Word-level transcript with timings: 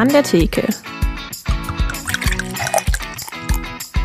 An 0.00 0.08
der 0.08 0.22
Theke. 0.22 0.66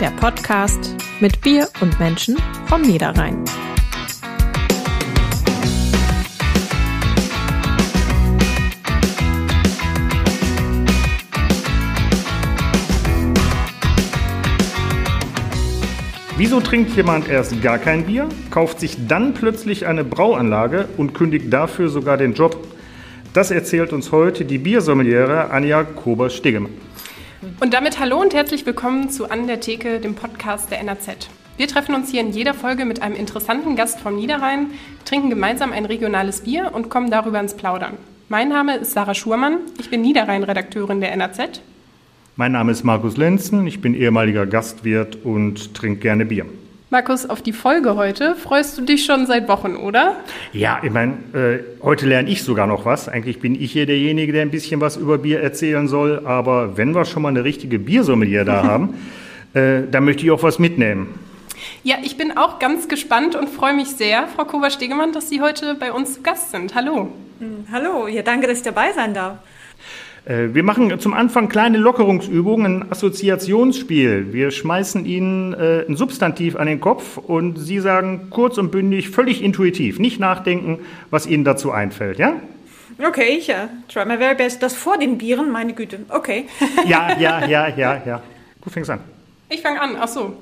Der 0.02 0.10
Podcast 0.20 0.94
mit 1.22 1.40
Bier 1.40 1.70
und 1.80 1.98
Menschen 2.02 2.36
vom 2.66 2.82
Niederrhein. 2.82 3.46
Wieso 16.36 16.60
trinkt 16.60 16.94
jemand 16.98 17.30
erst 17.30 17.62
gar 17.62 17.78
kein 17.78 18.06
Bier, 18.06 18.28
kauft 18.50 18.82
sich 18.82 19.08
dann 19.08 19.34
plötzlich 19.34 19.86
eine 19.86 20.04
Brauanlage 20.04 20.90
und 20.98 21.14
kündigt 21.14 21.54
dafür 21.54 21.88
sogar 21.88 22.18
den 22.18 22.34
Job? 22.34 22.68
Das 23.36 23.52
erzählt 23.52 23.92
uns 23.92 24.14
heute 24.14 24.46
die 24.46 24.58
Biersommeliere 24.58 25.52
Anja 25.52 25.84
Kober-Stiggemann. 25.84 26.72
Und 27.60 27.74
damit 27.74 28.00
hallo 28.00 28.22
und 28.22 28.34
herzlich 28.34 28.66
willkommen 28.66 29.10
zu 29.10 29.30
An 29.30 29.46
der 29.46 29.60
Theke, 29.60 30.00
dem 30.00 30.16
Podcast 30.16 30.72
der 30.72 30.82
NAZ. 30.82 31.10
Wir 31.58 31.68
treffen 31.68 31.94
uns 31.96 32.10
hier 32.10 32.22
in 32.22 32.32
jeder 32.32 32.54
Folge 32.54 32.86
mit 32.86 33.02
einem 33.02 33.16
interessanten 33.16 33.76
Gast 33.76 34.00
vom 34.00 34.16
Niederrhein, 34.16 34.68
trinken 35.04 35.30
gemeinsam 35.30 35.74
ein 35.74 35.86
regionales 35.86 36.42
Bier 36.42 36.72
und 36.74 36.90
kommen 36.90 37.12
darüber 37.12 37.42
ins 37.42 37.56
Plaudern. 37.56 37.98
Mein 38.30 38.48
Name 38.48 38.78
ist 38.78 38.94
Sarah 38.94 39.14
Schurmann, 39.14 39.58
ich 39.80 39.90
bin 39.90 40.02
Niederrhein-Redakteurin 40.02 41.02
der 41.02 41.14
NAZ 41.18 41.62
mein 42.38 42.52
Name 42.52 42.74
ist 42.74 42.84
Markus 42.84 43.16
Lenzen, 43.16 43.66
ich 43.66 43.80
bin 43.80 43.94
ehemaliger 43.94 44.46
Gastwirt 44.46 45.20
und 45.24 45.74
trinke 45.74 46.02
gerne 46.02 46.26
Bier. 46.26 46.46
Markus, 46.92 47.28
auf 47.28 47.42
die 47.42 47.52
Folge 47.52 47.96
heute 47.96 48.36
freust 48.36 48.78
du 48.78 48.84
dich 48.84 49.06
schon 49.06 49.26
seit 49.26 49.48
Wochen, 49.48 49.76
oder? 49.76 50.18
Ja, 50.54 50.80
ich 50.84 50.92
meine, 50.92 51.14
äh, 51.34 51.64
heute 51.82 52.06
lerne 52.06 52.30
ich 52.30 52.44
sogar 52.44 52.68
noch 52.68 52.86
was. 52.86 53.10
Eigentlich 53.10 53.40
bin 53.40 53.56
ich 53.60 53.72
hier 53.72 53.88
derjenige, 53.88 54.32
der 54.32 54.44
ein 54.44 54.52
bisschen 54.52 54.82
was 54.82 54.96
über 54.96 55.18
Bier 55.18 55.42
erzählen 55.42 55.88
soll. 55.88 56.22
Aber 56.26 56.78
wenn 56.78 56.94
wir 56.94 57.06
schon 57.06 57.24
mal 57.24 57.30
eine 57.30 57.44
richtige 57.44 57.80
Biersommelier 57.80 58.46
da 58.46 58.64
haben, 58.68 58.94
äh, 59.56 59.82
dann 59.90 60.06
möchte 60.06 60.26
ich 60.26 60.32
auch 60.32 60.44
was 60.44 60.60
mitnehmen. 60.60 61.20
Ja, 61.82 61.96
ich 62.04 62.18
bin 62.18 62.38
auch 62.38 62.60
ganz 62.60 62.88
gespannt 62.88 63.36
und 63.36 63.50
freue 63.50 63.74
mich 63.74 63.88
sehr, 63.88 64.28
Frau 64.28 64.46
Kober-Stegemann, 64.46 65.12
dass 65.12 65.30
Sie 65.30 65.42
heute 65.42 65.74
bei 65.74 65.92
uns 65.92 66.14
zu 66.14 66.22
Gast 66.22 66.52
sind. 66.52 66.76
Hallo. 66.76 67.10
Hm, 67.40 67.66
hallo, 67.72 68.08
ja, 68.08 68.22
danke, 68.22 68.46
dass 68.46 68.60
ich 68.60 68.64
dabei 68.64 68.92
sein 68.94 69.16
darf. 69.16 69.40
Äh, 70.26 70.54
wir 70.54 70.64
machen 70.64 71.00
zum 71.00 71.14
Anfang 71.14 71.50
kleine 71.50 71.78
Lockerungsübungen, 71.78 72.82
ein 72.82 72.92
Assoziationsspiel. 72.92 74.34
Wir 74.34 74.52
schmeißen 74.52 75.06
Ihnen 75.06 75.54
äh, 75.54 75.86
ein 75.88 75.96
Substantiv 75.96 76.56
an 76.56 76.68
den 76.68 76.80
Kopf 76.80 77.18
und 77.18 77.58
Sie 77.58 77.80
sagen 77.80 78.28
kurz 78.32 78.58
und 78.58 78.72
bündig, 78.72 79.10
völlig 79.10 79.44
intuitiv, 79.44 80.00
nicht 80.00 80.20
nachdenken, 80.20 80.80
was 81.12 81.28
Ihnen 81.28 81.44
dazu 81.44 81.72
einfällt, 81.72 82.18
ja? 82.18 82.42
Okay, 82.98 83.38
ich 83.38 83.48
ja. 83.48 83.70
Try 83.90 84.06
my 84.06 84.18
very 84.18 84.36
best. 84.36 84.64
Das 84.64 84.74
vor 84.74 84.98
den 84.98 85.18
Bieren, 85.18 85.52
meine 85.52 85.74
Güte. 85.74 86.00
Okay. 86.10 86.46
ja, 86.88 87.18
ja, 87.20 87.46
ja, 87.46 87.68
ja, 87.68 88.02
ja. 88.06 88.24
Du 88.64 88.70
fängst 88.70 88.90
an. 88.90 89.02
Ich 89.50 89.62
fange 89.62 89.82
an. 89.82 89.98
Ach 90.00 90.08
so. 90.08 90.38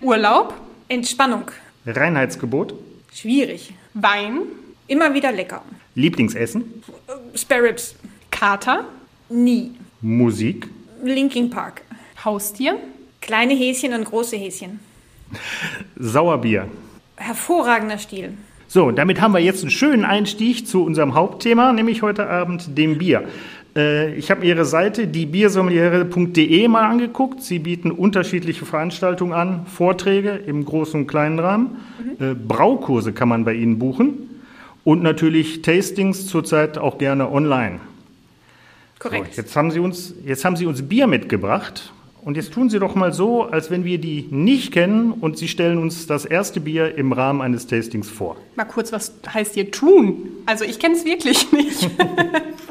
Urlaub. 0.00 0.54
Entspannung. 0.88 1.50
Reinheitsgebot. 1.86 2.74
Schwierig. 3.12 3.74
Wein. 3.92 4.38
Immer 4.86 5.12
wieder 5.12 5.32
lecker. 5.32 5.62
Lieblingsessen. 5.94 6.82
Spare 7.34 7.64
Ribs. 7.64 7.94
Kater. 8.30 8.86
Nie. 9.28 9.72
Musik? 10.00 10.68
Linkin 11.02 11.50
Park. 11.50 11.82
Haustier? 12.24 12.76
Kleine 13.20 13.54
Häschen 13.54 13.92
und 13.92 14.04
große 14.04 14.36
Häschen. 14.36 14.80
Sauerbier. 15.96 16.66
Hervorragender 17.16 17.98
Stil. 17.98 18.32
So, 18.68 18.90
damit 18.90 19.20
haben 19.20 19.32
wir 19.32 19.40
jetzt 19.40 19.62
einen 19.62 19.70
schönen 19.70 20.04
Einstieg 20.04 20.66
zu 20.66 20.84
unserem 20.84 21.14
Hauptthema, 21.14 21.72
nämlich 21.72 22.02
heute 22.02 22.28
Abend 22.28 22.76
dem 22.76 22.98
Bier. 22.98 23.24
Äh, 23.74 24.14
ich 24.14 24.30
habe 24.30 24.44
Ihre 24.44 24.64
Seite, 24.64 25.06
diebiersommeliere.de, 25.06 26.68
mal 26.68 26.84
angeguckt. 26.84 27.42
Sie 27.42 27.58
bieten 27.58 27.90
unterschiedliche 27.90 28.66
Veranstaltungen 28.66 29.32
an, 29.32 29.66
Vorträge 29.66 30.30
im 30.30 30.64
großen 30.64 31.00
und 31.00 31.06
kleinen 31.06 31.38
Rahmen. 31.38 31.76
Mhm. 32.18 32.24
Äh, 32.24 32.34
Braukurse 32.34 33.12
kann 33.12 33.28
man 33.28 33.44
bei 33.44 33.54
Ihnen 33.54 33.78
buchen 33.78 34.42
und 34.84 35.02
natürlich 35.02 35.62
Tastings 35.62 36.26
zurzeit 36.26 36.78
auch 36.78 36.98
gerne 36.98 37.30
online. 37.30 37.80
Korrekt. 38.98 39.34
So, 39.34 39.42
jetzt, 39.42 39.56
haben 39.56 39.70
Sie 39.70 39.80
uns, 39.80 40.14
jetzt 40.24 40.44
haben 40.44 40.56
Sie 40.56 40.66
uns 40.66 40.82
Bier 40.82 41.06
mitgebracht. 41.06 41.92
Und 42.22 42.36
jetzt 42.36 42.52
tun 42.52 42.68
Sie 42.68 42.78
doch 42.78 42.94
mal 42.94 43.12
so, 43.12 43.44
als 43.44 43.70
wenn 43.70 43.84
wir 43.84 43.98
die 43.98 44.28
nicht 44.30 44.72
kennen 44.72 45.12
und 45.12 45.38
Sie 45.38 45.48
stellen 45.48 45.78
uns 45.78 46.06
das 46.06 46.24
erste 46.24 46.60
Bier 46.60 46.96
im 46.96 47.12
Rahmen 47.12 47.40
eines 47.40 47.66
Tastings 47.66 48.10
vor. 48.10 48.36
Mal 48.56 48.64
kurz, 48.64 48.92
was 48.92 49.14
heißt 49.32 49.54
hier 49.54 49.70
tun? 49.70 50.28
Also 50.44 50.64
ich 50.64 50.78
kenne 50.78 50.94
es 50.94 51.04
wirklich 51.04 51.50
nicht. 51.52 51.88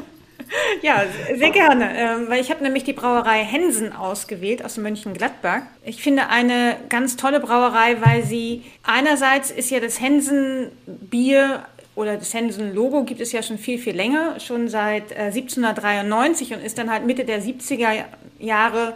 ja, 0.82 1.02
sehr 1.34 1.50
gerne, 1.50 1.90
ähm, 1.96 2.28
weil 2.28 2.40
ich 2.40 2.50
habe 2.50 2.62
nämlich 2.62 2.84
die 2.84 2.92
Brauerei 2.92 3.42
Hensen 3.42 3.92
ausgewählt 3.92 4.64
aus 4.64 4.76
Mönchengladbach. 4.76 5.62
Ich 5.82 6.02
finde 6.02 6.28
eine 6.28 6.76
ganz 6.88 7.16
tolle 7.16 7.40
Brauerei, 7.40 7.96
weil 8.00 8.24
sie 8.24 8.62
einerseits 8.82 9.50
ist 9.50 9.70
ja 9.70 9.80
das 9.80 10.00
Hensen 10.00 10.70
Bier 10.86 11.64
oder 11.98 12.16
das 12.16 12.32
Hensen-Logo 12.32 13.02
gibt 13.02 13.20
es 13.20 13.32
ja 13.32 13.42
schon 13.42 13.58
viel, 13.58 13.76
viel 13.76 13.96
länger, 13.96 14.38
schon 14.38 14.68
seit 14.68 15.10
äh, 15.10 15.32
1793 15.32 16.54
und 16.54 16.60
ist 16.64 16.78
dann 16.78 16.90
halt 16.90 17.04
Mitte 17.04 17.24
der 17.24 17.42
70er 17.42 18.04
Jahre 18.38 18.94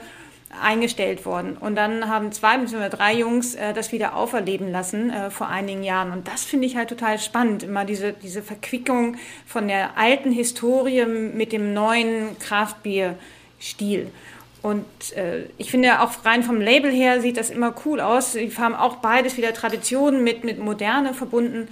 eingestellt 0.63 1.27
worden. 1.27 1.57
Und 1.59 1.75
dann 1.75 2.09
haben 2.09 2.31
zwei 2.31 2.57
bzw. 2.59 2.89
drei 2.91 3.15
Jungs 3.15 3.57
äh, 3.57 3.73
das 3.75 3.91
wieder 3.91 4.15
auferleben 4.15 4.71
lassen 4.71 5.11
äh, 5.11 5.31
vor 5.31 5.49
einigen 5.49 5.83
Jahren. 5.83 6.13
Und 6.13 6.29
das 6.29 6.45
finde 6.45 6.67
ich 6.67 6.77
halt 6.77 6.91
total 6.91 7.19
spannend, 7.19 7.65
immer 7.65 7.85
diese, 7.85 8.13
diese 8.13 8.41
Verquickung 8.41 9.17
von 9.47 9.67
der 9.67 9.99
alten 9.99 10.31
Historie 10.31 11.05
mit 11.05 11.53
dem 11.53 11.75
neuen 11.75 12.39
Kraftbierstil. 12.39 14.13
Und 14.63 14.87
äh, 15.17 15.47
ich 15.59 15.73
finde 15.73 16.03
auch 16.03 16.25
rein 16.25 16.45
vom 16.45 16.61
Label 16.61 16.93
her 16.93 17.21
sieht 17.21 17.37
das 17.37 17.51
immer 17.51 17.75
cool 17.85 18.01
aus. 18.01 18.35
Sie 18.35 18.49
haben 18.57 18.77
auch 18.77 18.97
beides 18.97 19.37
wieder 19.37 19.53
Traditionen 19.53 20.23
mit, 20.23 20.45
mit 20.45 20.61
Moderne 20.61 21.15
verbunden. 21.15 21.67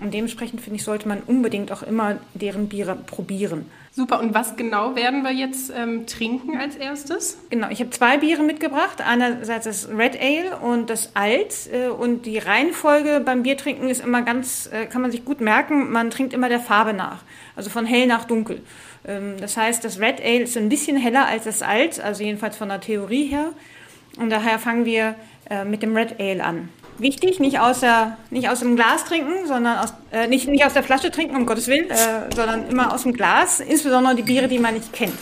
Und 0.00 0.12
dementsprechend 0.12 0.60
finde 0.60 0.76
ich, 0.76 0.84
sollte 0.84 1.08
man 1.08 1.20
unbedingt 1.26 1.70
auch 1.72 1.82
immer 1.82 2.18
deren 2.34 2.68
Biere 2.68 2.96
probieren. 2.96 3.66
Super, 3.92 4.18
und 4.18 4.34
was 4.34 4.56
genau 4.56 4.96
werden 4.96 5.22
wir 5.22 5.30
jetzt 5.30 5.72
ähm, 5.74 6.06
trinken 6.06 6.58
als 6.58 6.74
erstes? 6.74 7.38
Genau, 7.50 7.68
ich 7.70 7.78
habe 7.78 7.90
zwei 7.90 8.18
Biere 8.18 8.42
mitgebracht. 8.42 9.00
Einerseits 9.00 9.66
das 9.66 9.88
Red 9.88 10.20
Ale 10.20 10.56
und 10.56 10.90
das 10.90 11.14
Alt. 11.14 11.54
Äh, 11.72 11.88
und 11.90 12.26
die 12.26 12.38
Reihenfolge 12.38 13.22
beim 13.24 13.44
Biertrinken 13.44 13.88
ist 13.88 14.04
immer 14.04 14.22
ganz, 14.22 14.68
äh, 14.72 14.86
kann 14.86 15.00
man 15.00 15.12
sich 15.12 15.24
gut 15.24 15.40
merken, 15.40 15.92
man 15.92 16.10
trinkt 16.10 16.32
immer 16.32 16.48
der 16.48 16.58
Farbe 16.58 16.92
nach. 16.92 17.22
Also 17.54 17.70
von 17.70 17.86
hell 17.86 18.08
nach 18.08 18.24
dunkel. 18.24 18.62
Ähm, 19.06 19.36
das 19.38 19.56
heißt, 19.56 19.84
das 19.84 20.00
Red 20.00 20.20
Ale 20.20 20.40
ist 20.40 20.56
ein 20.56 20.68
bisschen 20.68 20.96
heller 20.96 21.26
als 21.26 21.44
das 21.44 21.62
Alt, 21.62 22.00
also 22.00 22.24
jedenfalls 22.24 22.56
von 22.56 22.70
der 22.70 22.80
Theorie 22.80 23.26
her. 23.26 23.52
Und 24.18 24.30
daher 24.30 24.58
fangen 24.58 24.86
wir 24.86 25.14
äh, 25.48 25.64
mit 25.64 25.84
dem 25.84 25.96
Red 25.96 26.18
Ale 26.18 26.42
an 26.42 26.68
wichtig, 26.98 27.40
nicht 27.40 27.58
aus, 27.60 27.80
der, 27.80 28.16
nicht 28.30 28.48
aus 28.48 28.60
dem 28.60 28.76
Glas 28.76 29.04
trinken, 29.04 29.46
sondern 29.46 29.78
aus, 29.78 29.94
äh, 30.12 30.26
nicht, 30.26 30.48
nicht 30.48 30.64
aus 30.64 30.72
der 30.72 30.82
Flasche 30.82 31.10
trinken, 31.10 31.36
um 31.36 31.46
Gottes 31.46 31.68
Willen, 31.68 31.90
äh, 31.90 31.96
sondern 32.34 32.68
immer 32.68 32.92
aus 32.92 33.02
dem 33.02 33.12
Glas, 33.12 33.60
insbesondere 33.60 34.14
die 34.14 34.22
Biere, 34.22 34.48
die 34.48 34.58
man 34.58 34.74
nicht 34.74 34.92
kennt. 34.92 35.18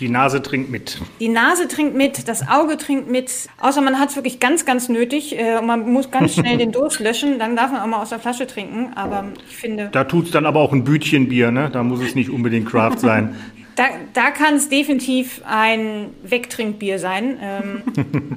Die 0.00 0.08
Nase 0.08 0.40
trinkt 0.42 0.70
mit. 0.70 0.98
Die 1.18 1.28
Nase 1.28 1.66
trinkt 1.66 1.96
mit, 1.96 2.28
das 2.28 2.46
Auge 2.48 2.76
trinkt 2.76 3.10
mit. 3.10 3.48
Außer 3.60 3.80
man 3.80 3.98
hat 3.98 4.10
es 4.10 4.16
wirklich 4.16 4.38
ganz, 4.38 4.64
ganz 4.64 4.88
nötig 4.88 5.36
äh, 5.36 5.58
und 5.58 5.66
man 5.66 5.90
muss 5.90 6.12
ganz 6.12 6.34
schnell 6.34 6.56
den 6.56 6.70
Durst 6.70 7.00
löschen, 7.00 7.40
dann 7.40 7.56
darf 7.56 7.72
man 7.72 7.80
auch 7.80 7.86
mal 7.86 8.00
aus 8.00 8.10
der 8.10 8.20
Flasche 8.20 8.46
trinken. 8.46 8.92
Aber 8.94 9.24
ich 9.48 9.56
finde. 9.56 9.88
Da 9.90 10.04
tut 10.04 10.26
es 10.26 10.30
dann 10.30 10.46
aber 10.46 10.60
auch 10.60 10.72
ein 10.72 10.84
Bütchenbier, 10.84 11.50
ne? 11.50 11.68
Da 11.72 11.82
muss 11.82 12.00
es 12.00 12.14
nicht 12.14 12.30
unbedingt 12.30 12.68
Craft 12.68 12.98
sein. 12.98 13.34
Da, 13.78 13.84
da 14.12 14.32
kann 14.32 14.54
es 14.54 14.68
definitiv 14.68 15.40
ein 15.46 16.12
Wegtrinkbier 16.24 16.98
sein 16.98 17.38
ähm, 17.40 17.82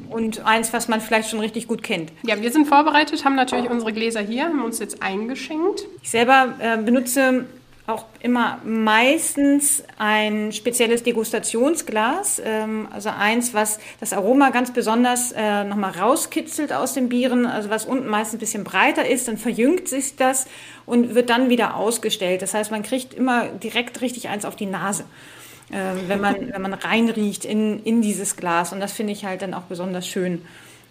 und 0.11 0.45
eins, 0.45 0.71
was 0.71 0.87
man 0.87 1.01
vielleicht 1.01 1.31
schon 1.31 1.39
richtig 1.39 1.67
gut 1.67 1.81
kennt. 1.81 2.11
Ja, 2.21 2.39
wir 2.39 2.51
sind 2.51 2.67
vorbereitet, 2.67 3.25
haben 3.25 3.35
natürlich 3.35 3.67
unsere 3.67 3.91
Gläser 3.91 4.21
hier, 4.21 4.43
haben 4.43 4.63
uns 4.63 4.77
jetzt 4.77 5.01
eingeschenkt. 5.01 5.87
Ich 6.03 6.11
selber 6.11 6.53
äh, 6.59 6.77
benutze 6.77 7.45
auch 7.87 8.05
immer 8.19 8.59
meistens 8.63 9.83
ein 9.97 10.51
spezielles 10.51 11.03
Degustationsglas, 11.03 12.41
ähm, 12.43 12.87
also 12.91 13.09
eins, 13.09 13.53
was 13.53 13.79
das 13.99 14.13
Aroma 14.13 14.51
ganz 14.51 14.71
besonders 14.71 15.31
äh, 15.31 15.63
nochmal 15.63 15.91
rauskitzelt 15.91 16.73
aus 16.73 16.93
den 16.93 17.09
Bieren, 17.09 17.45
also 17.45 17.69
was 17.69 17.85
unten 17.85 18.07
meistens 18.07 18.35
ein 18.35 18.39
bisschen 18.39 18.63
breiter 18.63 19.07
ist, 19.07 19.27
dann 19.27 19.37
verjüngt 19.37 19.87
sich 19.87 20.15
das 20.15 20.45
und 20.85 21.15
wird 21.15 21.29
dann 21.29 21.49
wieder 21.49 21.75
ausgestellt. 21.75 22.41
Das 22.41 22.53
heißt, 22.53 22.71
man 22.71 22.83
kriegt 22.83 23.13
immer 23.13 23.47
direkt 23.47 24.01
richtig 24.01 24.29
eins 24.29 24.45
auf 24.45 24.55
die 24.55 24.67
Nase. 24.67 25.03
Äh, 25.71 26.07
wenn 26.07 26.21
man, 26.21 26.35
wenn 26.53 26.61
man 26.61 26.73
reinriecht 26.73 27.45
in, 27.45 27.83
in 27.83 28.01
dieses 28.01 28.35
Glas. 28.35 28.73
Und 28.73 28.79
das 28.79 28.91
finde 28.91 29.13
ich 29.13 29.25
halt 29.25 29.41
dann 29.41 29.53
auch 29.53 29.63
besonders 29.63 30.07
schön. 30.07 30.43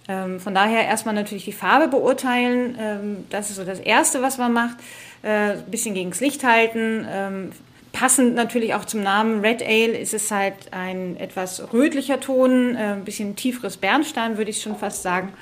Ähm, 0.09 0.41
von 0.41 0.55
daher 0.55 0.87
erstmal 0.87 1.15
natürlich 1.15 1.45
die 1.45 1.53
Farbe 1.53 1.89
beurteilen. 1.89 2.77
Ähm, 2.81 3.17
das 3.31 3.51
ist 3.51 3.57
so 3.57 3.65
das 3.65 3.79
Erste, 3.79 4.23
was 4.23 4.39
man 4.39 4.53
macht. 4.53 4.77
Äh, 5.22 5.52
ein 5.52 5.70
bisschen 5.70 5.94
gegen 5.94 6.11
das 6.11 6.20
Licht 6.20 6.44
halten. 6.44 7.06
Ähm, 7.08 7.52
passend 7.93 8.34
natürlich 8.34 8.75
auch 8.75 8.84
zum 8.84 9.02
Namen 9.02 9.40
Red 9.40 9.62
Ale 9.62 9.99
ist 9.99 10.14
es 10.14 10.31
halt 10.31 10.72
ein 10.72 11.17
etwas 11.17 11.72
rötlicher 11.72 12.20
Ton, 12.20 12.75
äh, 12.75 12.94
ein 12.94 13.05
bisschen 13.05 13.37
tieferes 13.37 13.76
Bernstein, 13.76 14.38
würde 14.38 14.50
ich 14.50 14.62
schon 14.62 14.76
fast 14.76 15.02
sagen. 15.02 15.32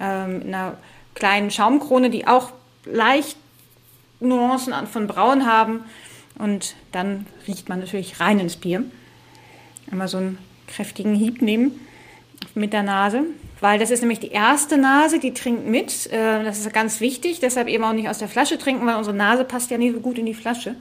Ähm, 0.00 0.42
in 0.42 0.54
einer 0.54 0.76
kleinen 1.14 1.50
Schaumkrone, 1.50 2.10
die 2.10 2.26
auch 2.26 2.52
leicht 2.84 3.36
Nuancen 4.20 4.74
von 4.86 5.06
Braun 5.06 5.46
haben. 5.46 5.84
Und 6.38 6.74
dann 6.92 7.26
riecht 7.46 7.68
man 7.68 7.80
natürlich 7.80 8.20
rein 8.20 8.40
ins 8.40 8.56
Bier. 8.56 8.84
Einmal 9.90 10.08
so 10.08 10.18
einen 10.18 10.38
kräftigen 10.66 11.14
Hieb 11.14 11.40
nehmen 11.40 11.80
mit 12.54 12.72
der 12.72 12.82
Nase, 12.82 13.22
weil 13.60 13.78
das 13.78 13.90
ist 13.90 14.00
nämlich 14.00 14.20
die 14.20 14.30
erste 14.30 14.76
Nase, 14.78 15.18
die 15.18 15.32
trinkt 15.32 15.66
mit. 15.66 16.12
Äh, 16.12 16.44
das 16.44 16.58
ist 16.58 16.72
ganz 16.72 17.00
wichtig, 17.00 17.40
deshalb 17.40 17.68
eben 17.68 17.84
auch 17.84 17.92
nicht 17.92 18.08
aus 18.08 18.18
der 18.18 18.28
Flasche 18.28 18.58
trinken, 18.58 18.86
weil 18.86 18.96
unsere 18.96 19.16
Nase 19.16 19.44
passt 19.44 19.70
ja 19.70 19.78
nicht 19.78 19.94
so 19.94 20.00
gut 20.00 20.18
in 20.18 20.26
die 20.26 20.34
Flasche. 20.34 20.76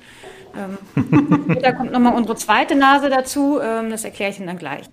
Ähm, 0.56 1.58
da 1.62 1.72
kommt 1.72 1.92
nochmal 1.92 2.16
unsere 2.16 2.36
zweite 2.36 2.76
Nase 2.76 3.10
dazu, 3.10 3.60
ähm, 3.62 3.90
das 3.90 4.04
erkläre 4.04 4.32
ich 4.32 4.38
Ihnen 4.38 4.48
dann 4.48 4.58
gleich. 4.58 4.86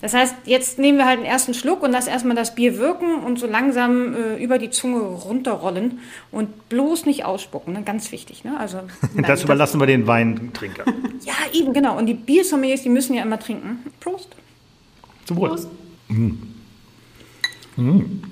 Das 0.00 0.14
heißt, 0.14 0.34
jetzt 0.44 0.78
nehmen 0.78 0.98
wir 0.98 1.06
halt 1.06 1.18
den 1.18 1.26
ersten 1.26 1.54
Schluck 1.54 1.82
und 1.82 1.90
lassen 1.90 2.10
erstmal 2.10 2.36
das 2.36 2.54
Bier 2.54 2.78
wirken 2.78 3.16
und 3.24 3.38
so 3.38 3.48
langsam 3.48 4.14
äh, 4.14 4.42
über 4.42 4.58
die 4.58 4.70
Zunge 4.70 5.00
runterrollen 5.00 5.98
und 6.30 6.68
bloß 6.68 7.04
nicht 7.06 7.24
ausspucken. 7.24 7.72
Ne? 7.72 7.82
Ganz 7.82 8.12
wichtig. 8.12 8.44
Ne? 8.44 8.58
Also, 8.58 8.80
das 9.26 9.42
überlassen 9.42 9.80
wir 9.80 9.86
den 9.86 10.06
Weintrinker. 10.06 10.84
ja, 11.24 11.34
eben, 11.52 11.72
genau. 11.72 11.98
Und 11.98 12.06
die 12.06 12.14
Biersommeliers, 12.14 12.82
die 12.82 12.90
müssen 12.90 13.14
ja 13.14 13.22
immer 13.22 13.40
trinken. 13.40 13.84
Prost. 13.98 14.36
Zum 15.24 15.36
Wohl. 15.36 15.48
Prost. 15.48 15.68
Mm. 16.08 16.30
Mm. 17.78 18.22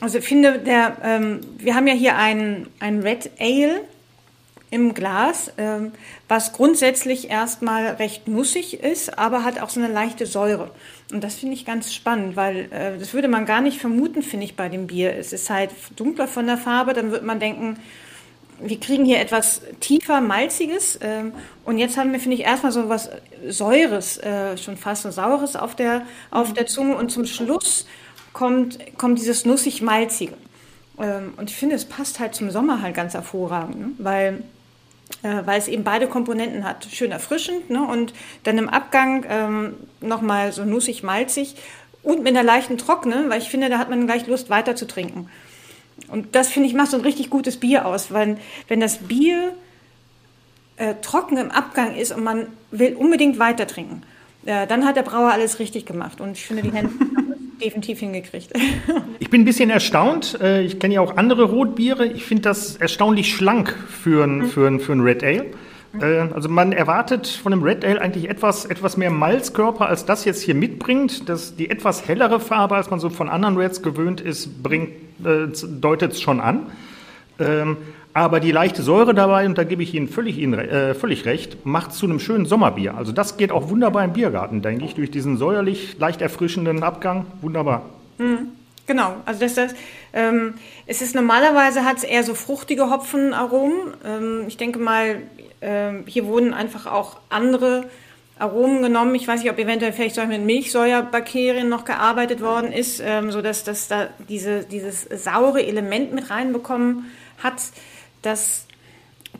Also 0.00 0.18
ich 0.18 0.24
finde, 0.24 0.58
der, 0.58 0.96
ähm, 1.02 1.40
wir 1.58 1.74
haben 1.74 1.86
ja 1.86 1.94
hier 1.94 2.16
ein, 2.16 2.66
ein 2.78 3.00
Red 3.00 3.30
Ale 3.38 3.80
im 4.70 4.94
Glas, 4.94 5.52
ähm, 5.58 5.92
was 6.28 6.52
grundsätzlich 6.52 7.30
erstmal 7.30 7.86
recht 7.86 8.28
nussig 8.28 8.80
ist, 8.80 9.18
aber 9.18 9.44
hat 9.44 9.60
auch 9.60 9.70
so 9.70 9.80
eine 9.80 9.92
leichte 9.92 10.26
Säure. 10.26 10.70
Und 11.12 11.24
das 11.24 11.36
finde 11.36 11.54
ich 11.54 11.64
ganz 11.64 11.92
spannend, 11.92 12.36
weil 12.36 12.70
äh, 12.70 12.98
das 12.98 13.12
würde 13.12 13.28
man 13.28 13.46
gar 13.46 13.60
nicht 13.60 13.80
vermuten, 13.80 14.22
finde 14.22 14.44
ich, 14.44 14.56
bei 14.56 14.68
dem 14.68 14.86
Bier. 14.86 15.16
Es 15.16 15.32
ist 15.32 15.50
halt 15.50 15.70
dunkler 15.96 16.28
von 16.28 16.46
der 16.46 16.58
Farbe, 16.58 16.92
dann 16.92 17.10
würde 17.10 17.26
man 17.26 17.40
denken, 17.40 17.78
wir 18.60 18.80
kriegen 18.80 19.04
hier 19.04 19.20
etwas 19.20 19.62
tiefer, 19.80 20.20
malziges. 20.20 20.98
Ähm, 21.02 21.32
und 21.64 21.78
jetzt 21.78 21.96
haben 21.96 22.12
wir, 22.12 22.20
finde 22.20 22.36
ich, 22.36 22.44
erstmal 22.44 22.72
so 22.72 22.88
was 22.88 23.10
Säures, 23.48 24.18
äh, 24.18 24.56
schon 24.56 24.76
fast 24.76 25.02
so 25.02 25.10
Saures 25.10 25.56
auf 25.56 25.74
der, 25.74 26.02
auf 26.30 26.52
der 26.52 26.66
Zunge. 26.66 26.96
Und 26.96 27.10
zum 27.10 27.24
Schluss 27.24 27.86
kommt, 28.32 28.78
kommt 28.98 29.18
dieses 29.18 29.44
nussig-malzige. 29.44 30.34
Ähm, 31.00 31.34
und 31.36 31.50
ich 31.50 31.56
finde, 31.56 31.76
es 31.76 31.84
passt 31.84 32.20
halt 32.20 32.34
zum 32.34 32.50
Sommer 32.50 32.82
halt 32.82 32.94
ganz 32.94 33.14
hervorragend, 33.14 33.80
ne? 33.80 33.90
weil 33.98 34.42
äh, 35.22 35.46
weil 35.46 35.58
es 35.58 35.68
eben 35.68 35.84
beide 35.84 36.06
Komponenten 36.06 36.64
hat. 36.64 36.86
Schön 36.90 37.12
erfrischend 37.12 37.70
ne? 37.70 37.82
und 37.82 38.12
dann 38.44 38.58
im 38.58 38.68
Abgang 38.68 39.24
ähm, 39.28 39.74
nochmal 40.00 40.52
so 40.52 40.64
nussig-malzig 40.64 41.56
und 42.02 42.22
mit 42.22 42.28
einer 42.28 42.42
leichten 42.42 42.78
Trockne, 42.78 43.24
weil 43.28 43.40
ich 43.40 43.48
finde, 43.48 43.68
da 43.68 43.78
hat 43.78 43.90
man 43.90 44.06
gleich 44.06 44.26
Lust 44.26 44.50
weiter 44.50 44.76
zu 44.76 44.86
trinken. 44.86 45.28
Und 46.06 46.34
das 46.34 46.48
finde 46.48 46.68
ich 46.68 46.74
macht 46.74 46.90
so 46.90 46.96
ein 46.96 47.02
richtig 47.02 47.30
gutes 47.30 47.58
Bier 47.58 47.86
aus, 47.86 48.12
weil 48.12 48.38
wenn 48.68 48.80
das 48.80 48.98
Bier 48.98 49.52
äh, 50.76 50.94
trocken 51.02 51.36
im 51.36 51.50
Abgang 51.50 51.96
ist 51.96 52.12
und 52.12 52.22
man 52.22 52.46
will 52.70 52.94
unbedingt 52.94 53.38
weiter 53.38 53.66
trinken, 53.66 54.02
äh, 54.46 54.66
dann 54.66 54.86
hat 54.86 54.96
der 54.96 55.02
Brauer 55.02 55.32
alles 55.32 55.58
richtig 55.58 55.84
gemacht. 55.86 56.20
Und 56.20 56.32
ich 56.32 56.46
finde, 56.46 56.62
die 56.62 56.72
Hände 56.72 56.92
definitiv 57.60 58.00
hingekriegt. 58.00 58.52
Ich 59.20 59.30
bin 59.30 59.42
ein 59.42 59.44
bisschen 59.44 59.68
erstaunt. 59.68 60.38
Äh, 60.40 60.62
ich 60.62 60.78
kenne 60.78 60.94
ja 60.94 61.00
auch 61.02 61.18
andere 61.18 61.42
Rotbiere. 61.42 62.06
Ich 62.06 62.24
finde 62.24 62.44
das 62.44 62.76
erstaunlich 62.76 63.34
schlank 63.34 63.76
für 63.88 64.24
ein, 64.24 64.46
für 64.46 64.66
ein, 64.66 64.80
für 64.80 64.92
ein 64.92 65.00
Red 65.00 65.22
Ale. 65.22 65.46
Äh, 66.00 66.32
also 66.34 66.48
man 66.48 66.72
erwartet 66.72 67.26
von 67.26 67.52
einem 67.52 67.62
Red 67.62 67.84
Ale 67.84 68.00
eigentlich 68.00 68.28
etwas, 68.28 68.64
etwas 68.64 68.96
mehr 68.96 69.10
Malzkörper, 69.10 69.86
als 69.86 70.04
das 70.04 70.24
jetzt 70.24 70.42
hier 70.42 70.54
mitbringt. 70.54 71.28
Das, 71.28 71.56
die 71.56 71.70
etwas 71.70 72.06
hellere 72.06 72.40
Farbe, 72.40 72.76
als 72.76 72.90
man 72.90 73.00
so 73.00 73.10
von 73.10 73.28
anderen 73.28 73.56
Reds 73.56 73.82
gewöhnt 73.82 74.20
ist, 74.20 74.48
äh, 74.70 74.88
deutet 75.80 76.12
es 76.12 76.20
schon 76.20 76.40
an. 76.40 76.66
Ähm, 77.38 77.76
aber 78.14 78.40
die 78.40 78.50
leichte 78.50 78.82
Säure 78.82 79.14
dabei, 79.14 79.46
und 79.46 79.56
da 79.58 79.64
gebe 79.64 79.82
ich 79.82 79.94
Ihnen 79.94 80.08
völlig, 80.08 80.38
Ihnen, 80.38 80.58
äh, 80.58 80.94
völlig 80.94 81.24
recht, 81.24 81.64
macht 81.64 81.92
zu 81.92 82.06
einem 82.06 82.18
schönen 82.18 82.46
Sommerbier. 82.46 82.96
Also 82.96 83.12
das 83.12 83.36
geht 83.36 83.52
auch 83.52 83.68
wunderbar 83.68 84.04
im 84.04 84.12
Biergarten, 84.12 84.60
denke 84.60 84.84
ich, 84.84 84.94
durch 84.94 85.10
diesen 85.10 85.36
säuerlich 85.36 85.96
leicht 85.98 86.20
erfrischenden 86.20 86.82
Abgang. 86.82 87.26
Wunderbar. 87.42 87.82
Mhm. 88.18 88.48
Genau, 88.88 89.16
also 89.26 89.40
das, 89.40 89.54
das 89.54 89.74
ähm, 90.14 90.54
es 90.86 91.02
ist 91.02 91.14
normalerweise 91.14 91.84
hat 91.84 91.98
es 91.98 92.04
eher 92.04 92.24
so 92.24 92.34
fruchtige 92.34 92.90
Hopfenaromen. 92.90 93.76
Ähm, 94.04 94.44
ich 94.48 94.56
denke 94.56 94.78
mal, 94.78 95.22
ähm, 95.60 96.04
hier 96.06 96.26
wurden 96.26 96.54
einfach 96.54 96.86
auch 96.86 97.18
andere 97.28 97.88
Aromen 98.38 98.82
genommen. 98.82 99.14
Ich 99.14 99.26
weiß 99.26 99.42
nicht, 99.42 99.50
ob 99.50 99.58
eventuell 99.58 99.92
vielleicht 99.92 100.16
mit 100.28 100.42
Milchsäuerbakterien 100.42 101.68
noch 101.68 101.84
gearbeitet 101.84 102.40
worden 102.40 102.72
ist, 102.72 103.00
ähm, 103.04 103.30
so 103.32 103.42
dass 103.42 103.64
das 103.64 103.88
da 103.88 104.08
diese, 104.28 104.64
dieses 104.64 105.02
saure 105.02 105.64
Element 105.64 106.12
mit 106.12 106.30
reinbekommen 106.30 107.06
hat. 107.42 107.60
Das 108.22 108.66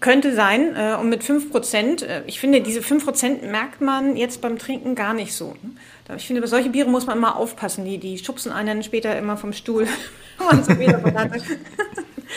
könnte 0.01 0.35
sein. 0.35 0.75
Äh, 0.77 0.97
und 1.01 1.09
mit 1.09 1.23
5%, 1.23 2.05
äh, 2.05 2.23
ich 2.27 2.41
finde, 2.41 2.61
diese 2.61 2.81
5% 2.81 3.47
merkt 3.47 3.81
man 3.81 4.17
jetzt 4.17 4.41
beim 4.41 4.59
Trinken 4.59 4.95
gar 4.95 5.15
nicht 5.15 5.35
so. 5.35 5.55
Ne? 5.63 6.17
Ich 6.17 6.27
finde, 6.27 6.41
bei 6.41 6.49
solchen 6.49 6.73
Bieren 6.73 6.91
muss 6.91 7.07
man 7.07 7.19
immer 7.19 7.37
aufpassen. 7.37 7.85
Die, 7.85 7.99
die 7.99 8.19
schubsen 8.19 8.51
einen 8.51 8.83
später 8.83 9.17
immer 9.19 9.37
vom 9.37 9.53
Stuhl. 9.53 9.87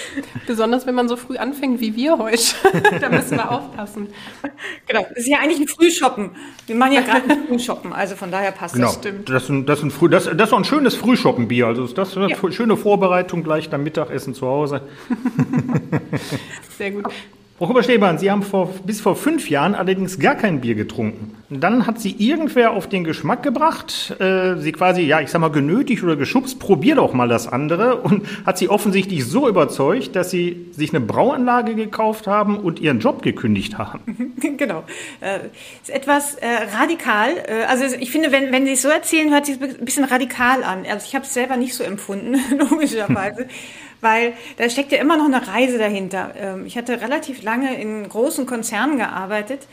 Besonders 0.48 0.86
wenn 0.86 0.96
man 0.96 1.08
so 1.08 1.16
früh 1.16 1.38
anfängt 1.38 1.80
wie 1.80 1.96
wir 1.96 2.18
heute. 2.18 2.42
da 3.02 3.10
müssen 3.10 3.38
wir 3.38 3.52
aufpassen. 3.52 4.10
Genau, 4.88 5.06
das 5.10 5.18
ist 5.20 5.28
ja 5.28 5.40
eigentlich 5.40 5.60
ein 5.60 5.68
Frühshoppen. 5.68 6.32
Wir 6.68 6.76
machen 6.76 6.94
ja 6.94 7.02
gerade 7.02 7.30
ein 7.30 7.48
Frühshoppen, 7.48 7.94
also 7.94 8.16
von 8.16 8.32
daher 8.32 8.52
passt 8.52 8.76
genau. 8.76 8.88
das. 8.88 8.96
Stimmt. 8.96 9.30
Das, 9.30 9.50
ist 9.50 9.68
das, 9.68 9.84
ein 9.84 9.92
Früh, 9.92 10.10
das, 10.10 10.26
das 10.26 10.50
ist 10.50 10.54
ein 10.54 10.66
schönes 10.66 10.96
Frühschoppenbier. 10.96 11.68
Also 11.68 11.88
das 11.88 12.10
ist 12.10 12.18
eine 12.18 12.30
ja. 12.30 12.52
schöne 12.52 12.78
Vorbereitung 12.78 13.44
gleich 13.44 13.70
beim 13.70 13.84
Mittagessen 13.84 14.34
zu 14.34 14.48
Hause. 14.48 14.82
Sehr 16.78 16.92
gut. 16.92 17.06
Frau 17.62 17.70
Huber-Stehbahn, 17.70 18.18
Sie 18.18 18.32
haben 18.32 18.42
vor, 18.42 18.74
bis 18.88 19.02
vor 19.02 19.16
fünf 19.16 19.48
Jahren 19.48 19.76
allerdings 19.76 20.18
gar 20.18 20.34
kein 20.34 20.62
Bier 20.62 20.74
getrunken. 20.74 21.36
dann 21.52 21.86
hat 21.86 22.00
Sie 22.00 22.16
irgendwer 22.18 22.72
auf 22.72 22.90
den 22.90 23.04
Geschmack 23.04 23.44
gebracht, 23.44 24.16
äh, 24.20 24.56
Sie 24.56 24.72
quasi, 24.72 25.04
ja, 25.04 25.22
ich 25.22 25.30
sag 25.30 25.42
mal, 25.42 25.52
genötigt 25.52 26.02
oder 26.02 26.16
geschubst, 26.16 26.58
probier 26.58 26.96
doch 26.96 27.14
mal 27.14 27.28
das 27.28 27.48
andere 27.48 27.98
und 27.98 28.26
hat 28.48 28.58
Sie 28.58 28.68
offensichtlich 28.68 29.28
so 29.28 29.48
überzeugt, 29.48 30.16
dass 30.16 30.32
Sie 30.32 30.70
sich 30.72 30.92
eine 30.92 31.06
Brauanlage 31.06 31.76
gekauft 31.76 32.26
haben 32.26 32.58
und 32.58 32.80
Ihren 32.80 33.00
Job 33.00 33.22
gekündigt 33.22 33.78
haben. 33.78 34.00
Genau. 34.58 34.84
Äh, 35.22 35.40
ist 35.82 35.90
etwas 35.90 36.36
äh, 36.36 36.48
radikal. 36.80 37.32
Äh, 37.48 37.66
also 37.68 37.96
ich 38.00 38.12
finde, 38.12 38.32
wenn, 38.32 38.52
wenn 38.52 38.66
Sie 38.66 38.74
es 38.74 38.82
so 38.82 38.90
erzählen, 38.90 39.32
hört 39.32 39.46
sich 39.46 39.62
ein 39.62 39.86
bisschen 39.86 40.04
radikal 40.04 40.64
an. 40.64 40.86
Also 40.90 41.06
ich 41.08 41.16
habe 41.16 41.26
es 41.26 41.34
selber 41.34 41.58
nicht 41.58 41.74
so 41.74 41.84
empfunden, 41.84 42.36
logischerweise 42.58 43.48
weil 44.02 44.34
da 44.58 44.70
steckt 44.70 44.92
ja 44.92 44.98
immer 44.98 45.18
noch 45.18 45.26
eine 45.26 45.48
Reise 45.48 45.78
dahinter. 45.78 46.34
Ähm, 46.38 46.66
ich 46.66 46.78
hatte 46.78 47.02
relativ 47.02 47.44
lange 47.44 47.80
in 47.80 48.08
großen 48.08 48.46
Konzernen 48.46 48.98
gearbeitet 48.98 49.68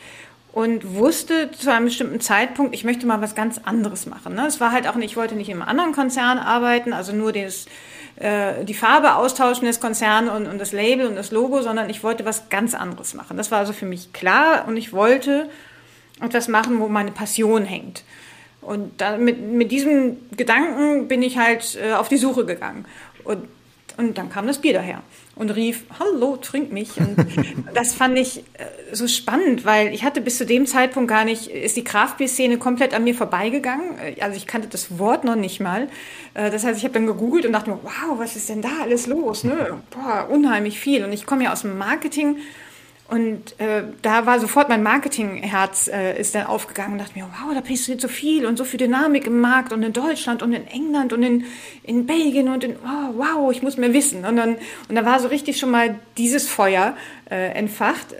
und 0.51 0.95
wusste 0.95 1.51
zu 1.51 1.71
einem 1.71 1.85
bestimmten 1.85 2.21
Zeitpunkt, 2.21 2.73
ich 2.73 2.83
möchte 2.83 3.05
mal 3.05 3.21
was 3.21 3.35
ganz 3.35 3.59
anderes 3.63 4.05
machen. 4.05 4.35
Ne? 4.35 4.47
Es 4.47 4.59
war 4.59 4.71
halt 4.71 4.87
auch 4.87 4.95
nicht, 4.95 5.11
ich 5.11 5.17
wollte 5.17 5.35
nicht 5.35 5.49
im 5.49 5.61
anderen 5.61 5.91
Konzern 5.91 6.39
arbeiten, 6.39 6.93
also 6.93 7.13
nur 7.13 7.31
das, 7.31 7.65
äh, 8.15 8.63
die 8.65 8.73
Farbe 8.73 9.15
austauschen 9.15 9.65
des 9.65 9.79
Konzerns 9.79 10.29
und, 10.29 10.47
und 10.47 10.59
das 10.59 10.71
Label 10.71 11.07
und 11.07 11.15
das 11.15 11.31
Logo, 11.31 11.61
sondern 11.61 11.89
ich 11.89 12.03
wollte 12.03 12.25
was 12.25 12.49
ganz 12.49 12.73
anderes 12.73 13.13
machen. 13.13 13.37
Das 13.37 13.51
war 13.51 13.59
also 13.59 13.73
für 13.73 13.85
mich 13.85 14.11
klar 14.13 14.67
und 14.67 14.77
ich 14.77 14.91
wollte 14.91 15.49
etwas 16.21 16.47
machen, 16.47 16.79
wo 16.79 16.87
meine 16.87 17.11
Passion 17.11 17.63
hängt. 17.65 18.03
Und 18.61 18.99
da, 18.99 19.17
mit, 19.17 19.39
mit 19.39 19.71
diesem 19.71 20.17
Gedanken 20.35 21.07
bin 21.07 21.21
ich 21.21 21.37
halt 21.37 21.77
äh, 21.81 21.93
auf 21.93 22.09
die 22.09 22.17
Suche 22.17 22.45
gegangen. 22.45 22.85
Und 23.23 23.47
und 23.99 24.17
dann 24.17 24.29
kam 24.29 24.47
das 24.47 24.59
Bier 24.59 24.71
daher 24.71 25.01
und 25.35 25.49
rief, 25.49 25.83
hallo, 25.99 26.37
trink 26.37 26.71
mich. 26.71 26.97
Und 26.97 27.17
das 27.73 27.93
fand 27.93 28.17
ich 28.17 28.37
äh, 28.53 28.93
so 28.93 29.09
spannend, 29.09 29.65
weil 29.65 29.93
ich 29.93 30.05
hatte 30.05 30.21
bis 30.21 30.37
zu 30.37 30.45
dem 30.45 30.65
Zeitpunkt 30.65 31.09
gar 31.09 31.25
nicht, 31.25 31.47
ist 31.47 31.75
die 31.75 31.83
Kraftbier-Szene 31.83 32.57
komplett 32.59 32.93
an 32.93 33.03
mir 33.03 33.13
vorbeigegangen. 33.13 33.99
Äh, 33.99 34.21
also 34.21 34.37
ich 34.37 34.47
kannte 34.47 34.69
das 34.69 34.99
Wort 34.99 35.25
noch 35.25 35.35
nicht 35.35 35.59
mal. 35.59 35.89
Äh, 36.33 36.49
das 36.49 36.63
heißt, 36.63 36.77
ich 36.77 36.85
habe 36.85 36.93
dann 36.93 37.07
gegoogelt 37.07 37.45
und 37.45 37.51
dachte 37.51 37.71
mir, 37.71 37.79
wow, 37.83 38.17
was 38.17 38.37
ist 38.37 38.47
denn 38.47 38.61
da 38.61 38.69
alles 38.83 39.05
los? 39.05 39.43
Ne? 39.43 39.81
Boah, 39.91 40.29
unheimlich 40.29 40.79
viel. 40.79 41.03
Und 41.03 41.11
ich 41.11 41.25
komme 41.25 41.43
ja 41.43 41.51
aus 41.51 41.63
dem 41.63 41.77
Marketing 41.77 42.37
und 43.09 43.59
äh, 43.59 43.83
da 44.03 44.27
war 44.27 44.39
sofort 44.39 44.69
mein 44.69 44.83
Marketingherz 44.83 45.87
äh, 45.87 46.19
ist 46.19 46.35
dann 46.35 46.45
aufgegangen 46.45 46.93
und 46.93 46.99
dachte 46.99 47.17
mir, 47.17 47.25
wow, 47.25 47.55
da 47.55 47.61
passiert 47.61 47.99
so 47.99 48.07
viel 48.07 48.45
und 48.45 48.55
so 48.55 48.65
viel 48.65 48.77
Dynamik 48.77 49.25
im 49.25 49.41
Markt 49.41 49.73
und 49.73 49.81
in 49.81 49.93
Deutschland 49.93 50.43
und 50.43 50.53
in 50.53 50.67
England 50.67 51.11
und 51.11 51.23
in, 51.23 51.45
in 51.81 52.05
Belgien 52.05 52.49
und 52.49 52.63
in, 52.63 52.75
oh, 52.75 53.13
wow, 53.17 53.51
ich 53.51 53.63
muss 53.63 53.77
mehr 53.77 53.93
wissen. 53.93 54.25
Und 54.25 54.35
dann, 54.35 54.57
und 54.87 54.95
da 54.95 55.05
war 55.05 55.19
so 55.19 55.27
richtig 55.27 55.57
schon 55.57 55.71
mal 55.71 55.99
dieses 56.17 56.47
Feuer 56.47 56.95
äh, 57.31 57.51
entfacht. 57.53 58.13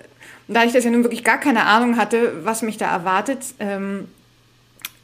Und 0.48 0.56
da 0.56 0.64
ich 0.64 0.74
das 0.74 0.86
ja 0.86 0.90
nun 0.90 1.04
wirklich 1.04 1.24
gar 1.24 1.40
keine 1.40 1.66
Ahnung 1.66 1.98
hatte, 1.98 2.44
was 2.44 2.64
mich 2.64 2.78
da 2.78 2.92
erwartet, 2.92 3.46
ähm, 3.60 4.08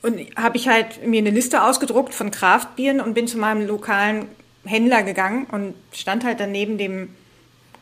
und 0.01 0.19
habe 0.35 0.57
ich 0.57 0.67
halt 0.67 1.05
mir 1.05 1.19
eine 1.19 1.31
Liste 1.31 1.63
ausgedruckt 1.63 2.13
von 2.13 2.31
Kraftbieren 2.31 3.01
und 3.01 3.13
bin 3.13 3.27
zu 3.27 3.37
meinem 3.37 3.67
lokalen 3.67 4.27
Händler 4.63 5.03
gegangen 5.03 5.45
und 5.51 5.75
stand 5.93 6.23
halt 6.23 6.39
dann 6.39 6.51
neben 6.51 6.77
dem 6.77 7.09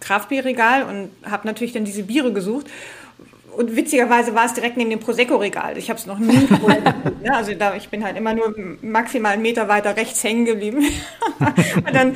Kraftbierregal 0.04 0.84
und 0.84 1.10
habe 1.30 1.48
natürlich 1.48 1.74
dann 1.74 1.86
diese 1.86 2.04
Biere 2.04 2.34
gesucht. 2.34 2.68
Und 3.56 3.76
witzigerweise 3.76 4.34
war 4.34 4.46
es 4.46 4.54
direkt 4.54 4.78
neben 4.78 4.90
dem 4.90 5.00
Prosecco-Regal. 5.00 5.78
Ich 5.78 5.90
habe 5.90 6.00
es 6.00 6.06
noch 6.06 6.18
nie. 6.18 6.48
Ne? 6.48 6.96
Also 7.32 7.54
da, 7.54 7.76
ich 7.76 7.90
bin 7.90 8.04
halt 8.04 8.18
immer 8.18 8.34
nur 8.34 8.54
maximal 8.82 9.34
einen 9.34 9.42
Meter 9.42 9.68
weiter 9.68 9.96
rechts 9.96 10.24
hängen 10.24 10.46
geblieben. 10.46 10.84
und, 11.76 11.94
dann, 11.94 12.10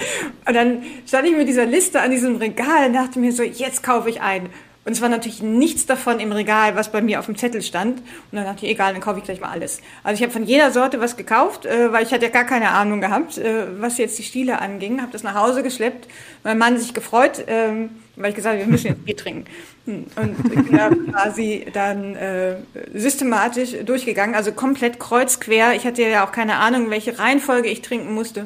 und 0.47 0.53
dann 0.53 0.83
stand 1.05 1.27
ich 1.27 1.35
mit 1.35 1.47
dieser 1.47 1.65
Liste 1.65 2.01
an 2.01 2.11
diesem 2.11 2.37
Regal 2.37 2.87
und 2.87 2.93
dachte 2.93 3.19
mir 3.19 3.31
so, 3.31 3.43
jetzt 3.43 3.83
kaufe 3.83 4.09
ich 4.09 4.21
ein. 4.21 4.49
Und 4.87 4.93
es 4.93 5.01
war 5.01 5.09
natürlich 5.09 5.43
nichts 5.43 5.85
davon 5.85 6.21
im 6.21 6.31
Regal, 6.31 6.77
was 6.77 6.93
bei 6.93 7.01
mir 7.01 7.19
auf 7.19 7.25
dem 7.25 7.35
Zettel 7.35 7.61
stand. 7.61 7.99
Und 7.99 8.37
dann 8.37 8.45
dachte 8.45 8.65
ich, 8.65 8.71
egal, 8.71 8.93
dann 8.93 9.01
kaufe 9.01 9.19
ich 9.19 9.25
gleich 9.25 9.41
mal 9.41 9.49
alles. 9.49 9.81
Also 10.01 10.15
ich 10.15 10.21
habe 10.23 10.31
von 10.31 10.45
jeder 10.45 10.71
Sorte 10.71 11.01
was 11.01 11.17
gekauft, 11.17 11.65
äh, 11.65 11.91
weil 11.91 12.05
ich 12.05 12.13
hatte 12.13 12.23
ja 12.23 12.31
gar 12.31 12.45
keine 12.45 12.69
Ahnung 12.69 13.01
gehabt, 13.01 13.37
äh, 13.37 13.65
was 13.81 13.97
jetzt 13.97 14.17
die 14.17 14.23
Stiele 14.23 14.61
anging. 14.61 15.01
Habe 15.01 15.11
das 15.11 15.23
nach 15.23 15.35
Hause 15.35 15.61
geschleppt. 15.61 16.07
Mein 16.45 16.57
Mann 16.57 16.77
sich 16.77 16.93
gefreut, 16.93 17.43
ähm, 17.47 17.89
weil 18.15 18.29
ich 18.29 18.35
gesagt 18.37 18.53
habe, 18.53 18.65
wir 18.65 18.71
müssen 18.71 18.87
jetzt 18.87 19.03
Bier 19.03 19.17
trinken. 19.17 19.43
Hm, 19.83 20.05
und 20.15 20.49
bin 20.49 20.77
da 20.77 20.89
quasi 21.11 21.65
dann 21.73 22.15
äh, 22.15 22.55
systematisch 22.93 23.71
durchgegangen, 23.83 24.35
also 24.35 24.53
komplett 24.53 25.01
kreuzquer. 25.01 25.73
Ich 25.75 25.85
hatte 25.85 26.01
ja 26.03 26.25
auch 26.25 26.31
keine 26.31 26.59
Ahnung, 26.59 26.89
welche 26.91 27.19
Reihenfolge 27.19 27.67
ich 27.67 27.81
trinken 27.81 28.13
musste. 28.13 28.45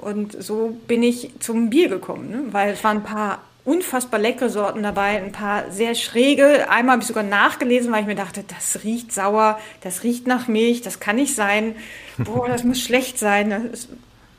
Und 0.00 0.42
so 0.42 0.78
bin 0.88 1.02
ich 1.02 1.30
zum 1.40 1.68
Bier 1.68 1.90
gekommen, 1.90 2.30
ne? 2.30 2.42
weil 2.52 2.72
es 2.72 2.82
waren 2.82 2.98
ein 2.98 3.02
paar 3.02 3.40
unfassbar 3.68 4.18
leckere 4.18 4.48
Sorten 4.48 4.82
dabei, 4.82 5.22
ein 5.22 5.30
paar 5.30 5.70
sehr 5.70 5.94
schräge. 5.94 6.70
Einmal 6.70 6.94
habe 6.94 7.02
ich 7.02 7.08
sogar 7.08 7.22
nachgelesen, 7.22 7.92
weil 7.92 8.00
ich 8.00 8.06
mir 8.06 8.14
dachte, 8.14 8.42
das 8.48 8.82
riecht 8.82 9.12
sauer, 9.12 9.58
das 9.82 10.04
riecht 10.04 10.26
nach 10.26 10.48
Milch, 10.48 10.80
das 10.80 11.00
kann 11.00 11.16
nicht 11.16 11.34
sein. 11.34 11.76
Boah, 12.16 12.48
das 12.48 12.64
muss 12.64 12.80
schlecht 12.80 13.18
sein. 13.18 13.68
Das 13.70 13.88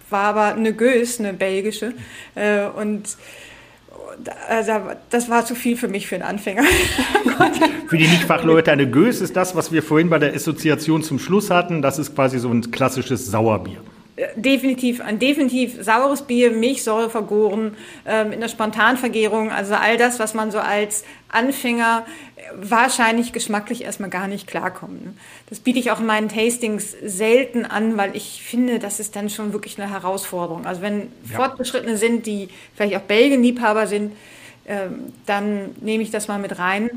war 0.10 0.24
aber 0.24 0.56
eine 0.56 0.74
Gös, 0.74 1.20
eine 1.20 1.34
belgische. 1.34 1.94
Äh, 2.34 2.66
und 2.66 3.18
also 4.50 4.72
das 5.12 5.30
war 5.30 5.46
zu 5.46 5.54
viel 5.54 5.78
für 5.78 5.88
mich 5.88 6.08
für 6.08 6.16
einen 6.16 6.24
Anfänger. 6.24 6.64
für 7.88 7.98
die 7.98 8.08
Nichtfachleute, 8.08 8.72
eine 8.72 8.90
Gös 8.90 9.22
ist 9.22 9.36
das, 9.36 9.56
was 9.56 9.72
wir 9.72 9.84
vorhin 9.84 10.10
bei 10.10 10.18
der 10.18 10.34
Assoziation 10.34 11.04
zum 11.04 11.20
Schluss 11.20 11.52
hatten. 11.52 11.84
Das 11.84 12.00
ist 12.00 12.16
quasi 12.16 12.40
so 12.40 12.50
ein 12.50 12.72
klassisches 12.72 13.28
Sauerbier 13.28 13.82
definitiv 14.36 15.02
ein 15.02 15.20
definitiv 15.20 15.82
saures 15.82 16.24
Bier, 16.24 16.52
Milchsäure 16.52 17.10
vergoren, 17.10 17.76
äh, 18.06 18.24
mit 18.24 18.36
einer 18.36 18.50
Spontanvergärung, 18.50 19.52
also 19.52 19.76
all 19.76 19.98
das, 19.98 20.20
was 20.20 20.34
man 20.34 20.52
so 20.52 20.60
als 20.60 21.04
Anfänger 21.30 22.06
wahrscheinlich 22.56 23.34
geschmacklich 23.34 23.84
erstmal 23.84 24.10
gar 24.10 24.28
nicht 24.28 24.48
klarkommt. 24.48 25.06
Ne? 25.06 25.14
Das 25.50 25.60
biete 25.60 25.80
ich 25.80 25.92
auch 25.92 26.00
in 26.00 26.06
meinen 26.06 26.30
Tastings 26.30 26.96
selten 27.04 27.66
an, 27.66 27.98
weil 27.98 28.16
ich 28.16 28.44
finde, 28.44 28.80
das 28.80 29.00
ist 29.00 29.16
dann 29.16 29.30
schon 29.30 29.54
wirklich 29.54 29.80
eine 29.80 29.92
Herausforderung. 29.92 30.66
Also 30.66 30.82
wenn 30.82 31.12
ja. 31.30 31.36
Fortgeschrittene 31.36 31.98
sind, 31.98 32.26
die 32.26 32.50
vielleicht 32.76 32.96
auch 32.96 33.02
Belgien-Liebhaber 33.02 33.88
sind, 33.88 34.14
äh, 34.66 34.88
dann 35.26 35.76
nehme 35.82 36.04
ich 36.04 36.12
das 36.12 36.28
mal 36.28 36.40
mit 36.40 36.60
rein. 36.60 36.90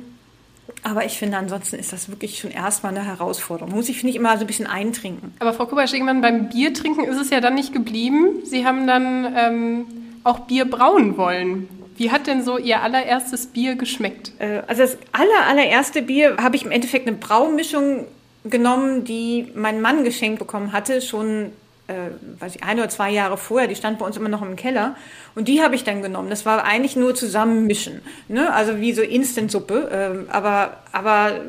Aber 0.82 1.04
ich 1.04 1.18
finde, 1.18 1.36
ansonsten 1.36 1.76
ist 1.76 1.92
das 1.92 2.08
wirklich 2.08 2.38
schon 2.38 2.50
erstmal 2.50 2.96
eine 2.96 3.04
Herausforderung. 3.04 3.72
Muss 3.74 3.88
ich, 3.88 3.98
finde 3.98 4.10
ich, 4.10 4.16
immer 4.16 4.36
so 4.36 4.40
ein 4.40 4.46
bisschen 4.46 4.66
eintrinken. 4.66 5.32
Aber 5.38 5.52
Frau 5.52 5.66
Kubasch-Ingmann, 5.66 6.20
beim 6.20 6.48
Biertrinken 6.48 7.04
ist 7.04 7.20
es 7.20 7.30
ja 7.30 7.40
dann 7.40 7.54
nicht 7.54 7.72
geblieben. 7.72 8.40
Sie 8.44 8.66
haben 8.66 8.86
dann 8.86 9.32
ähm, 9.36 9.86
auch 10.24 10.40
Bier 10.40 10.64
brauen 10.64 11.16
wollen. 11.16 11.68
Wie 11.96 12.10
hat 12.10 12.26
denn 12.26 12.42
so 12.42 12.58
Ihr 12.58 12.82
allererstes 12.82 13.46
Bier 13.46 13.76
geschmeckt? 13.76 14.32
Äh, 14.38 14.62
also 14.66 14.82
das 14.82 14.98
aller, 15.12 15.46
allererste 15.48 16.02
Bier 16.02 16.36
habe 16.38 16.56
ich 16.56 16.64
im 16.64 16.70
Endeffekt 16.70 17.06
eine 17.06 17.16
Braumischung 17.16 18.06
genommen, 18.44 19.04
die 19.04 19.52
mein 19.54 19.80
Mann 19.80 20.02
geschenkt 20.04 20.38
bekommen 20.40 20.72
hatte, 20.72 21.00
schon 21.00 21.52
äh, 21.88 22.40
weiß 22.40 22.56
ich, 22.56 22.62
ein 22.62 22.78
oder 22.78 22.88
zwei 22.88 23.10
Jahre 23.10 23.36
vorher, 23.36 23.68
die 23.68 23.74
stand 23.74 23.98
bei 23.98 24.06
uns 24.06 24.16
immer 24.16 24.28
noch 24.28 24.42
im 24.42 24.56
Keller. 24.56 24.96
Und 25.34 25.48
die 25.48 25.62
habe 25.62 25.74
ich 25.74 25.84
dann 25.84 26.02
genommen. 26.02 26.30
Das 26.30 26.46
war 26.46 26.64
eigentlich 26.64 26.96
nur 26.96 27.14
zusammenmischen. 27.14 28.02
Ne? 28.28 28.52
Also 28.52 28.80
wie 28.80 28.92
so 28.92 29.02
Instant-Suppe. 29.02 29.90
Ähm, 29.92 30.26
aber, 30.30 30.78
aber 30.92 31.40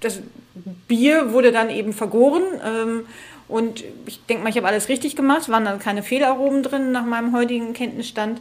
das 0.00 0.20
Bier 0.88 1.32
wurde 1.32 1.52
dann 1.52 1.70
eben 1.70 1.92
vergoren. 1.92 2.42
Ähm, 2.64 3.06
und 3.48 3.84
ich 4.06 4.24
denke 4.26 4.42
mal, 4.42 4.50
ich 4.50 4.56
habe 4.56 4.68
alles 4.68 4.88
richtig 4.88 5.16
gemacht. 5.16 5.42
Es 5.42 5.48
waren 5.48 5.64
dann 5.64 5.78
keine 5.78 6.02
Fehlaromen 6.02 6.62
drin 6.62 6.92
nach 6.92 7.04
meinem 7.04 7.34
heutigen 7.34 7.72
Kenntnisstand. 7.72 8.40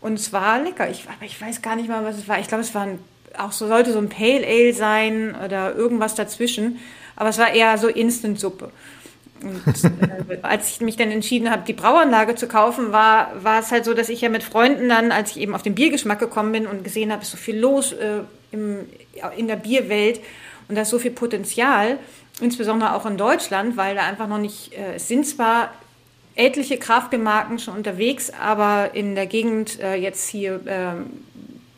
Und 0.00 0.14
es 0.14 0.32
war 0.32 0.60
lecker. 0.62 0.90
Ich, 0.90 1.06
aber 1.08 1.24
ich 1.24 1.40
weiß 1.40 1.62
gar 1.62 1.76
nicht 1.76 1.88
mal, 1.88 2.04
was 2.04 2.18
es 2.18 2.28
war. 2.28 2.38
Ich 2.38 2.48
glaube, 2.48 2.62
es 2.62 2.74
war 2.74 2.82
ein, 2.82 2.98
auch 3.38 3.52
so, 3.52 3.68
sollte 3.68 3.92
so 3.92 3.98
ein 3.98 4.08
Pale 4.08 4.46
Ale 4.46 4.74
sein 4.74 5.34
oder 5.44 5.74
irgendwas 5.74 6.14
dazwischen. 6.14 6.80
Aber 7.16 7.28
es 7.28 7.38
war 7.38 7.54
eher 7.54 7.78
so 7.78 7.88
Instant-Suppe. 7.88 8.70
Und 9.42 9.62
äh, 9.84 10.38
als 10.42 10.70
ich 10.70 10.80
mich 10.80 10.96
dann 10.96 11.10
entschieden 11.10 11.50
habe, 11.50 11.62
die 11.66 11.72
Brauanlage 11.72 12.34
zu 12.34 12.48
kaufen, 12.48 12.92
war, 12.92 13.32
war 13.42 13.60
es 13.60 13.70
halt 13.70 13.84
so, 13.84 13.94
dass 13.94 14.08
ich 14.08 14.20
ja 14.20 14.28
mit 14.28 14.42
Freunden 14.42 14.88
dann, 14.88 15.12
als 15.12 15.32
ich 15.32 15.40
eben 15.40 15.54
auf 15.54 15.62
den 15.62 15.74
Biergeschmack 15.74 16.18
gekommen 16.18 16.52
bin 16.52 16.66
und 16.66 16.84
gesehen 16.84 17.12
habe, 17.12 17.22
ist 17.22 17.30
so 17.30 17.36
viel 17.36 17.58
los 17.58 17.92
äh, 17.92 18.20
im, 18.52 18.80
in 19.36 19.48
der 19.48 19.56
Bierwelt 19.56 20.20
und 20.68 20.76
da 20.76 20.82
ist 20.82 20.90
so 20.90 20.98
viel 20.98 21.10
Potenzial, 21.10 21.98
insbesondere 22.40 22.94
auch 22.94 23.06
in 23.06 23.16
Deutschland, 23.16 23.76
weil 23.76 23.94
da 23.94 24.02
einfach 24.02 24.28
noch 24.28 24.38
nicht, 24.38 24.72
äh, 24.72 24.94
es 24.94 25.08
sind 25.08 25.26
zwar 25.26 25.72
etliche 26.36 26.78
Kraftbiermarken 26.78 27.58
schon 27.58 27.76
unterwegs, 27.76 28.32
aber 28.40 28.90
in 28.94 29.14
der 29.14 29.26
Gegend 29.26 29.80
äh, 29.80 29.94
jetzt 29.94 30.28
hier 30.28 30.60
ähm, 30.66 31.10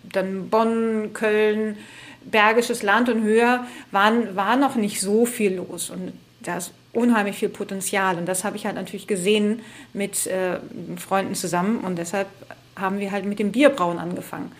dann 0.02 0.48
Bonn, 0.48 1.12
Köln, 1.12 1.76
Bergisches 2.24 2.82
Land 2.82 3.08
und 3.08 3.22
höher 3.22 3.66
waren, 3.92 4.34
war 4.34 4.56
noch 4.56 4.74
nicht 4.74 5.00
so 5.00 5.26
viel 5.26 5.54
los. 5.54 5.90
Und 5.90 6.12
da 6.40 6.56
ist 6.56 6.72
unheimlich 6.96 7.36
viel 7.36 7.48
Potenzial. 7.48 8.16
Und 8.16 8.26
das 8.26 8.44
habe 8.44 8.56
ich 8.56 8.66
halt 8.66 8.76
natürlich 8.76 9.06
gesehen 9.06 9.60
mit 9.92 10.26
äh, 10.26 10.58
Freunden 10.96 11.34
zusammen. 11.34 11.78
Und 11.80 11.96
deshalb 11.98 12.26
haben 12.74 12.98
wir 12.98 13.12
halt 13.12 13.24
mit 13.24 13.38
dem 13.38 13.52
Bierbrauen 13.52 13.98
angefangen. 13.98 14.50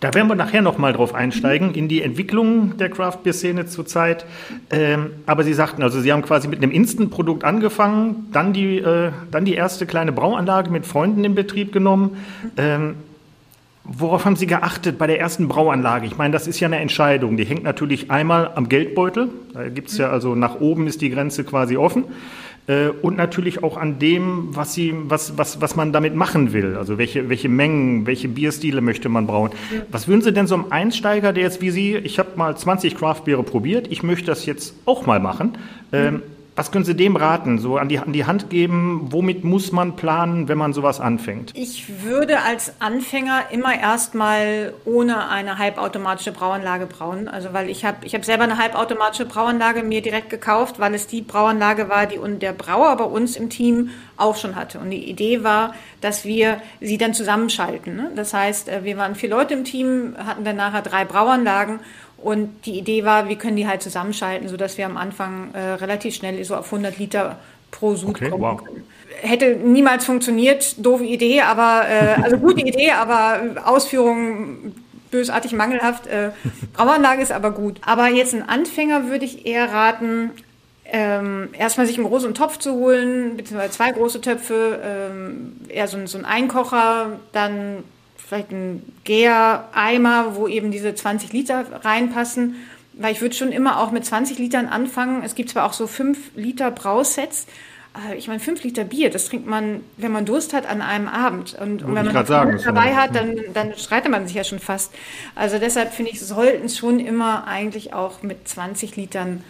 Da 0.00 0.12
werden 0.12 0.28
wir 0.28 0.34
nachher 0.34 0.60
noch 0.60 0.76
mal 0.76 0.92
drauf 0.92 1.14
einsteigen, 1.14 1.72
in 1.72 1.88
die 1.88 2.02
Entwicklung 2.02 2.76
der 2.76 2.90
Craft-Bier-Szene 2.90 3.66
zurzeit. 3.66 4.26
Ähm, 4.70 5.12
aber 5.24 5.44
Sie 5.44 5.54
sagten, 5.54 5.82
also 5.82 5.98
Sie 6.00 6.12
haben 6.12 6.20
quasi 6.20 6.46
mit 6.46 6.62
einem 6.62 6.72
Instant-Produkt 6.72 7.42
angefangen, 7.42 8.28
dann 8.32 8.52
die, 8.52 8.78
äh, 8.78 9.12
dann 9.30 9.46
die 9.46 9.54
erste 9.54 9.86
kleine 9.86 10.12
Brauanlage 10.12 10.70
mit 10.70 10.84
Freunden 10.84 11.24
in 11.24 11.34
Betrieb 11.34 11.72
genommen. 11.72 12.18
Ähm, 12.58 12.96
Worauf 13.86 14.24
haben 14.24 14.36
Sie 14.36 14.46
geachtet 14.46 14.96
bei 14.96 15.06
der 15.06 15.20
ersten 15.20 15.46
Brauanlage? 15.46 16.06
Ich 16.06 16.16
meine, 16.16 16.32
das 16.32 16.46
ist 16.46 16.58
ja 16.58 16.66
eine 16.68 16.78
Entscheidung. 16.78 17.36
Die 17.36 17.44
hängt 17.44 17.64
natürlich 17.64 18.10
einmal 18.10 18.52
am 18.54 18.70
Geldbeutel. 18.70 19.28
Da 19.52 19.68
gibt 19.68 19.90
es 19.90 19.98
ja 19.98 20.08
also 20.08 20.34
nach 20.34 20.58
oben 20.60 20.86
ist 20.86 21.02
die 21.02 21.10
Grenze 21.10 21.44
quasi 21.44 21.76
offen. 21.76 22.04
Äh, 22.66 22.88
und 22.88 23.18
natürlich 23.18 23.62
auch 23.62 23.76
an 23.76 23.98
dem, 23.98 24.56
was, 24.56 24.72
sie, 24.72 24.94
was, 24.94 25.36
was, 25.36 25.60
was 25.60 25.76
man 25.76 25.92
damit 25.92 26.14
machen 26.14 26.54
will. 26.54 26.76
Also 26.76 26.96
welche, 26.96 27.28
welche 27.28 27.50
Mengen, 27.50 28.06
welche 28.06 28.28
Bierstile 28.28 28.80
möchte 28.80 29.10
man 29.10 29.26
brauen. 29.26 29.50
Was 29.90 30.08
würden 30.08 30.22
Sie 30.22 30.32
denn 30.32 30.46
so 30.46 30.54
einem 30.54 30.66
Einsteiger, 30.70 31.34
der 31.34 31.42
jetzt 31.42 31.60
wie 31.60 31.70
Sie, 31.70 31.94
ich 31.96 32.18
habe 32.18 32.30
mal 32.36 32.56
20 32.56 32.96
Craftbiere 32.96 33.42
probiert, 33.42 33.88
ich 33.90 34.02
möchte 34.02 34.26
das 34.26 34.46
jetzt 34.46 34.74
auch 34.86 35.04
mal 35.04 35.20
machen. 35.20 35.58
Ähm, 35.92 36.22
was 36.56 36.70
können 36.70 36.84
Sie 36.84 36.94
dem 36.94 37.16
raten, 37.16 37.58
so 37.58 37.78
an 37.78 37.88
die, 37.88 37.98
an 37.98 38.12
die 38.12 38.26
Hand 38.26 38.48
geben? 38.48 39.08
Womit 39.10 39.42
muss 39.42 39.72
man 39.72 39.96
planen, 39.96 40.48
wenn 40.48 40.56
man 40.56 40.72
sowas 40.72 41.00
anfängt? 41.00 41.50
Ich 41.54 42.02
würde 42.04 42.42
als 42.42 42.74
Anfänger 42.80 43.46
immer 43.50 43.78
erstmal 43.78 44.72
ohne 44.84 45.28
eine 45.28 45.58
halbautomatische 45.58 46.30
Brauanlage 46.30 46.86
brauen. 46.86 47.26
Also 47.26 47.52
weil 47.52 47.68
ich 47.68 47.84
habe 47.84 48.06
ich 48.06 48.14
hab 48.14 48.24
selber 48.24 48.44
eine 48.44 48.58
halbautomatische 48.58 49.24
Brauanlage 49.24 49.82
mir 49.82 50.00
direkt 50.00 50.30
gekauft, 50.30 50.78
weil 50.78 50.94
es 50.94 51.08
die 51.08 51.22
Brauanlage 51.22 51.88
war, 51.88 52.06
die 52.06 52.20
der 52.38 52.52
Brauer 52.52 52.96
bei 52.96 53.04
uns 53.04 53.36
im 53.36 53.50
Team 53.50 53.90
auch 54.16 54.36
schon 54.36 54.54
hatte. 54.54 54.78
Und 54.78 54.90
die 54.90 55.10
Idee 55.10 55.42
war, 55.42 55.74
dass 56.00 56.24
wir 56.24 56.60
sie 56.80 56.98
dann 56.98 57.14
zusammenschalten. 57.14 57.96
Ne? 57.96 58.12
Das 58.14 58.32
heißt, 58.32 58.68
äh, 58.68 58.84
wir 58.84 58.96
waren 58.96 59.16
vier 59.16 59.30
Leute 59.30 59.54
im 59.54 59.64
Team, 59.64 60.14
hatten 60.24 60.44
dann 60.44 60.56
nachher 60.56 60.82
drei 60.82 61.04
Brauanlagen 61.04 61.80
und 62.24 62.64
die 62.64 62.78
Idee 62.78 63.04
war, 63.04 63.28
wir 63.28 63.36
können 63.36 63.56
die 63.56 63.68
halt 63.68 63.82
zusammenschalten, 63.82 64.48
sodass 64.48 64.78
wir 64.78 64.86
am 64.86 64.96
Anfang 64.96 65.52
äh, 65.52 65.58
relativ 65.58 66.14
schnell 66.14 66.42
so 66.44 66.56
auf 66.56 66.66
100 66.66 66.98
Liter 66.98 67.38
pro 67.70 67.94
Sud 67.94 68.10
okay, 68.10 68.30
kommen 68.30 68.42
wow. 68.42 68.64
können. 68.64 68.84
Hätte 69.20 69.56
niemals 69.56 70.06
funktioniert, 70.06 70.74
doofe 70.84 71.04
Idee, 71.04 71.42
aber 71.42 71.84
äh, 71.86 72.22
also 72.22 72.38
gute 72.38 72.62
Idee, 72.62 72.92
aber 72.92 73.62
Ausführung 73.66 74.74
bösartig 75.10 75.52
mangelhaft. 75.52 76.06
Äh, 76.06 76.30
Brauanlage 76.72 77.22
ist 77.22 77.30
aber 77.30 77.50
gut. 77.50 77.78
Aber 77.84 78.08
jetzt 78.08 78.34
ein 78.34 78.48
Anfänger 78.48 79.08
würde 79.08 79.26
ich 79.26 79.46
eher 79.46 79.70
raten, 79.70 80.30
ähm, 80.86 81.50
erstmal 81.52 81.86
sich 81.86 81.98
einen 81.98 82.06
großen 82.06 82.34
Topf 82.34 82.58
zu 82.58 82.72
holen, 82.74 83.36
beziehungsweise 83.36 83.72
zwei 83.72 83.92
große 83.92 84.20
Töpfe, 84.22 84.80
ähm, 84.82 85.56
eher 85.68 85.88
so, 85.88 86.04
so 86.06 86.16
ein 86.16 86.24
Einkocher, 86.24 87.20
dann 87.32 87.84
vielleicht 88.26 88.50
ein 88.50 88.82
Gär-Eimer, 89.04 90.36
wo 90.36 90.48
eben 90.48 90.70
diese 90.70 90.94
20 90.94 91.32
Liter 91.32 91.64
reinpassen. 91.84 92.56
Weil 92.94 93.12
ich 93.12 93.20
würde 93.20 93.34
schon 93.34 93.50
immer 93.50 93.80
auch 93.80 93.90
mit 93.90 94.04
20 94.04 94.38
Litern 94.38 94.66
anfangen. 94.66 95.22
Es 95.24 95.34
gibt 95.34 95.50
zwar 95.50 95.66
auch 95.66 95.72
so 95.72 95.86
5 95.86 96.36
Liter 96.36 96.70
Brausets. 96.70 97.46
Ich 98.16 98.26
meine, 98.26 98.40
5 98.40 98.62
Liter 98.64 98.84
Bier, 98.84 99.10
das 99.10 99.26
trinkt 99.26 99.46
man, 99.46 99.80
wenn 99.96 100.10
man 100.10 100.24
Durst 100.24 100.52
hat, 100.52 100.66
an 100.66 100.82
einem 100.82 101.06
Abend. 101.06 101.54
Und, 101.60 101.82
und 101.82 101.94
wenn 101.94 102.06
man 102.06 102.26
sagen, 102.26 102.60
dabei 102.64 102.94
hat, 102.94 103.14
dann, 103.14 103.36
dann 103.52 103.74
streitet 103.76 104.10
man 104.10 104.26
sich 104.26 104.36
ja 104.36 104.44
schon 104.44 104.58
fast. 104.58 104.92
Also 105.34 105.58
deshalb 105.58 105.92
finde 105.92 106.10
ich, 106.12 106.20
sollten 106.20 106.66
es 106.66 106.76
schon 106.78 106.98
immer 106.98 107.46
eigentlich 107.46 107.92
auch 107.92 108.22
mit 108.22 108.48
20 108.48 108.96
Litern 108.96 109.44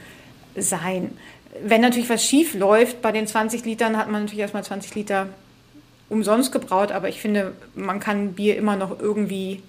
sein. 0.56 1.16
Wenn 1.62 1.80
natürlich 1.80 2.10
was 2.10 2.24
schief 2.24 2.54
läuft 2.54 3.00
bei 3.00 3.12
den 3.12 3.26
20 3.26 3.64
Litern, 3.64 3.96
hat 3.96 4.10
man 4.10 4.22
natürlich 4.22 4.40
erstmal 4.40 4.64
20 4.64 4.94
Liter 4.94 5.28
umsonst 6.08 6.52
gebraut, 6.52 6.92
aber 6.92 7.08
ich 7.08 7.20
finde, 7.20 7.52
man 7.74 8.00
kann 8.00 8.32
Bier 8.32 8.56
immer 8.56 8.76
noch 8.76 9.00
irgendwie 9.00 9.62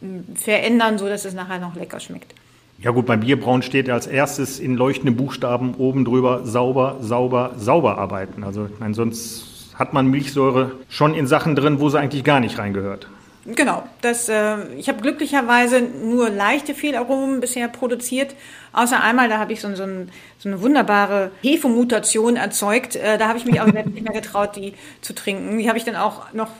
hm, 0.00 0.24
verändern, 0.34 0.98
so 0.98 1.08
dass 1.08 1.24
es 1.24 1.34
nachher 1.34 1.58
noch 1.58 1.74
lecker 1.74 2.00
schmeckt. 2.00 2.34
Ja 2.78 2.90
gut, 2.90 3.06
beim 3.06 3.20
Bierbrauen 3.20 3.62
steht 3.62 3.88
als 3.88 4.06
erstes 4.06 4.60
in 4.60 4.76
leuchtenden 4.76 5.16
Buchstaben 5.16 5.74
oben 5.74 6.04
drüber 6.04 6.44
sauber, 6.44 6.98
sauber, 7.00 7.52
sauber 7.56 7.96
arbeiten. 7.96 8.44
Also 8.44 8.66
ich 8.66 8.78
meine, 8.78 8.92
sonst 8.92 9.74
hat 9.74 9.94
man 9.94 10.08
Milchsäure 10.08 10.72
schon 10.88 11.14
in 11.14 11.26
Sachen 11.26 11.54
drin, 11.56 11.80
wo 11.80 11.88
sie 11.88 11.98
eigentlich 11.98 12.24
gar 12.24 12.40
nicht 12.40 12.58
reingehört. 12.58 13.08
Genau, 13.54 13.84
das, 14.00 14.28
äh, 14.28 14.56
ich 14.76 14.88
habe 14.88 15.00
glücklicherweise 15.00 15.80
nur 15.80 16.30
leichte 16.30 16.74
Fehlaromen 16.74 17.40
bisher 17.40 17.68
produziert. 17.68 18.34
Außer 18.72 19.00
einmal, 19.00 19.28
da 19.28 19.38
habe 19.38 19.52
ich 19.52 19.60
so, 19.60 19.72
so, 19.76 19.84
ein, 19.84 20.10
so 20.38 20.48
eine 20.48 20.60
wunderbare 20.60 21.30
Hefemutation 21.42 22.36
erzeugt. 22.36 22.96
Äh, 22.96 23.18
da 23.18 23.28
habe 23.28 23.38
ich 23.38 23.44
mich 23.44 23.60
auch 23.60 23.66
nicht 23.72 24.02
mehr 24.02 24.12
getraut, 24.12 24.56
die 24.56 24.74
zu 25.00 25.14
trinken. 25.14 25.58
Die 25.58 25.68
habe 25.68 25.78
ich 25.78 25.84
dann 25.84 25.94
auch 25.94 26.32
noch 26.32 26.50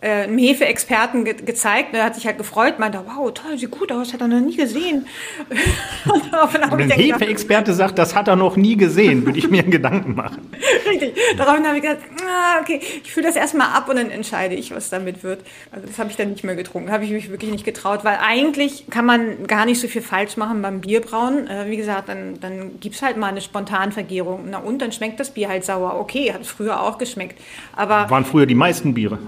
äh, 0.00 0.24
einem 0.24 0.38
Hefeexperten 0.38 1.24
ge 1.24 1.34
gezeigt. 1.34 1.94
Der 1.94 2.04
hat 2.04 2.14
sich 2.14 2.26
halt 2.26 2.38
gefreut, 2.38 2.78
meinte, 2.78 3.00
wow, 3.06 3.32
toll, 3.32 3.56
sieht 3.58 3.70
gut 3.70 3.92
aus, 3.92 4.12
hat 4.12 4.20
er 4.20 4.28
noch 4.28 4.40
nie 4.40 4.56
gesehen. 4.56 5.06
Wenn 6.06 6.90
ein 6.92 6.98
Hefeexperte 6.98 7.72
sagt, 7.72 7.98
das 7.98 8.14
hat 8.14 8.28
er 8.28 8.36
noch 8.36 8.56
nie 8.56 8.76
gesehen, 8.76 9.24
würde 9.24 9.38
ich 9.38 9.48
mir 9.50 9.62
Gedanken 9.66 10.14
machen. 10.14 10.50
Richtig. 10.88 11.14
Daraufhin 11.36 11.66
habe 11.66 11.76
ich 11.76 11.82
gesagt, 11.82 12.02
ah, 12.22 12.60
okay, 12.60 12.80
ich 13.02 13.12
fühle 13.12 13.26
das 13.26 13.36
erstmal 13.36 13.68
ab 13.68 13.88
und 13.88 13.96
dann 13.96 14.10
entscheide 14.10 14.54
ich, 14.54 14.74
was 14.74 14.90
damit 14.90 15.22
wird. 15.22 15.40
Also 15.70 15.86
das 15.86 15.98
habe 15.98 16.10
ich 16.10 16.16
dann 16.16 16.30
nicht 16.30 16.44
mehr 16.44 16.56
getrunken, 16.56 16.90
habe 16.90 17.04
ich 17.04 17.10
mich 17.10 17.30
wirklich 17.30 17.50
nicht 17.50 17.64
getraut, 17.64 18.04
weil 18.04 18.18
eigentlich 18.20 18.86
kann 18.90 19.06
man 19.06 19.46
gar 19.46 19.66
nicht 19.66 19.80
so 19.80 19.88
viel 19.88 20.02
falsch 20.02 20.36
machen 20.36 20.62
beim 20.62 20.80
Bierbrauen. 20.80 21.46
Äh, 21.48 21.70
wie 21.70 21.76
gesagt, 21.76 22.08
dann, 22.08 22.40
dann 22.40 22.72
es 22.84 23.02
halt 23.02 23.16
mal 23.16 23.28
eine 23.28 23.40
Spontanvergärung. 23.40 24.46
Na 24.50 24.58
und, 24.58 24.80
dann 24.80 24.92
schmeckt 24.92 25.20
das 25.20 25.30
Bier 25.30 25.48
halt 25.48 25.64
sauer. 25.64 25.98
Okay, 26.00 26.32
hat 26.32 26.42
es 26.42 26.48
früher 26.48 26.82
auch 26.82 26.98
geschmeckt. 26.98 27.40
Aber 27.74 28.08
Waren 28.10 28.24
früher 28.24 28.46
die 28.46 28.54
meisten 28.54 28.94
Biere. 28.94 29.18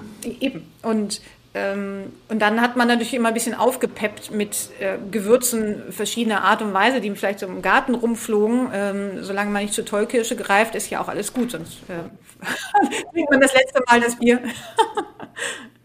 Eben. 0.49 0.73
Und, 0.83 1.21
ähm, 1.55 2.13
und 2.29 2.41
dann 2.41 2.61
hat 2.61 2.77
man 2.77 2.89
natürlich 2.89 3.15
immer 3.15 3.29
ein 3.29 3.35
bisschen 3.35 3.55
aufgepeppt 3.55 4.31
mit 4.31 4.71
äh, 4.81 4.97
Gewürzen 5.11 5.93
verschiedener 5.93 6.45
Art 6.45 6.63
und 6.63 6.73
Weise, 6.75 7.01
die 7.01 7.11
vielleicht 7.11 7.41
so 7.41 7.47
im 7.47 7.63
Garten 7.63 7.95
rumflogen. 7.95 8.69
Ähm, 8.73 9.25
solange 9.25 9.51
man 9.51 9.63
nicht 9.63 9.75
zur 9.75 9.85
Tollkirsche 9.85 10.37
greift, 10.37 10.75
ist 10.75 10.91
ja 10.91 11.01
auch 11.01 11.09
alles 11.09 11.33
gut, 11.33 11.51
sonst 11.51 11.79
äh, 11.89 12.09
trinkt 13.13 13.31
man 13.31 13.41
das 13.41 13.55
letzte 13.55 13.83
Mal 13.87 14.01
das 14.01 14.17
Bier. 14.17 14.41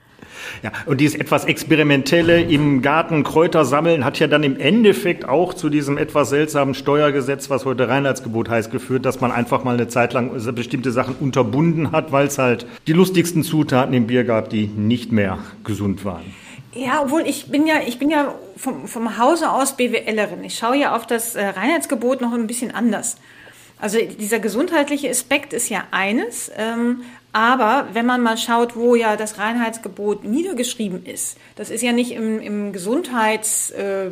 Ja, 0.63 0.71
und 0.85 1.01
dieses 1.01 1.19
etwas 1.19 1.43
Experimentelle 1.43 2.41
im 2.41 2.81
Garten 2.81 3.23
Kräuter 3.23 3.65
sammeln 3.65 4.05
hat 4.05 4.17
ja 4.19 4.27
dann 4.27 4.43
im 4.43 4.57
Endeffekt 4.57 5.27
auch 5.27 5.53
zu 5.53 5.69
diesem 5.69 5.97
etwas 5.97 6.29
seltsamen 6.29 6.73
Steuergesetz, 6.73 7.49
was 7.49 7.65
heute 7.65 7.89
Reinheitsgebot 7.89 8.47
heißt, 8.47 8.71
geführt, 8.71 9.05
dass 9.05 9.19
man 9.19 9.33
einfach 9.33 9.65
mal 9.65 9.73
eine 9.73 9.89
Zeit 9.89 10.13
lang 10.13 10.31
bestimmte 10.55 10.93
Sachen 10.93 11.15
unterbunden 11.19 11.91
hat, 11.91 12.13
weil 12.13 12.27
es 12.27 12.37
halt 12.37 12.65
die 12.87 12.93
lustigsten 12.93 13.43
Zutaten 13.43 13.93
im 13.93 14.07
Bier 14.07 14.23
gab, 14.23 14.49
die 14.49 14.67
nicht 14.67 15.11
mehr 15.11 15.39
gesund 15.65 16.05
waren. 16.05 16.23
Ja, 16.73 17.01
obwohl 17.03 17.23
ich 17.27 17.51
bin 17.51 17.67
ja, 17.67 17.81
ich 17.85 17.99
bin 17.99 18.09
ja 18.09 18.33
vom, 18.55 18.87
vom 18.87 19.17
Hause 19.17 19.51
aus 19.51 19.75
BWLerin. 19.75 20.45
Ich 20.45 20.57
schaue 20.57 20.77
ja 20.77 20.95
auf 20.95 21.05
das 21.05 21.35
äh, 21.35 21.45
Reinheitsgebot 21.45 22.21
noch 22.21 22.31
ein 22.31 22.47
bisschen 22.47 22.73
anders. 22.73 23.17
Also 23.79 23.97
dieser 23.99 24.39
gesundheitliche 24.39 25.09
Aspekt 25.09 25.51
ist 25.51 25.67
ja 25.67 25.83
eines, 25.91 26.49
ähm, 26.57 27.01
aber 27.33 27.87
wenn 27.93 28.05
man 28.05 28.21
mal 28.21 28.37
schaut, 28.37 28.75
wo 28.75 28.95
ja 28.95 29.15
das 29.15 29.39
Reinheitsgebot 29.39 30.23
niedergeschrieben 30.23 31.05
ist, 31.05 31.37
das 31.55 31.71
ist 31.71 31.81
ja 31.81 31.91
nicht 31.91 32.11
im, 32.11 32.39
im 32.39 32.71
Gesundheits, 32.73 33.71
äh, 33.71 34.11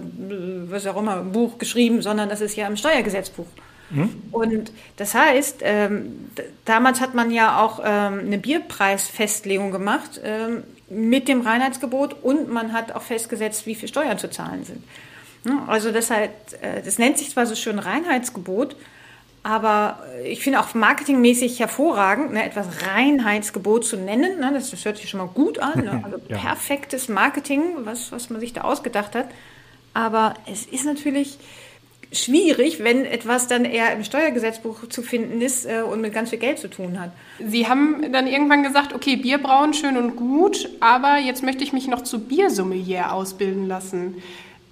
was 0.68 0.88
auch 0.88 0.98
immer, 0.98 1.18
Buch 1.18 1.60
geschrieben, 1.60 2.02
sondern 2.02 2.30
das 2.30 2.42
ist 2.42 2.56
ja 2.56 2.68
im 2.68 2.76
Steuergesetzbuch. 2.76 3.46
Mhm. 3.92 4.24
Und 4.32 4.72
das 4.98 5.14
heißt, 5.14 5.60
ähm, 5.62 6.32
damals 6.66 7.00
hat 7.00 7.14
man 7.14 7.30
ja 7.30 7.62
auch 7.64 7.80
ähm, 7.84 8.22
eine 8.26 8.40
Bierpreisfestlegung 8.40 9.72
gemacht 9.72 10.20
ähm, 10.24 10.64
mit 10.90 11.28
dem 11.28 11.42
Reinheitsgebot 11.42 12.16
und 12.24 12.52
man 12.52 12.74
hat 12.74 12.94
auch 12.94 13.04
festgesetzt, 13.04 13.68
wie 13.68 13.76
viel 13.76 13.88
Steuern 13.88 14.18
zu 14.18 14.30
zahlen 14.30 14.66
sind. 14.66 14.84
Also 15.68 15.92
das, 15.92 16.12
halt, 16.12 16.32
äh, 16.62 16.82
das 16.84 17.00
nennt 17.00 17.18
sich 17.18 17.32
zwar 17.32 17.46
so 17.46 17.56
schön 17.56 17.80
Reinheitsgebot, 17.80 18.76
aber 19.44 20.04
ich 20.24 20.44
finde 20.44 20.60
auch 20.60 20.74
marketingmäßig 20.74 21.60
hervorragend, 21.60 22.34
ne, 22.34 22.46
etwas 22.46 22.68
Reinheitsgebot 22.86 23.86
zu 23.86 23.98
nennen. 23.98 24.40
Ne, 24.40 24.52
das, 24.54 24.70
das, 24.70 24.86
hört 24.86 24.98
sich 24.98 25.10
schon 25.10 25.20
mal 25.20 25.28
gut 25.28 25.60
an. 25.60 25.84
Ne? 25.84 26.02
Also 26.06 26.18
ja. 26.28 26.38
perfektes 26.38 27.10
Marketing, 27.10 27.62
was, 27.80 28.12
was 28.12 28.30
man 28.30 28.40
sich 28.40 28.54
da 28.54 28.62
ausgedacht 28.62 29.16
hat. 29.16 29.30
Aber 29.94 30.36
es 30.46 30.66
ist 30.66 30.86
natürlich 30.86 31.38
schwierig, 32.12 32.84
wenn 32.84 33.06
etwas 33.06 33.48
dann 33.48 33.66
eher 33.66 33.94
im 33.94 34.04
Steuergesetzbuch 34.04 34.88
zu 34.90 35.02
finden 35.02 35.42
ist 35.42 35.66
äh, 35.66 35.82
und 35.82 36.02
mit 36.02 36.14
ganz 36.14 36.30
viel 36.30 36.40
Geld 36.40 36.60
zu 36.60 36.70
tun 36.70 37.00
hat. 37.00 37.12
Sie 37.40 37.68
haben 37.68 38.12
dann 38.12 38.28
irgendwann 38.28 38.64
gesagt, 38.64 38.94
okay, 38.94 39.16
Bier 39.16 39.38
brauen 39.38 39.74
schön 39.74 39.98
und 39.98 40.18
gut, 40.18 40.70
aber 40.82 41.18
jetzt 41.18 41.42
möchte 41.42 41.64
ich 41.64 41.74
mich 41.74 41.88
noch 41.88 42.04
zu 42.04 42.20
Biersommelier 42.20 43.14
ausbilden 43.14 43.68
lassen. 43.68 44.22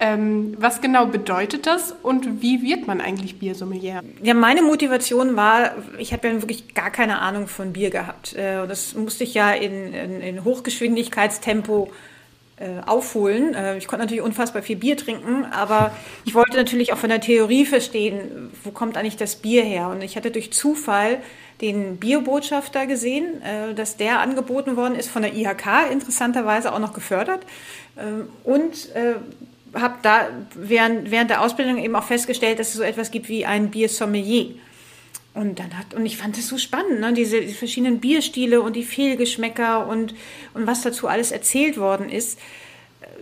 Ähm, 0.02 0.56
was 0.58 0.80
genau 0.80 1.08
bedeutet 1.08 1.68
das 1.68 1.94
und 2.04 2.42
wie 2.42 2.62
wird 2.62 2.88
man 2.88 3.02
eigentlich 3.02 3.38
Biersommelier? 3.38 4.02
Ja, 4.24 4.34
meine 4.34 4.62
Motivation 4.62 5.36
war, 5.36 5.76
ich 5.98 6.14
habe 6.14 6.30
ja 6.30 6.42
wirklich 6.42 6.74
gar 6.74 6.90
keine 6.90 7.20
Ahnung 7.20 7.48
von 7.48 7.74
Bier 7.74 7.90
gehabt. 7.90 8.34
Äh, 8.34 8.66
das 8.66 8.96
musste 8.96 9.26
ich 9.26 9.34
ja 9.34 9.52
in, 9.52 9.94
in, 9.94 10.22
in 10.22 10.44
Hochgeschwindigkeitstempo 10.46 11.92
äh, 12.60 12.82
aufholen. 12.86 13.54
Äh, 13.54 13.78
ich 13.78 13.88
konnte 13.88 14.06
natürlich 14.06 14.24
unfassbar 14.24 14.62
viel 14.62 14.78
Bier 14.78 14.96
trinken, 14.96 15.46
aber 15.46 15.92
ich 16.26 16.34
wollte 16.34 16.56
natürlich 16.56 16.94
auch 16.94 16.98
von 16.98 17.10
der 17.10 17.20
Theorie 17.20 17.66
verstehen, 17.66 18.52
wo 18.64 18.72
kommt 18.72 18.96
eigentlich 18.96 19.18
das 19.18 19.36
Bier 19.36 19.64
her? 19.64 19.90
Und 19.90 20.02
ich 20.02 20.16
hatte 20.16 20.32
durch 20.32 20.54
Zufall 20.54 21.20
den 21.60 21.98
Bierbotschafter 21.98 22.86
gesehen, 22.86 23.42
äh, 23.42 23.74
dass 23.74 23.98
der 23.98 24.22
angeboten 24.22 24.78
worden 24.78 24.96
ist 24.96 25.10
von 25.10 25.24
der 25.24 25.34
IHK, 25.36 25.92
interessanterweise 25.92 26.74
auch 26.74 26.80
noch 26.80 26.94
gefördert. 26.94 27.46
Und 28.46 28.88
habe 29.74 29.96
da 30.02 30.30
während, 30.56 31.12
während 31.12 31.30
der 31.30 31.42
Ausbildung 31.42 31.78
eben 31.78 31.96
auch 31.96 32.04
festgestellt, 32.04 32.60
dass 32.60 32.70
es 32.70 32.76
so 32.76 32.84
etwas 32.84 33.12
gibt 33.12 33.30
wie 33.30 33.46
ein 33.46 33.72
Biersommelier. 33.72 34.56
Und 35.34 35.60
dann 35.60 35.78
hat, 35.78 35.94
und 35.94 36.06
ich 36.06 36.18
fand 36.18 36.38
das 36.38 36.48
so 36.48 36.58
spannend, 36.58 37.00
ne? 37.00 37.14
diese, 37.14 37.40
diese 37.42 37.56
verschiedenen 37.56 38.00
Bierstile 38.00 38.62
und 38.62 38.76
die 38.76 38.84
Fehlgeschmäcker 38.84 39.88
und, 39.88 40.16
und 40.54 40.68
was 40.68 40.82
dazu 40.82 41.08
alles 41.08 41.32
erzählt 41.32 41.78
worden 41.78 42.10
ist, 42.10 42.40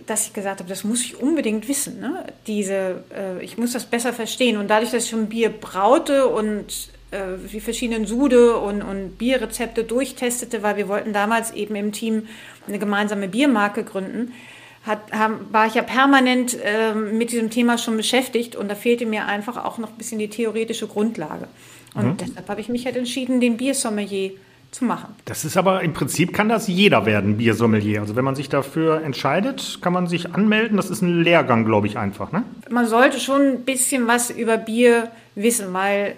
dass 0.06 0.26
ich 0.26 0.32
gesagt 0.32 0.60
habe, 0.60 0.68
das 0.68 0.84
muss 0.84 1.04
ich 1.04 1.20
unbedingt 1.20 1.68
wissen. 1.68 2.00
Ne? 2.00 2.24
Diese, 2.46 3.04
äh, 3.14 3.44
ich 3.44 3.58
muss 3.58 3.72
das 3.72 3.84
besser 3.84 4.12
verstehen. 4.12 4.56
Und 4.56 4.68
dadurch, 4.68 4.90
dass 4.90 5.04
ich 5.04 5.10
schon 5.10 5.28
Bier 5.28 5.50
braute 5.50 6.26
und 6.28 6.90
äh, 7.10 7.36
die 7.52 7.60
verschiedenen 7.60 8.06
Sude 8.06 8.56
und, 8.56 8.82
und 8.82 9.18
Bierrezepte 9.18 9.84
durchtestete, 9.84 10.62
weil 10.62 10.76
wir 10.76 10.88
wollten 10.88 11.12
damals 11.12 11.52
eben 11.52 11.76
im 11.76 11.92
Team 11.92 12.26
eine 12.66 12.78
gemeinsame 12.78 13.28
Biermarke 13.28 13.84
gründen, 13.84 14.32
hat, 14.88 15.12
haben, 15.12 15.46
war 15.52 15.66
ich 15.66 15.74
ja 15.74 15.82
permanent 15.82 16.58
äh, 16.62 16.94
mit 16.94 17.32
diesem 17.32 17.50
Thema 17.50 17.78
schon 17.78 17.96
beschäftigt 17.96 18.56
und 18.56 18.68
da 18.68 18.74
fehlte 18.74 19.06
mir 19.06 19.26
einfach 19.26 19.64
auch 19.64 19.78
noch 19.78 19.90
ein 19.90 19.96
bisschen 19.96 20.18
die 20.18 20.28
theoretische 20.28 20.86
Grundlage. 20.86 21.46
Und 21.94 22.06
mhm. 22.06 22.16
deshalb 22.16 22.48
habe 22.48 22.60
ich 22.60 22.68
mich 22.68 22.86
halt 22.86 22.96
entschieden, 22.96 23.40
den 23.40 23.56
Biersommelier 23.56 24.32
zu 24.70 24.84
machen. 24.84 25.14
Das 25.24 25.44
ist 25.44 25.56
aber 25.56 25.82
im 25.82 25.92
Prinzip 25.92 26.32
kann 26.34 26.48
das 26.48 26.68
jeder 26.68 27.06
werden, 27.06 27.38
Biersommelier. 27.38 28.00
Also 28.00 28.16
wenn 28.16 28.24
man 28.24 28.34
sich 28.34 28.48
dafür 28.48 29.02
entscheidet, 29.02 29.78
kann 29.80 29.92
man 29.92 30.06
sich 30.06 30.34
anmelden. 30.34 30.76
Das 30.76 30.90
ist 30.90 31.02
ein 31.02 31.22
Lehrgang, 31.22 31.64
glaube 31.64 31.86
ich, 31.86 31.96
einfach. 31.96 32.32
Ne? 32.32 32.42
Man 32.68 32.86
sollte 32.86 33.18
schon 33.18 33.40
ein 33.40 33.64
bisschen 33.64 34.06
was 34.06 34.30
über 34.30 34.58
Bier 34.58 35.10
wissen, 35.34 35.72
weil 35.72 36.16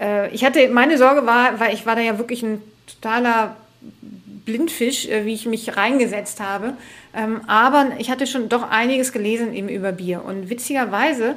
äh, 0.00 0.32
ich 0.34 0.44
hatte, 0.44 0.68
meine 0.68 0.96
Sorge 0.96 1.26
war, 1.26 1.60
weil 1.60 1.74
ich 1.74 1.84
war 1.84 1.94
da 1.94 2.00
ja 2.00 2.18
wirklich 2.18 2.42
ein 2.42 2.62
totaler 2.86 3.56
Blindfisch, 4.48 5.06
äh, 5.06 5.26
wie 5.26 5.34
ich 5.34 5.44
mich 5.44 5.76
reingesetzt 5.76 6.40
habe. 6.40 6.72
Ähm, 7.14 7.42
aber 7.46 7.88
ich 7.98 8.10
hatte 8.10 8.26
schon 8.26 8.48
doch 8.48 8.70
einiges 8.70 9.12
gelesen 9.12 9.54
eben 9.54 9.68
über 9.68 9.92
Bier. 9.92 10.24
Und 10.24 10.48
witzigerweise, 10.48 11.36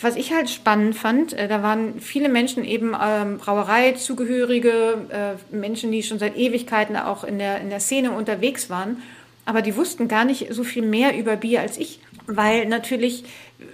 was 0.00 0.16
ich 0.16 0.32
halt 0.32 0.48
spannend 0.48 0.96
fand, 0.96 1.34
äh, 1.34 1.46
da 1.46 1.62
waren 1.62 2.00
viele 2.00 2.30
Menschen 2.30 2.64
eben 2.64 2.96
ähm, 2.98 3.36
Brauereizugehörige, 3.36 4.96
äh, 5.10 5.54
Menschen, 5.54 5.92
die 5.92 6.02
schon 6.02 6.18
seit 6.18 6.38
Ewigkeiten 6.38 6.96
auch 6.96 7.22
in 7.22 7.38
der, 7.38 7.60
in 7.60 7.68
der 7.68 7.80
Szene 7.80 8.12
unterwegs 8.12 8.70
waren. 8.70 9.02
Aber 9.44 9.60
die 9.60 9.76
wussten 9.76 10.08
gar 10.08 10.24
nicht 10.24 10.46
so 10.50 10.64
viel 10.64 10.82
mehr 10.82 11.18
über 11.18 11.36
Bier 11.36 11.60
als 11.60 11.76
ich. 11.76 12.00
Weil 12.26 12.64
natürlich, 12.64 13.24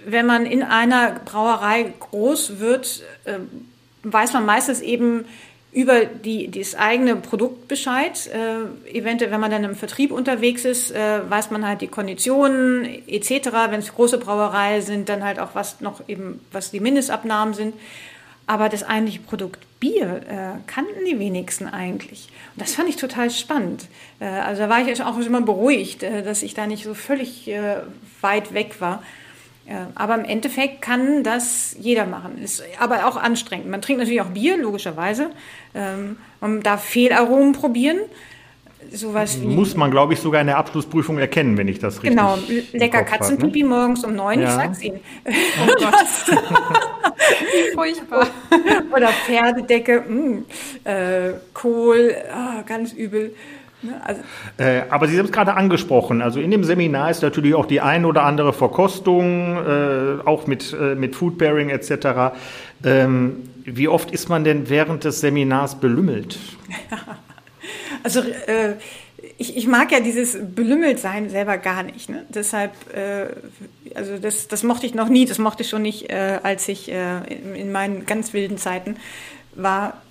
wenn 0.05 0.25
man 0.25 0.45
in 0.45 0.63
einer 0.63 1.21
Brauerei 1.23 1.93
groß 1.99 2.59
wird, 2.59 3.03
weiß 4.03 4.31
man 4.31 4.45
meistens 4.45 4.79
eben, 4.79 5.25
über 5.75 6.05
die, 6.05 6.49
das 6.49 6.73
eigene 6.73 7.17
Produkt 7.17 7.67
Bescheid. 7.67 8.29
Äh, 8.33 8.97
eventuell, 8.97 9.29
wenn 9.29 9.41
man 9.41 9.51
dann 9.51 9.65
im 9.65 9.75
Vertrieb 9.75 10.11
unterwegs 10.11 10.63
ist, 10.63 10.91
äh, 10.91 11.29
weiß 11.29 11.51
man 11.51 11.67
halt 11.67 11.81
die 11.81 11.87
Konditionen 11.87 12.85
etc. 13.07 13.49
Wenn 13.69 13.81
es 13.81 13.93
große 13.93 14.17
Brauerei 14.17 14.79
sind, 14.79 15.09
dann 15.09 15.21
halt 15.21 15.37
auch 15.37 15.49
was 15.53 15.81
noch 15.81 16.07
eben, 16.07 16.39
was 16.53 16.71
die 16.71 16.79
Mindestabnahmen 16.79 17.53
sind. 17.53 17.75
Aber 18.47 18.69
das 18.69 18.83
eigentliche 18.83 19.19
Produkt 19.19 19.59
Bier 19.81 20.21
äh, 20.29 20.71
kannten 20.71 21.03
die 21.05 21.19
wenigsten 21.19 21.67
eigentlich. 21.67 22.29
Und 22.55 22.61
das 22.61 22.75
fand 22.75 22.87
ich 22.87 22.95
total 22.95 23.29
spannend. 23.29 23.87
Äh, 24.21 24.27
also 24.27 24.61
da 24.61 24.69
war 24.69 24.79
ich 24.79 25.03
auch 25.03 25.17
immer 25.19 25.41
beruhigt, 25.41 26.03
äh, 26.03 26.23
dass 26.23 26.41
ich 26.41 26.53
da 26.53 26.67
nicht 26.67 26.85
so 26.85 26.93
völlig 26.93 27.49
äh, 27.49 27.81
weit 28.21 28.53
weg 28.53 28.79
war. 28.79 29.03
Aber 29.95 30.15
im 30.15 30.25
Endeffekt 30.25 30.81
kann 30.81 31.23
das 31.23 31.75
jeder 31.79 32.05
machen. 32.05 32.37
Ist 32.37 32.63
aber 32.79 33.07
auch 33.07 33.17
anstrengend. 33.17 33.67
Man 33.67 33.81
trinkt 33.81 33.99
natürlich 33.99 34.21
auch 34.21 34.27
Bier, 34.27 34.57
logischerweise. 34.57 35.31
Ähm, 35.73 36.17
man 36.39 36.61
darf 36.61 36.83
Fehlaromen 36.83 37.53
probieren. 37.53 37.99
Sowas 38.91 39.41
wie, 39.41 39.47
Muss 39.47 39.75
man, 39.75 39.89
glaube 39.89 40.13
ich, 40.13 40.19
sogar 40.19 40.41
in 40.41 40.47
der 40.47 40.57
Abschlussprüfung 40.57 41.17
erkennen, 41.17 41.57
wenn 41.57 41.67
ich 41.67 41.79
das 41.79 42.03
richtig 42.03 42.11
Genau, 42.11 42.37
lecker 42.73 42.99
ne? 42.99 43.05
Katzenpipi 43.05 43.63
ne? 43.63 43.69
morgens 43.69 44.03
um 44.03 44.15
neun, 44.15 44.39
ja. 44.39 44.47
ich 44.47 44.53
sag's 44.53 44.81
Ihnen. 44.83 44.99
Oh 45.25 45.73
Gott. 45.79 46.37
furchtbar. 47.73 48.27
Oder 48.95 49.07
Pferdedecke, 49.07 50.03
mh, 50.07 50.13
mm, 50.13 50.45
äh, 50.83 51.33
Kohl, 51.53 52.15
oh, 52.31 52.63
ganz 52.65 52.93
übel. 52.93 53.33
Ne? 53.85 54.01
Also 54.03 54.21
äh, 54.57 54.81
aber 54.89 55.07
Sie 55.07 55.17
haben 55.17 55.25
es 55.25 55.31
gerade 55.31 55.53
angesprochen. 55.53 56.21
Also 56.21 56.39
in 56.39 56.51
dem 56.51 56.63
Seminar 56.63 57.11
ist 57.11 57.21
natürlich 57.21 57.55
auch 57.55 57.65
die 57.65 57.81
ein 57.81 58.05
oder 58.05 58.23
andere 58.23 58.53
Verkostung, 58.53 59.57
äh, 59.57 60.21
auch 60.25 60.47
mit, 60.47 60.73
äh, 60.73 60.95
mit 60.95 61.15
Food 61.15 61.37
Pairing 61.37 61.69
etc. 61.69 62.35
Ähm, 62.83 63.49
wie 63.63 63.87
oft 63.87 64.11
ist 64.11 64.29
man 64.29 64.43
denn 64.43 64.69
während 64.69 65.03
des 65.03 65.21
Seminars 65.21 65.79
belümmelt? 65.79 66.37
Also 68.03 68.19
äh, 68.19 68.73
ich, 69.39 69.57
ich, 69.57 69.65
mag 69.65 69.91
ja 69.91 69.99
dieses 69.99 70.37
Belümmeltsein 70.39 71.31
selber 71.31 71.57
gar 71.57 71.81
nicht. 71.81 72.07
Ne? 72.07 72.23
Deshalb, 72.29 72.71
äh, 72.93 73.29
also 73.95 74.19
das, 74.19 74.47
das 74.47 74.61
mochte 74.61 74.85
ich 74.85 74.93
noch 74.93 75.09
nie. 75.09 75.25
Das 75.25 75.39
mochte 75.39 75.63
ich 75.63 75.69
schon 75.69 75.81
nicht, 75.81 76.11
äh, 76.11 76.39
als 76.43 76.67
ich 76.67 76.89
in, 76.89 77.55
in, 77.55 77.71
meinen 77.71 78.05
ganz 78.05 78.33
wilden 78.33 78.59
Zeiten 78.59 78.97
war. 79.55 80.01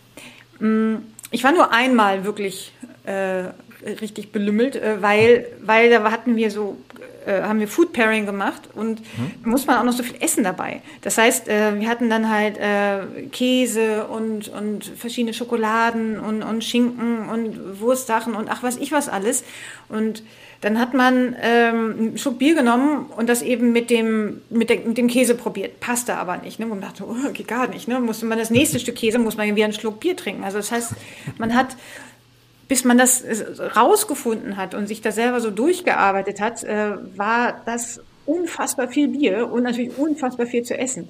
Mm, 0.58 0.96
ich 1.30 1.44
war 1.44 1.52
nur 1.52 1.72
einmal 1.72 2.24
wirklich 2.24 2.72
äh, 3.04 3.44
richtig 4.00 4.32
belümmelt, 4.32 4.76
äh, 4.76 5.02
weil, 5.02 5.46
weil 5.62 5.90
da 5.90 6.10
hatten 6.10 6.36
wir 6.36 6.50
so 6.50 6.76
äh, 7.26 7.42
haben 7.42 7.60
wir 7.60 7.68
Food 7.68 7.92
Pairing 7.92 8.26
gemacht 8.26 8.62
und 8.74 9.00
mhm. 9.00 9.50
muss 9.50 9.66
man 9.66 9.78
auch 9.78 9.84
noch 9.84 9.92
so 9.92 10.02
viel 10.02 10.16
essen 10.20 10.44
dabei. 10.44 10.82
Das 11.02 11.18
heißt, 11.18 11.48
äh, 11.48 11.78
wir 11.80 11.88
hatten 11.88 12.10
dann 12.10 12.30
halt 12.30 12.58
Käse 13.32 14.06
und, 14.06 14.48
und 14.48 14.84
verschiedene 14.84 15.34
Schokoladen 15.34 16.18
und, 16.20 16.42
und 16.42 16.62
Schinken 16.62 17.28
und 17.28 17.80
Wurstsachen 17.80 18.34
und 18.34 18.50
ach 18.50 18.62
was 18.62 18.76
ich 18.76 18.92
was 18.92 19.08
alles. 19.08 19.44
Und 19.88 20.22
dann 20.64 20.78
hat 20.78 20.94
man 20.94 21.36
ähm, 21.42 21.94
einen 21.98 22.18
Schluck 22.18 22.38
Bier 22.38 22.54
genommen 22.54 23.04
und 23.18 23.28
das 23.28 23.42
eben 23.42 23.72
mit 23.72 23.90
dem, 23.90 24.40
mit, 24.48 24.70
der, 24.70 24.78
mit 24.80 24.96
dem 24.96 25.08
Käse 25.08 25.34
probiert. 25.34 25.78
Passte 25.78 26.16
aber 26.16 26.38
nicht. 26.38 26.58
Ne? 26.58 26.64
Und 26.64 26.70
man 26.70 26.80
dachte, 26.80 27.04
oh, 27.06 27.32
geht 27.34 27.48
gar 27.48 27.66
nicht. 27.66 27.86
Ne? 27.86 28.00
Musste 28.00 28.24
man 28.24 28.38
das 28.38 28.48
nächste 28.48 28.78
Stück 28.78 28.96
Käse, 28.96 29.18
muss 29.18 29.36
man 29.36 29.54
wieder 29.54 29.64
einen 29.64 29.74
Schluck 29.74 30.00
Bier 30.00 30.16
trinken. 30.16 30.42
Also 30.42 30.56
das 30.56 30.72
heißt, 30.72 30.92
man 31.36 31.54
hat 31.54 31.76
bis 32.68 32.84
man 32.84 32.98
das 32.98 33.22
äh, 33.22 33.62
rausgefunden 33.62 34.56
hat 34.56 34.74
und 34.74 34.86
sich 34.86 35.00
da 35.00 35.12
selber 35.12 35.40
so 35.40 35.50
durchgearbeitet 35.50 36.40
hat, 36.40 36.64
äh, 36.64 36.92
war 37.16 37.60
das 37.66 38.00
unfassbar 38.26 38.88
viel 38.88 39.08
Bier 39.08 39.50
und 39.50 39.64
natürlich 39.64 39.96
unfassbar 39.98 40.46
viel 40.46 40.62
zu 40.62 40.76
essen. 40.76 41.08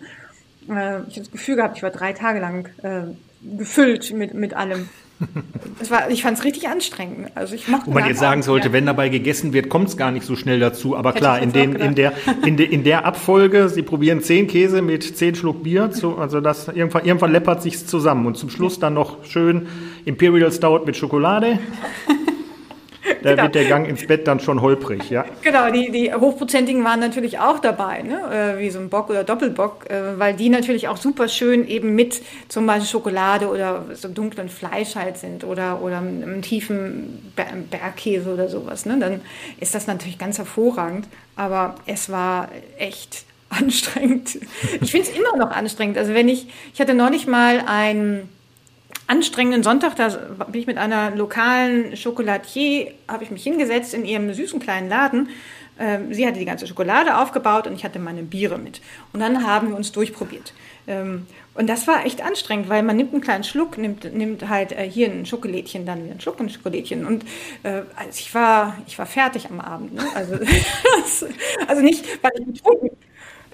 Äh, 0.69 1.01
ich 1.09 1.15
habe 1.15 1.21
das 1.21 1.31
Gefühl 1.31 1.57
gehabt, 1.57 1.77
ich 1.77 1.83
war 1.83 1.91
drei 1.91 2.13
Tage 2.13 2.41
lang 2.41 2.69
äh, 2.83 3.15
gefüllt 3.57 4.13
mit, 4.13 4.35
mit 4.35 4.55
allem. 4.55 4.89
War, 5.89 6.11
ich 6.11 6.23
fand 6.23 6.39
es 6.39 6.45
richtig 6.45 6.69
anstrengend. 6.69 7.31
Also 7.35 7.55
ich 7.55 7.67
Wo 7.85 7.91
man 7.91 8.07
jetzt 8.07 8.21
sagen 8.21 8.43
sollte, 8.43 8.73
wenn 8.73 8.87
dabei 8.87 9.09
gegessen 9.09 9.53
wird, 9.53 9.69
kommt 9.69 9.89
es 9.89 9.97
gar 9.97 10.11
nicht 10.11 10.25
so 10.25 10.37
schnell 10.37 10.61
dazu. 10.61 10.97
Aber 10.97 11.11
Hätte 11.11 11.21
klar, 11.21 11.41
in, 11.41 11.53
den, 11.53 11.75
in, 11.77 11.95
der, 11.95 12.13
in, 12.45 12.57
de, 12.57 12.67
in 12.67 12.85
der 12.85 13.05
Abfolge, 13.05 13.69
Sie 13.69 13.83
probieren 13.83 14.23
zehn 14.23 14.47
Käse 14.47 14.83
mit 14.83 15.17
zehn 15.17 15.35
Schluck 15.35 15.63
Bier, 15.63 15.91
zu, 15.91 16.19
also 16.19 16.41
das 16.41 16.69
irgendwann, 16.69 17.05
irgendwann 17.05 17.33
läppert 17.33 17.63
sich 17.63 17.87
zusammen. 17.87 18.27
Und 18.27 18.37
zum 18.37 18.51
Schluss 18.51 18.79
dann 18.79 18.95
noch 18.95 19.25
schön 19.25 19.67
Imperial 20.05 20.53
Stout 20.53 20.83
mit 20.87 20.97
Schokolade. 20.97 21.59
Da 23.23 23.31
genau. 23.31 23.43
wird 23.45 23.55
der 23.55 23.65
Gang 23.65 23.87
ins 23.87 24.07
Bett 24.07 24.27
dann 24.27 24.41
schon 24.41 24.61
holprig, 24.61 25.11
ja. 25.11 25.25
Genau, 25.43 25.71
die, 25.71 25.91
die 25.91 26.13
hochprozentigen 26.13 26.85
waren 26.85 27.01
natürlich 27.01 27.39
auch 27.39 27.59
dabei, 27.59 28.03
ne? 28.03 28.21
Äh, 28.57 28.61
wie 28.61 28.71
so 28.71 28.79
ein 28.79 28.89
Bock 28.89 29.11
oder 29.11 29.25
Doppelbock, 29.25 29.91
äh, 29.91 30.19
weil 30.19 30.35
die 30.35 30.49
natürlich 30.49 30.89
auch 30.89 30.97
super 30.97 31.29
schön 31.29 31.67
eben 31.67 31.95
mit 31.95 32.23
zum 32.49 32.67
Beispiel 32.67 32.89
Schokolade 32.89 33.49
oder 33.49 33.85
so 33.95 34.09
dunklen 34.09 34.49
Fleisch 34.49 34.95
halt 34.97 35.17
sind 35.17 35.45
oder, 35.45 35.81
oder 35.83 35.99
einem 35.99 36.43
tiefen 36.43 37.33
Bergkäse 37.71 38.33
oder 38.33 38.49
sowas. 38.49 38.87
Ne? 38.87 38.99
Dann 38.99 39.21
ist 39.61 39.75
das 39.75 39.87
natürlich 39.87 40.19
ganz 40.19 40.39
hervorragend, 40.39 41.07
aber 41.37 41.77
es 41.87 42.11
war 42.11 42.49
echt 42.79 43.25
anstrengend. 43.49 44.39
Ich 44.81 44.91
finde 44.91 45.09
es 45.09 45.17
immer 45.17 45.37
noch 45.37 45.51
anstrengend. 45.51 45.99
Also 45.99 46.15
wenn 46.15 46.29
ich, 46.29 46.49
ich 46.73 46.81
hatte 46.81 46.95
neulich 46.95 47.27
mal 47.27 47.63
ein 47.67 48.29
anstrengenden 49.07 49.63
Sonntag, 49.63 49.97
da 49.97 50.09
bin 50.09 50.61
ich 50.61 50.67
mit 50.67 50.79
einer 50.79 51.11
lokalen 51.11 51.97
Schokolatier, 51.97 52.93
habe 53.09 53.25
ich 53.25 53.31
mich 53.31 53.43
hingesetzt 53.43 53.95
in 53.95 54.05
ihrem 54.05 54.33
süßen 54.33 54.61
kleinen 54.61 54.89
Laden. 54.89 55.29
Ähm, 55.79 56.15
sie 56.15 56.27
hatte 56.27 56.39
die 56.39 56.45
ganze 56.45 56.67
Schokolade 56.67 57.19
aufgebaut 57.19 57.67
und 57.67 57.75
ich 57.75 57.85
hatte 57.85 57.99
meine 57.99 58.23
Biere 58.23 58.59
mit. 58.59 58.81
Und 59.13 59.21
dann 59.21 59.47
haben 59.47 59.71
wir 59.71 59.77
uns 59.77 59.91
durchprobiert. 59.93 60.55
Ähm, 60.87 61.27
und 61.55 61.69
das 61.69 61.87
war 61.87 62.05
echt 62.05 62.23
anstrengend, 62.23 62.69
weil 62.69 62.83
man 62.83 62.97
nimmt 62.97 63.13
einen 63.13 63.23
kleinen 63.23 63.45
Schluck, 63.45 63.79
nimmt, 63.79 64.13
nimmt 64.15 64.49
halt 64.49 64.73
äh, 64.73 64.89
hier 64.89 65.11
ein 65.11 65.27
Schokolädchen, 65.27 65.87
dann 65.87 66.03
wieder 66.03 66.13
einen 66.13 66.21
Schluck, 66.21 66.39
ein 66.41 66.49
Schokolädchen. 66.49 67.07
Und 67.07 67.25
äh, 67.63 67.83
also 67.97 68.19
ich 68.19 68.35
war, 68.35 68.77
ich 68.87 68.99
war 68.99 69.07
fertig 69.07 69.49
am 69.51 69.61
Abend. 69.61 69.95
Ne? 69.95 70.05
Also, 70.15 70.35
also 71.67 71.83
nicht, 71.83 72.05
weil 72.23 72.33
ich 72.39 72.47
betrunken 72.47 72.91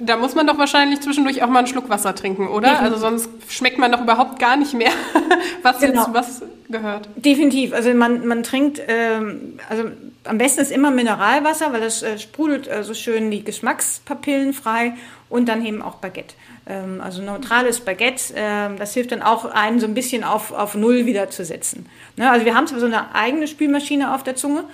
da 0.00 0.16
muss 0.16 0.34
man 0.34 0.46
doch 0.46 0.58
wahrscheinlich 0.58 1.00
zwischendurch 1.00 1.42
auch 1.42 1.48
mal 1.48 1.60
einen 1.60 1.68
Schluck 1.68 1.88
Wasser 1.88 2.14
trinken, 2.14 2.48
oder? 2.48 2.70
Definitiv. 2.70 2.92
Also 2.92 2.96
sonst 2.98 3.30
schmeckt 3.48 3.78
man 3.78 3.92
doch 3.92 4.00
überhaupt 4.00 4.38
gar 4.38 4.56
nicht 4.56 4.74
mehr, 4.74 4.90
was 5.62 5.80
genau. 5.80 6.06
jetzt 6.06 6.14
was 6.14 6.42
gehört. 6.68 7.08
Definitiv. 7.16 7.72
Also 7.72 7.92
man, 7.94 8.26
man 8.26 8.42
trinkt, 8.42 8.80
ähm, 8.88 9.58
also 9.68 9.84
am 10.24 10.38
besten 10.38 10.60
ist 10.60 10.70
immer 10.70 10.90
Mineralwasser, 10.90 11.72
weil 11.72 11.80
das 11.80 12.02
äh, 12.02 12.18
sprudelt 12.18 12.68
äh, 12.68 12.82
so 12.84 12.94
schön 12.94 13.30
die 13.30 13.44
Geschmackspapillen 13.44 14.52
frei 14.52 14.94
und 15.28 15.48
dann 15.48 15.64
eben 15.64 15.82
auch 15.82 15.96
Baguette. 15.96 16.34
Ähm, 16.66 17.00
also 17.02 17.22
neutrales 17.22 17.80
Baguette, 17.80 18.34
äh, 18.34 18.76
das 18.76 18.94
hilft 18.94 19.12
dann 19.12 19.22
auch 19.22 19.44
einen 19.46 19.80
so 19.80 19.86
ein 19.86 19.94
bisschen 19.94 20.24
auf, 20.24 20.52
auf 20.52 20.74
Null 20.74 21.06
wieder 21.06 21.30
zu 21.30 21.44
setzen. 21.44 21.86
Ne? 22.16 22.30
Also 22.30 22.44
wir 22.44 22.54
haben 22.54 22.66
zwar 22.66 22.80
so 22.80 22.86
eine 22.86 23.14
eigene 23.14 23.46
Spülmaschine 23.46 24.14
auf 24.14 24.22
der 24.22 24.36
Zunge, 24.36 24.64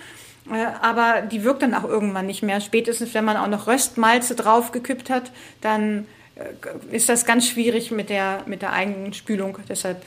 aber 0.80 1.22
die 1.22 1.44
wirkt 1.44 1.62
dann 1.62 1.74
auch 1.74 1.84
irgendwann 1.84 2.26
nicht 2.26 2.42
mehr. 2.42 2.60
Spätestens, 2.60 3.14
wenn 3.14 3.24
man 3.24 3.36
auch 3.36 3.48
noch 3.48 3.66
Röstmalze 3.66 4.34
draufgekippt 4.34 5.10
hat, 5.10 5.32
dann 5.60 6.06
äh, 6.36 6.94
ist 6.94 7.08
das 7.08 7.26
ganz 7.26 7.48
schwierig 7.48 7.90
mit 7.90 8.10
der, 8.10 8.42
mit 8.46 8.62
der 8.62 8.72
eigenen 8.72 9.12
Spülung. 9.12 9.58
Deshalb 9.68 10.02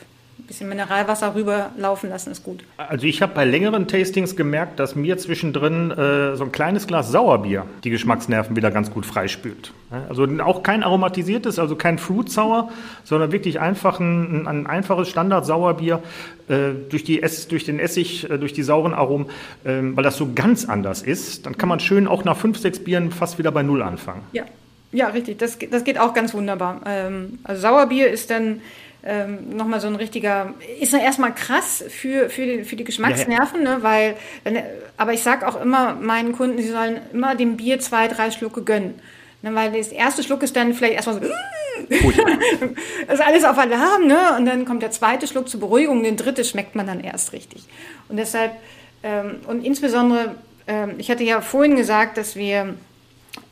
bisschen 0.50 0.68
Mineralwasser 0.68 1.36
rüberlaufen 1.36 2.10
lassen 2.10 2.32
ist 2.32 2.44
gut. 2.44 2.64
Also 2.78 3.06
ich 3.06 3.22
habe 3.22 3.34
bei 3.34 3.46
längeren 3.46 3.88
Tastings 3.88 4.36
gemerkt, 4.36 4.80
dass 4.80 4.96
mir 4.96 5.18
zwischendrin 5.18 5.92
äh, 5.92 6.36
so 6.36 6.44
ein 6.44 6.52
kleines 6.52 6.88
Glas 6.88 7.12
Sauerbier 7.12 7.66
die 7.84 7.92
Geschmacksnerven 7.92 8.56
wieder 8.56 8.72
ganz 8.72 8.92
gut 8.92 9.06
freispült. 9.06 9.72
Also 10.10 10.28
auch 10.44 10.62
kein 10.64 10.84
aromatisiertes, 10.84 11.58
also 11.58 11.76
kein 11.76 11.98
Fruit 11.98 12.30
Sour, 12.30 12.70
sondern 13.04 13.32
wirklich 13.32 13.60
einfach 13.60 14.00
ein, 14.00 14.48
ein 14.48 14.68
einfaches 14.68 15.10
Standard-Sauerbier 15.10 16.02
äh, 16.48 16.72
durch, 16.90 17.04
die 17.04 17.24
Ess, 17.24 17.48
durch 17.48 17.66
den 17.66 17.80
Essig, 17.80 18.30
äh, 18.30 18.38
durch 18.38 18.54
die 18.54 18.64
sauren 18.64 18.94
Aromen, 18.94 19.28
äh, 19.64 19.80
weil 19.82 20.04
das 20.04 20.18
so 20.18 20.30
ganz 20.34 20.66
anders 20.66 21.02
ist. 21.02 21.46
Dann 21.46 21.58
kann 21.58 21.70
man 21.70 21.80
schön 21.80 22.08
auch 22.08 22.24
nach 22.24 22.38
fünf, 22.38 22.58
sechs 22.58 22.84
Bieren 22.84 23.12
fast 23.12 23.38
wieder 23.38 23.52
bei 23.52 23.64
Null 23.64 23.82
anfangen. 23.84 24.22
Ja, 24.32 24.46
ja 24.92 25.08
richtig. 25.08 25.38
Das, 25.38 25.58
das 25.72 25.84
geht 25.84 26.00
auch 26.00 26.14
ganz 26.14 26.34
wunderbar. 26.34 26.82
Ähm, 26.86 27.40
also 27.44 27.62
Sauerbier 27.62 28.10
ist 28.10 28.32
dann 28.32 28.62
ähm, 29.10 29.58
nochmal 29.58 29.82
so 29.82 29.88
ein 29.88 29.95
richtiger, 29.95 30.54
ist 30.80 30.93
ja 30.93 31.00
erstmal 31.00 31.34
krass 31.34 31.84
für, 31.89 32.30
für, 32.30 32.45
die, 32.45 32.63
für 32.63 32.76
die 32.76 32.84
Geschmacksnerven, 32.84 33.63
ja, 33.63 33.72
ja. 33.72 33.78
Ne, 33.78 33.84
weil, 33.84 34.15
aber 34.98 35.13
ich 35.13 35.24
sage 35.24 35.48
auch 35.48 35.60
immer 35.60 35.95
meinen 35.95 36.32
Kunden, 36.32 36.62
sie 36.62 36.69
sollen 36.69 37.00
immer 37.12 37.34
dem 37.34 37.58
Bier 37.58 37.80
zwei, 37.80 38.08
drei 38.08 38.30
Schlucke 38.30 38.62
gönnen. 38.63 39.02
Ne, 39.41 39.56
weil 39.56 39.72
das 39.72 39.88
erste 39.88 40.22
Schluck 40.22 40.43
ist 40.43 40.56
dann 40.56 40.76
vielleicht 40.76 40.93
erstmal 40.93 41.15
so, 41.15 41.22
das 43.08 43.19
ist 43.19 43.26
alles 43.26 43.45
auf 43.45 43.58
Alarm, 43.58 44.06
ne? 44.06 44.36
Und 44.38 44.45
dann 44.45 44.65
kommt 44.65 44.84
der 44.84 44.91
zweite 44.91 45.26
Schluck 45.26 45.50
zur 45.50 45.60
Beruhigung, 45.60 46.04
den 46.04 46.15
dritte 46.15 46.43
schmeckt 46.43 46.76
man 46.76 46.86
dann 46.86 47.00
erst 47.00 47.34
richtig. 47.34 47.63
Und 48.10 48.17
deshalb, 48.17 48.52
ähm, 49.02 49.38
und 49.48 49.65
insbesondere, 49.65 50.36
ähm, 50.67 50.95
ich 51.00 51.10
hatte 51.10 51.24
ja 51.24 51.41
vorhin 51.41 51.76
gesagt, 51.76 52.17
dass 52.17 52.36
wir 52.36 52.76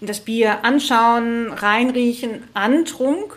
das 0.02 0.20
Bier 0.20 0.64
anschauen, 0.64 1.52
reinriechen, 1.52 2.44
antrunk 2.54 3.37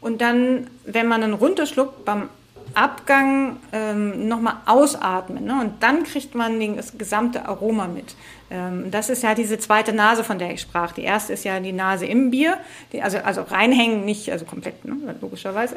und 0.00 0.20
dann, 0.20 0.68
wenn 0.84 1.06
man 1.08 1.22
einen 1.22 1.34
runterschluckt, 1.34 2.04
beim 2.04 2.28
Abgang 2.74 3.56
ähm, 3.72 4.28
nochmal 4.28 4.58
ausatmen. 4.66 5.44
Ne? 5.44 5.60
Und 5.60 5.82
dann 5.82 6.04
kriegt 6.04 6.34
man 6.34 6.76
das 6.76 6.96
gesamte 6.96 7.46
Aroma 7.46 7.88
mit. 7.88 8.14
Ähm, 8.50 8.90
das 8.90 9.10
ist 9.10 9.22
ja 9.22 9.34
diese 9.34 9.58
zweite 9.58 9.92
Nase, 9.92 10.24
von 10.24 10.38
der 10.38 10.52
ich 10.52 10.60
sprach. 10.60 10.92
Die 10.92 11.02
erste 11.02 11.32
ist 11.32 11.44
ja 11.44 11.58
die 11.60 11.72
Nase 11.72 12.06
im 12.06 12.30
Bier, 12.30 12.58
die, 12.92 13.02
also, 13.02 13.18
also 13.18 13.42
reinhängen, 13.42 14.04
nicht, 14.04 14.30
also 14.30 14.44
komplett, 14.44 14.84
ne? 14.84 15.14
logischerweise. 15.20 15.76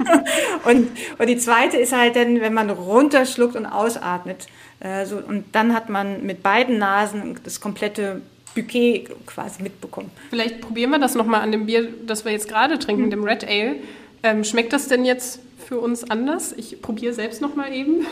und, 0.64 0.88
und 1.18 1.26
die 1.26 1.36
zweite 1.36 1.76
ist 1.76 1.92
halt 1.92 2.16
dann, 2.16 2.40
wenn 2.40 2.54
man 2.54 2.70
runterschluckt 2.70 3.56
und 3.56 3.66
ausatmet. 3.66 4.46
Äh, 4.80 5.06
so, 5.06 5.16
und 5.16 5.54
dann 5.54 5.74
hat 5.74 5.88
man 5.88 6.24
mit 6.24 6.42
beiden 6.42 6.78
Nasen 6.78 7.38
das 7.44 7.60
komplette 7.60 8.22
Bouquet 8.54 9.08
quasi 9.26 9.62
mitbekommen. 9.62 10.10
Vielleicht 10.30 10.60
probieren 10.60 10.90
wir 10.90 10.98
das 10.98 11.14
nochmal 11.14 11.42
an 11.42 11.52
dem 11.52 11.66
Bier, 11.66 11.88
das 12.06 12.24
wir 12.24 12.32
jetzt 12.32 12.48
gerade 12.48 12.78
trinken, 12.78 13.06
mhm. 13.06 13.10
dem 13.10 13.24
Red 13.24 13.46
Ale. 13.46 13.76
Ähm, 14.22 14.44
schmeckt 14.44 14.72
das 14.72 14.88
denn 14.88 15.04
jetzt 15.04 15.40
für 15.66 15.78
uns 15.78 16.10
anders? 16.10 16.52
Ich 16.52 16.82
probiere 16.82 17.14
selbst 17.14 17.40
nochmal 17.40 17.72
eben. 17.72 18.06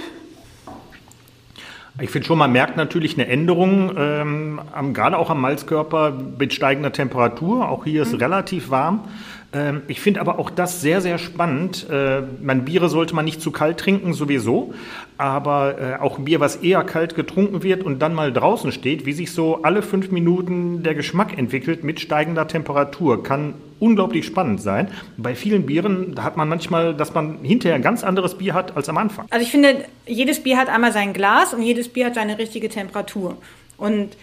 Ich 2.01 2.11
finde 2.11 2.29
schon, 2.29 2.39
man 2.39 2.53
merkt 2.53 2.77
natürlich 2.77 3.15
eine 3.15 3.27
Änderung, 3.27 3.93
ähm, 3.97 4.61
am, 4.73 4.95
gerade 4.95 5.19
auch 5.19 5.31
am 5.31 5.41
Malzkörper 5.41 6.17
mit 6.39 6.55
steigender 6.55 6.93
Temperatur. 6.93 7.69
Auch 7.69 7.85
hier 7.85 8.03
ist 8.03 8.13
mhm. 8.13 8.19
relativ 8.19 8.71
warm. 8.71 9.09
Ähm, 9.53 9.83
ich 9.89 10.01
finde 10.01 10.21
aber 10.21 10.39
auch 10.39 10.51
das 10.51 10.81
sehr, 10.81 11.01
sehr 11.01 11.19
spannend. 11.19 11.87
Äh, 11.91 12.23
man 12.41 12.65
Biere 12.65 12.89
sollte 12.89 13.15
man 13.15 13.25
nicht 13.25 13.41
zu 13.41 13.51
kalt 13.51 13.79
trinken, 13.79 14.13
sowieso. 14.13 14.75
Aber 15.17 15.81
äh, 15.81 16.03
auch 16.03 16.19
Bier, 16.19 16.41
was 16.41 16.57
eher 16.57 16.85
kalt 16.85 17.15
getrunken 17.15 17.63
wird 17.63 17.83
und 17.83 18.01
dann 18.01 18.15
mal 18.15 18.33
draußen 18.33 18.73
steht, 18.73 19.07
wie 19.07 19.13
sich 19.13 19.33
so 19.33 19.63
alle 19.63 19.83
fünf 19.83 20.11
Minuten 20.11 20.83
der 20.83 20.95
Geschmack 20.95 21.37
entwickelt 21.37 21.83
mit 21.83 21.99
steigender 21.99 22.47
Temperatur, 22.47 23.23
kann 23.23 23.55
unglaublich 23.81 24.27
spannend 24.27 24.61
sein. 24.61 24.89
Bei 25.17 25.35
vielen 25.35 25.65
Bieren 25.65 26.23
hat 26.23 26.37
man 26.37 26.49
manchmal, 26.49 26.95
dass 26.95 27.15
man 27.15 27.39
hinterher 27.43 27.77
ein 27.77 27.83
ganz 27.83 28.05
anderes 28.05 28.37
Bier 28.37 28.53
hat 28.53 28.77
als 28.77 28.89
am 28.89 28.99
Anfang. 28.99 29.27
Also 29.31 29.45
ich 29.45 29.51
finde, 29.51 29.85
jedes 30.07 30.43
Bier 30.43 30.59
hat 30.59 30.69
einmal 30.69 30.93
sein 30.93 31.13
Glas 31.15 31.55
und 31.55 31.63
jedes 31.63 31.89
Bier 31.89 32.07
hat 32.07 32.17
seine 32.17 32.39
richtige 32.39 32.69
Temperatur. 32.69 33.39
Und 33.79 34.17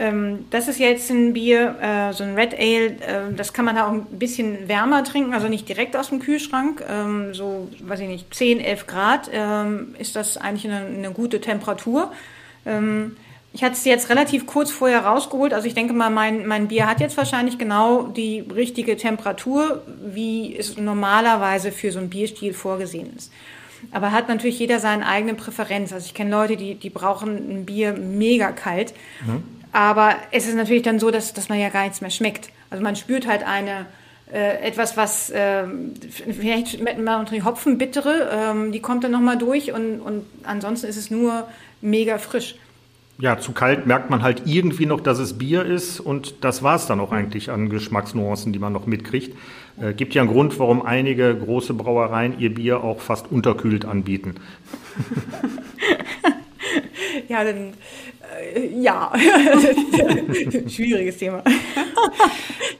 ähm, 0.00 0.46
das 0.48 0.66
ist 0.66 0.78
jetzt 0.78 1.10
ein 1.10 1.34
Bier, 1.34 1.76
äh, 1.78 2.14
so 2.14 2.24
ein 2.24 2.34
Red 2.34 2.54
Ale, 2.54 2.86
äh, 2.86 3.34
das 3.36 3.52
kann 3.52 3.66
man 3.66 3.76
auch 3.76 3.92
ein 3.92 4.06
bisschen 4.06 4.66
wärmer 4.66 5.04
trinken, 5.04 5.34
also 5.34 5.46
nicht 5.46 5.68
direkt 5.68 5.94
aus 5.94 6.08
dem 6.08 6.20
Kühlschrank. 6.20 6.82
Ähm, 6.88 7.34
so, 7.34 7.68
weiß 7.80 8.00
ich 8.00 8.08
nicht, 8.08 8.34
10, 8.34 8.60
11 8.60 8.86
Grad 8.86 9.30
ähm, 9.30 9.94
ist 9.98 10.16
das 10.16 10.38
eigentlich 10.38 10.72
eine, 10.72 10.86
eine 10.86 11.10
gute 11.10 11.42
Temperatur. 11.42 12.12
Ähm, 12.64 13.18
ich 13.52 13.62
hatte 13.62 13.74
es 13.74 13.84
jetzt 13.84 14.08
relativ 14.08 14.46
kurz 14.46 14.70
vorher 14.70 15.04
rausgeholt. 15.04 15.52
Also 15.52 15.66
ich 15.66 15.74
denke 15.74 15.92
mal, 15.92 16.08
mein, 16.08 16.46
mein 16.46 16.68
Bier 16.68 16.88
hat 16.88 17.00
jetzt 17.00 17.18
wahrscheinlich 17.18 17.58
genau 17.58 18.04
die 18.04 18.40
richtige 18.40 18.96
Temperatur, 18.96 19.82
wie 20.02 20.56
es 20.56 20.78
normalerweise 20.78 21.72
für 21.72 21.92
so 21.92 21.98
ein 21.98 22.08
Bierstil 22.08 22.54
vorgesehen 22.54 23.14
ist. 23.14 23.30
Aber 23.90 24.12
hat 24.12 24.28
natürlich 24.28 24.58
jeder 24.58 24.78
seine 24.78 25.06
eigene 25.06 25.34
Präferenz. 25.34 25.92
Also 25.92 26.06
ich 26.06 26.14
kenne 26.14 26.30
Leute, 26.30 26.56
die, 26.56 26.76
die 26.76 26.90
brauchen 26.90 27.36
ein 27.36 27.66
Bier 27.66 27.92
mega 27.92 28.52
kalt. 28.52 28.94
Mhm. 29.26 29.59
Aber 29.72 30.16
es 30.32 30.46
ist 30.46 30.56
natürlich 30.56 30.82
dann 30.82 30.98
so, 30.98 31.10
dass, 31.10 31.32
dass 31.32 31.48
man 31.48 31.58
ja 31.58 31.68
gar 31.68 31.82
nichts 31.84 32.00
mehr 32.00 32.10
schmeckt. 32.10 32.50
Also 32.70 32.82
man 32.82 32.96
spürt 32.96 33.26
halt 33.26 33.44
eine, 33.46 33.86
äh, 34.32 34.62
etwas, 34.62 34.96
was 34.96 35.30
äh, 35.30 35.64
vielleicht 36.08 36.82
mal 36.98 37.18
unter 37.18 37.34
die 37.34 37.42
Hopfenbittere, 37.42 38.30
ähm, 38.32 38.72
die 38.72 38.80
kommt 38.80 39.04
dann 39.04 39.12
nochmal 39.12 39.38
durch 39.38 39.72
und, 39.72 40.00
und 40.00 40.24
ansonsten 40.44 40.86
ist 40.86 40.96
es 40.96 41.10
nur 41.10 41.48
mega 41.80 42.18
frisch. 42.18 42.56
Ja, 43.18 43.38
zu 43.38 43.52
kalt 43.52 43.86
merkt 43.86 44.08
man 44.08 44.22
halt 44.22 44.42
irgendwie 44.46 44.86
noch, 44.86 45.00
dass 45.00 45.18
es 45.18 45.36
Bier 45.36 45.64
ist 45.64 46.00
und 46.00 46.42
das 46.42 46.62
war 46.62 46.76
es 46.76 46.86
dann 46.86 47.00
auch 47.00 47.12
eigentlich 47.12 47.50
an 47.50 47.68
Geschmacksnuancen, 47.68 48.52
die 48.52 48.58
man 48.58 48.72
noch 48.72 48.86
mitkriegt. 48.86 49.36
Äh, 49.80 49.92
gibt 49.92 50.14
ja 50.14 50.22
einen 50.22 50.30
Grund, 50.30 50.58
warum 50.58 50.86
einige 50.86 51.36
große 51.36 51.74
Brauereien 51.74 52.38
ihr 52.38 52.54
Bier 52.54 52.82
auch 52.82 53.00
fast 53.00 53.30
unterkühlt 53.30 53.84
anbieten. 53.84 54.36
ja, 57.28 57.44
dann 57.44 57.72
ja, 58.74 59.12
schwieriges 60.68 61.18
Thema. 61.18 61.42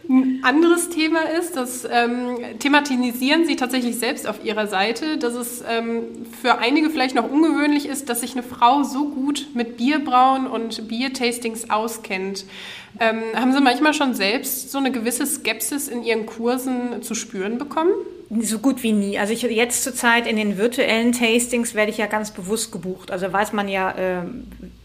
Ein 0.08 0.40
anderes 0.42 0.88
Thema 0.88 1.22
ist, 1.22 1.56
das 1.56 1.86
ähm, 1.90 2.38
thematisieren 2.58 3.46
Sie 3.46 3.56
tatsächlich 3.56 3.96
selbst 3.96 4.26
auf 4.26 4.44
Ihrer 4.44 4.66
Seite, 4.66 5.18
dass 5.18 5.34
es 5.34 5.62
ähm, 5.68 6.26
für 6.40 6.58
einige 6.58 6.90
vielleicht 6.90 7.14
noch 7.14 7.30
ungewöhnlich 7.30 7.86
ist, 7.86 8.08
dass 8.08 8.20
sich 8.20 8.32
eine 8.32 8.42
Frau 8.42 8.82
so 8.82 9.08
gut 9.08 9.48
mit 9.54 9.76
Bierbrauen 9.76 10.46
und 10.46 10.88
Biertastings 10.88 11.70
auskennt. 11.70 12.44
Ähm, 12.98 13.22
haben 13.34 13.52
Sie 13.52 13.60
manchmal 13.60 13.94
schon 13.94 14.14
selbst 14.14 14.70
so 14.72 14.78
eine 14.78 14.90
gewisse 14.90 15.26
Skepsis 15.26 15.88
in 15.88 16.02
Ihren 16.02 16.26
Kursen 16.26 17.02
zu 17.02 17.14
spüren 17.14 17.58
bekommen? 17.58 17.92
So 18.40 18.58
gut 18.58 18.82
wie 18.82 18.92
nie. 18.92 19.18
Also 19.18 19.32
ich 19.32 19.42
jetzt 19.42 19.82
zurzeit 19.82 20.26
in 20.26 20.36
den 20.36 20.56
virtuellen 20.56 21.12
Tastings 21.12 21.74
werde 21.74 21.90
ich 21.90 21.98
ja 21.98 22.06
ganz 22.06 22.30
bewusst 22.30 22.70
gebucht. 22.72 23.10
Also 23.10 23.32
weiß 23.32 23.52
man 23.52 23.68
ja, 23.68 23.90
äh, 23.90 24.22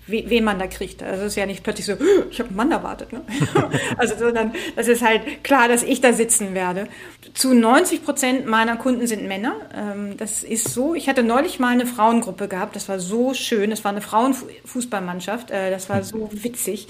wen 0.07 0.43
man 0.43 0.59
da 0.59 0.67
kriegt. 0.67 1.01
Also 1.01 1.23
es 1.23 1.33
ist 1.33 1.35
ja 1.35 1.45
nicht 1.45 1.63
plötzlich 1.63 1.85
so, 1.85 1.93
ich 2.29 2.39
habe 2.39 2.49
einen 2.49 2.57
Mann 2.57 2.71
erwartet. 2.71 3.11
Ne? 3.11 3.21
also 3.97 4.15
sondern 4.17 4.53
das 4.75 4.87
ist 4.87 5.01
halt 5.01 5.43
klar, 5.43 5.67
dass 5.67 5.83
ich 5.83 6.01
da 6.01 6.13
sitzen 6.13 6.53
werde. 6.53 6.87
Zu 7.33 7.53
90 7.53 8.03
Prozent 8.03 8.45
meiner 8.45 8.77
Kunden 8.77 9.07
sind 9.07 9.27
Männer. 9.27 9.55
Ähm, 9.75 10.17
das 10.17 10.43
ist 10.43 10.69
so. 10.69 10.95
Ich 10.95 11.09
hatte 11.09 11.23
neulich 11.23 11.59
mal 11.59 11.69
eine 11.69 11.85
Frauengruppe 11.85 12.47
gehabt. 12.47 12.75
Das 12.75 12.87
war 12.87 12.99
so 12.99 13.33
schön. 13.33 13.69
Das 13.69 13.83
war 13.83 13.91
eine 13.91 14.01
Frauenfußballmannschaft. 14.01 15.51
Äh, 15.51 15.71
das 15.71 15.89
war 15.89 16.03
so 16.03 16.29
witzig. 16.31 16.87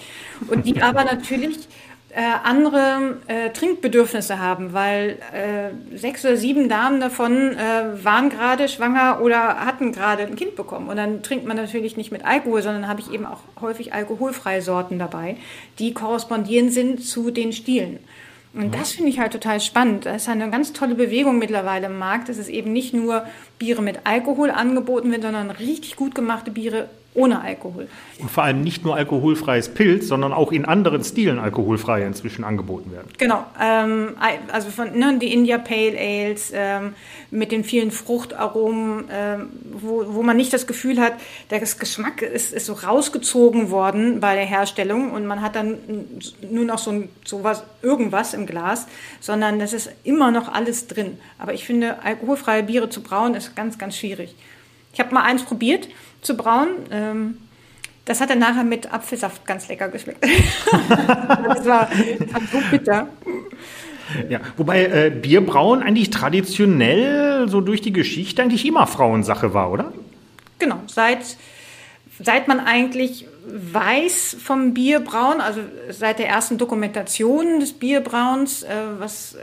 Und 0.47 0.65
die 0.65 0.81
aber 0.81 1.03
natürlich 1.03 1.67
äh, 2.15 2.21
andere 2.43 3.17
äh, 3.27 3.49
Trinkbedürfnisse 3.49 4.39
haben, 4.39 4.71
weil 4.71 5.17
äh, 5.33 5.97
sechs 5.97 6.23
oder 6.23 6.37
sieben 6.37 6.69
Damen 6.69 7.01
davon 7.01 7.57
äh, 7.57 8.03
waren 8.05 8.29
gerade 8.29 8.69
schwanger 8.69 9.19
oder 9.21 9.65
hatten 9.65 9.91
gerade 9.91 10.23
ein 10.23 10.37
Kind 10.37 10.55
bekommen. 10.55 10.87
Und 10.87 10.95
dann 10.95 11.23
trinkt 11.23 11.45
man 11.45 11.57
natürlich 11.57 11.97
nicht 11.97 12.13
mit 12.13 12.23
Alkohol, 12.23 12.61
sondern 12.61 12.87
habe 12.87 13.01
ich 13.01 13.11
eben 13.11 13.25
auch 13.25 13.41
häufig 13.59 13.93
alkoholfreie 13.93 14.61
Sorten 14.61 14.97
dabei, 14.97 15.35
die 15.77 15.93
korrespondieren 15.93 16.69
sind 16.69 17.03
zu 17.03 17.31
den 17.31 17.51
Stilen. 17.51 17.99
Und 18.53 18.73
das 18.73 18.93
finde 18.93 19.09
ich 19.09 19.19
halt 19.19 19.33
total 19.33 19.59
spannend. 19.59 20.05
Das 20.05 20.21
ist 20.21 20.29
eine 20.29 20.49
ganz 20.49 20.71
tolle 20.71 20.95
Bewegung 20.95 21.37
mittlerweile 21.37 21.87
im 21.87 21.97
Markt, 21.97 22.29
dass 22.29 22.37
es 22.37 22.47
eben 22.47 22.71
nicht 22.71 22.93
nur 22.93 23.25
Biere 23.59 23.81
mit 23.81 23.99
Alkohol 24.05 24.51
angeboten 24.51 25.11
wird, 25.11 25.23
sondern 25.23 25.51
richtig 25.51 25.97
gut 25.97 26.15
gemachte 26.15 26.51
Biere 26.51 26.87
ohne 27.15 27.41
Alkohol. 27.41 27.87
Und 28.19 28.29
vor 28.29 28.43
allem 28.43 28.61
nicht 28.61 28.83
nur 28.83 28.95
alkoholfreies 28.95 29.69
Pilz, 29.69 30.07
sondern 30.07 30.33
auch 30.33 30.51
in 30.51 30.65
anderen 30.65 31.03
Stilen 31.03 31.39
alkoholfreie 31.39 32.05
inzwischen 32.05 32.43
angeboten 32.43 32.91
werden. 32.91 33.07
Genau, 33.17 33.45
ähm, 33.61 34.15
also 34.51 34.69
von 34.69 34.97
ne, 34.97 35.17
die 35.19 35.33
India 35.33 35.57
Pale 35.57 35.97
Ales 35.97 36.51
ähm, 36.53 36.93
mit 37.31 37.51
den 37.51 37.63
vielen 37.63 37.91
Fruchtaromen, 37.91 39.05
ähm, 39.11 39.49
wo, 39.71 40.05
wo 40.09 40.23
man 40.23 40.37
nicht 40.37 40.53
das 40.53 40.67
Gefühl 40.67 40.99
hat, 40.99 41.13
der 41.49 41.59
Geschmack 41.59 42.21
ist, 42.21 42.53
ist 42.53 42.65
so 42.65 42.73
rausgezogen 42.73 43.71
worden 43.71 44.19
bei 44.19 44.35
der 44.35 44.45
Herstellung 44.45 45.11
und 45.11 45.25
man 45.25 45.41
hat 45.41 45.55
dann 45.55 45.77
nur 46.49 46.65
noch 46.65 46.79
so, 46.79 46.91
ein, 46.91 47.09
so 47.23 47.43
was, 47.43 47.63
irgendwas 47.81 48.33
im 48.33 48.45
Glas, 48.45 48.87
sondern 49.21 49.59
das 49.59 49.73
ist 49.73 49.89
immer 50.03 50.31
noch 50.31 50.51
alles 50.51 50.87
drin. 50.87 51.17
Aber 51.39 51.53
ich 51.53 51.65
finde, 51.65 52.03
alkoholfreie 52.03 52.63
Biere 52.63 52.89
zu 52.89 53.01
brauen 53.01 53.35
ist 53.35 53.55
ganz, 53.55 53.77
ganz 53.77 53.97
schwierig. 53.97 54.35
Ich 54.93 54.99
habe 54.99 55.13
mal 55.13 55.23
eins 55.23 55.43
probiert 55.43 55.89
zu 56.25 56.35
brauen. 56.35 56.69
Ähm, 56.91 57.37
das 58.05 58.21
hat 58.21 58.29
dann 58.29 58.39
nachher 58.39 58.63
mit 58.63 58.91
Apfelsaft 58.93 59.45
ganz 59.45 59.67
lecker 59.67 59.89
geschmeckt. 59.89 60.23
das 60.69 61.65
war, 61.65 61.89
war 61.89 62.41
so 62.51 62.59
bitter. 62.69 63.07
Ja, 64.29 64.39
wobei 64.57 64.85
äh, 64.85 65.09
Bierbrauen 65.09 65.81
eigentlich 65.81 66.11
traditionell 66.11 67.49
so 67.49 67.61
durch 67.61 67.81
die 67.81 67.91
Geschichte 67.91 68.43
eigentlich 68.43 68.65
immer 68.65 68.85
Frauensache 68.85 69.53
war, 69.55 69.71
oder? 69.71 69.91
Genau, 70.59 70.79
seit, 70.85 71.37
seit 72.21 72.47
man 72.47 72.59
eigentlich 72.59 73.27
weiß 73.47 74.37
vom 74.41 74.73
Bierbrauen, 74.73 75.41
also 75.41 75.61
seit 75.89 76.19
der 76.19 76.27
ersten 76.27 76.57
Dokumentation 76.57 77.59
des 77.59 77.73
Bierbrauens, 77.73 78.63
äh, 78.63 78.67
was 78.99 79.37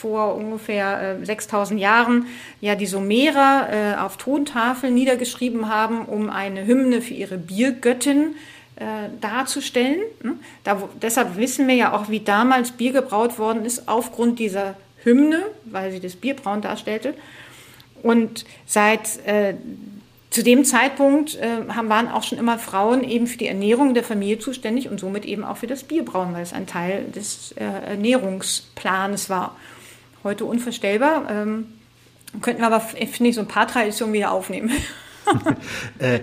vor 0.00 0.34
ungefähr 0.34 1.18
äh, 1.20 1.24
6000 1.24 1.80
Jahren 1.80 2.26
ja 2.60 2.74
die 2.74 2.86
Sumerer 2.86 3.68
äh, 3.70 4.00
auf 4.00 4.16
Tontafeln 4.16 4.94
niedergeschrieben 4.94 5.68
haben, 5.68 6.06
um 6.06 6.30
eine 6.30 6.66
Hymne 6.66 7.02
für 7.02 7.14
ihre 7.14 7.38
Biergöttin 7.38 8.34
äh, 8.76 8.84
darzustellen. 9.20 10.00
Ne? 10.22 10.36
Da, 10.64 10.82
deshalb 11.00 11.36
wissen 11.36 11.68
wir 11.68 11.74
ja 11.74 11.92
auch, 11.92 12.08
wie 12.08 12.20
damals 12.20 12.72
Bier 12.72 12.92
gebraut 12.92 13.38
worden 13.38 13.64
ist, 13.64 13.88
aufgrund 13.88 14.38
dieser 14.38 14.74
Hymne, 15.02 15.42
weil 15.64 15.92
sie 15.92 16.00
das 16.00 16.16
Bierbrauen 16.16 16.62
darstellte. 16.62 17.14
Und 18.02 18.46
seit 18.66 19.24
äh, 19.26 19.54
zu 20.30 20.42
dem 20.42 20.64
Zeitpunkt 20.64 21.36
äh, 21.36 21.66
waren 21.66 22.08
auch 22.08 22.22
schon 22.22 22.38
immer 22.38 22.58
Frauen 22.58 23.04
eben 23.04 23.26
für 23.26 23.36
die 23.36 23.48
Ernährung 23.48 23.94
der 23.94 24.04
Familie 24.04 24.38
zuständig 24.38 24.88
und 24.88 25.00
somit 25.00 25.24
eben 25.24 25.44
auch 25.44 25.58
für 25.58 25.66
das 25.66 25.84
Bierbrauen, 25.84 26.32
weil 26.32 26.42
es 26.42 26.52
ein 26.52 26.66
Teil 26.66 27.04
des 27.14 27.52
äh, 27.52 27.64
Ernährungsplanes 27.64 29.28
war 29.28 29.56
heute 30.24 30.44
unvorstellbar. 30.44 31.28
Ähm, 31.30 31.66
könnten 32.42 32.60
wir 32.60 32.66
aber, 32.66 32.80
finde 32.80 33.30
ich, 33.30 33.34
so 33.34 33.40
ein 33.40 33.48
paar 33.48 33.66
Traditionen 33.66 34.14
wieder 34.14 34.32
aufnehmen. 34.32 34.70
äh, 35.98 36.20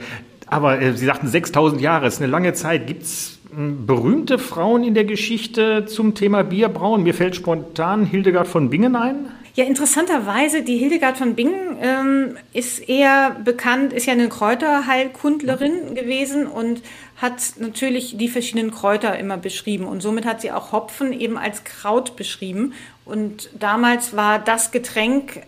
aber 0.47 0.81
äh, 0.81 0.93
Sie 0.93 1.05
sagten 1.05 1.27
6000 1.27 1.81
Jahre, 1.81 2.07
ist 2.07 2.21
eine 2.21 2.31
lange 2.31 2.53
Zeit. 2.53 2.87
Gibt 2.87 3.03
es 3.03 3.39
hm, 3.53 3.85
berühmte 3.85 4.39
Frauen 4.39 4.83
in 4.83 4.93
der 4.93 5.05
Geschichte 5.05 5.85
zum 5.85 6.15
Thema 6.15 6.43
Bierbrauen? 6.43 7.03
Mir 7.03 7.13
fällt 7.13 7.35
spontan 7.35 8.05
Hildegard 8.05 8.47
von 8.47 8.69
Bingen 8.69 8.95
ein. 8.95 9.27
Ja, 9.57 9.65
interessanterweise, 9.65 10.61
die 10.61 10.77
Hildegard 10.77 11.17
von 11.17 11.33
Bingen 11.33 11.77
ähm, 11.81 12.37
ist 12.53 12.77
eher 12.87 13.35
bekannt, 13.43 13.91
ist 13.91 14.05
ja 14.05 14.13
eine 14.13 14.29
Kräuterheilkundlerin 14.29 15.95
gewesen 15.95 16.45
und 16.45 16.83
hat 17.15 17.53
natürlich 17.57 18.17
die 18.17 18.27
verschiedenen 18.27 18.69
Kräuter 18.69 19.17
immer 19.17 19.37
beschrieben. 19.37 19.85
Und 19.85 20.01
somit 20.01 20.25
hat 20.25 20.41
sie 20.41 20.51
auch 20.51 20.73
Hopfen 20.73 21.11
eben 21.11 21.39
als 21.39 21.63
Kraut 21.63 22.15
beschrieben. 22.15 22.73
Und 23.07 23.49
damals 23.57 24.15
war 24.15 24.37
das 24.37 24.71
Getränk, 24.71 25.41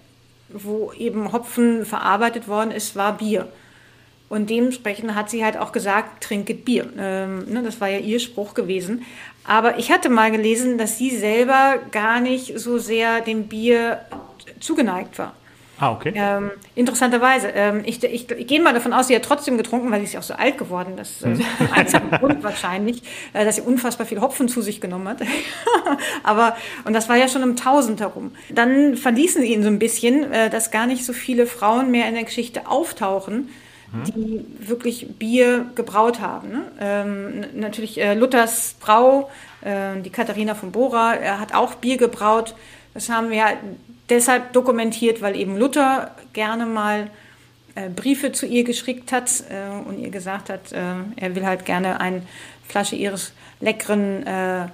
wo 0.48 0.93
eben 0.93 1.34
Hopfen 1.34 1.86
verarbeitet 1.86 2.48
worden 2.48 2.72
ist, 2.72 2.95
war 2.95 3.17
Bier. 3.17 3.50
Und 4.30 4.50
dementsprechend 4.50 5.15
hat 5.15 5.30
sie 5.30 5.43
halt 5.43 5.58
auch 5.58 5.72
gesagt, 5.72 6.24
trinket 6.24 6.63
Bier. 6.63 6.88
Ähm, 6.98 7.45
ne, 7.52 7.63
das 7.63 7.82
war 7.82 7.89
ja 7.89 7.98
ihr 7.98 8.19
Spruch 8.19 8.54
gewesen. 8.54 9.04
Aber 9.43 9.78
ich 9.78 9.91
hatte 9.91 10.10
mal 10.10 10.32
gelesen, 10.32 10.78
dass 10.78 10.98
sie 10.98 11.10
selber 11.10 11.80
gar 11.91 12.19
nicht 12.19 12.58
so 12.58 12.78
sehr 12.78 13.22
dem 13.22 13.48
Bier 13.48 14.02
zugeneigt 14.60 15.17
war. 15.17 15.36
Ah, 15.79 15.93
okay. 15.93 16.11
Ähm, 16.13 16.51
interessanterweise. 16.75 17.47
Ähm, 17.55 17.83
ich, 17.85 18.03
ich, 18.03 18.29
ich 18.29 18.47
gehe 18.47 18.61
mal 18.61 18.73
davon 18.73 18.91
aus, 18.91 19.07
sie 19.07 19.15
hat 19.15 19.23
trotzdem 19.23 19.57
getrunken, 19.57 19.89
weil 19.91 19.99
sie 19.99 20.05
ist 20.05 20.13
ja 20.13 20.19
auch 20.19 20.23
so 20.23 20.33
alt 20.33 20.57
geworden. 20.57 20.93
Das 20.97 21.09
ist 21.09 21.23
hm. 21.23 21.41
einziger 21.73 22.17
Grund 22.17 22.43
wahrscheinlich, 22.43 23.01
äh, 23.31 23.45
dass 23.45 23.55
sie 23.55 23.61
unfassbar 23.61 24.05
viel 24.05 24.19
Hopfen 24.19 24.49
zu 24.49 24.61
sich 24.61 24.81
genommen 24.81 25.07
hat. 25.07 25.21
Aber, 26.23 26.57
und 26.83 26.93
das 26.93 27.07
war 27.07 27.15
ja 27.15 27.29
schon 27.29 27.43
um 27.43 27.51
1000 27.51 28.01
herum. 28.01 28.31
Dann 28.49 28.97
verließen 28.97 29.41
sie 29.41 29.53
ihn 29.53 29.63
so 29.63 29.69
ein 29.69 29.79
bisschen, 29.79 30.31
äh, 30.33 30.49
dass 30.49 30.69
gar 30.71 30.85
nicht 30.85 31.05
so 31.05 31.13
viele 31.13 31.45
Frauen 31.45 31.91
mehr 31.91 32.09
in 32.09 32.15
der 32.15 32.25
Geschichte 32.25 32.67
auftauchen, 32.67 33.49
hm. 33.91 34.03
die 34.03 34.45
wirklich 34.59 35.07
Bier 35.17 35.65
gebraut 35.75 36.19
haben. 36.19 36.49
Ne? 36.49 36.61
Ähm, 36.81 37.45
natürlich 37.53 38.01
äh, 38.01 38.15
Luthers 38.15 38.75
Brau, 38.81 39.29
äh, 39.61 40.01
die 40.01 40.09
Katharina 40.09 40.55
von 40.55 40.73
Bora, 40.73 41.15
er 41.15 41.39
hat 41.39 41.55
auch 41.55 41.75
Bier 41.75 41.95
gebraut. 41.95 42.53
Das 42.93 43.07
haben 43.07 43.29
wir 43.29 43.45
deshalb 44.10 44.54
dokumentiert, 44.54 45.22
weil 45.22 45.36
eben 45.36 45.58
Luther 45.58 46.12
gerne 46.34 46.65
mal 46.65 47.10
äh, 47.76 47.89
Briefe 47.89 48.32
zu 48.32 48.45
ihr 48.45 48.63
geschickt 48.63 49.12
hat 49.12 49.43
äh, 49.50 49.88
und 49.88 50.00
ihr 50.00 50.10
gesagt 50.10 50.50
hat, 50.50 50.72
äh, 50.72 50.78
er 51.15 51.36
will 51.36 51.45
halt 51.45 51.65
gerne 51.65 52.02
eine 52.02 52.24
Flasche 52.67 52.95
ihres 52.95 53.34
leckeren 53.62 54.72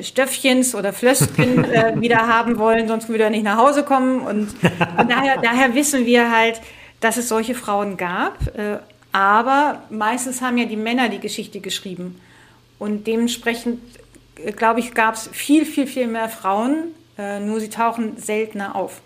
Stöffchens 0.00 0.74
oder 0.74 0.94
Flösschen 0.94 1.64
wieder 2.00 2.26
haben 2.26 2.58
wollen, 2.58 2.88
sonst 2.88 3.10
würde 3.10 3.24
er 3.24 3.30
nicht 3.30 3.44
nach 3.44 3.58
Hause 3.58 3.84
kommen. 3.84 4.22
Und, 4.22 4.48
und 4.98 5.10
daher, 5.10 5.36
daher, 5.42 5.74
wissen 5.74 6.06
wir 6.06 6.34
halt, 6.34 6.62
dass 7.00 7.18
es 7.18 7.28
solche 7.28 7.54
Frauen 7.54 7.98
gab. 7.98 8.38
aber 9.12 9.82
meistens 9.90 10.40
haben 10.40 10.56
ja 10.56 10.64
die 10.64 10.78
Männer 10.78 11.10
die 11.10 11.20
Geschichte 11.20 11.60
geschrieben. 11.60 12.18
Und 12.78 13.06
dementsprechend, 13.06 13.80
glaube 14.56 14.80
ich, 14.80 14.94
gab 14.94 15.14
es 15.14 15.28
viel, 15.30 15.66
viel, 15.66 15.86
viel 15.86 16.06
mehr 16.06 16.30
Frauen, 16.30 16.94
äh, 17.18 17.40
nur 17.40 17.60
sie 17.60 17.70
tauchen 17.70 18.16
seltener 18.16 18.76
auf. 18.76 19.00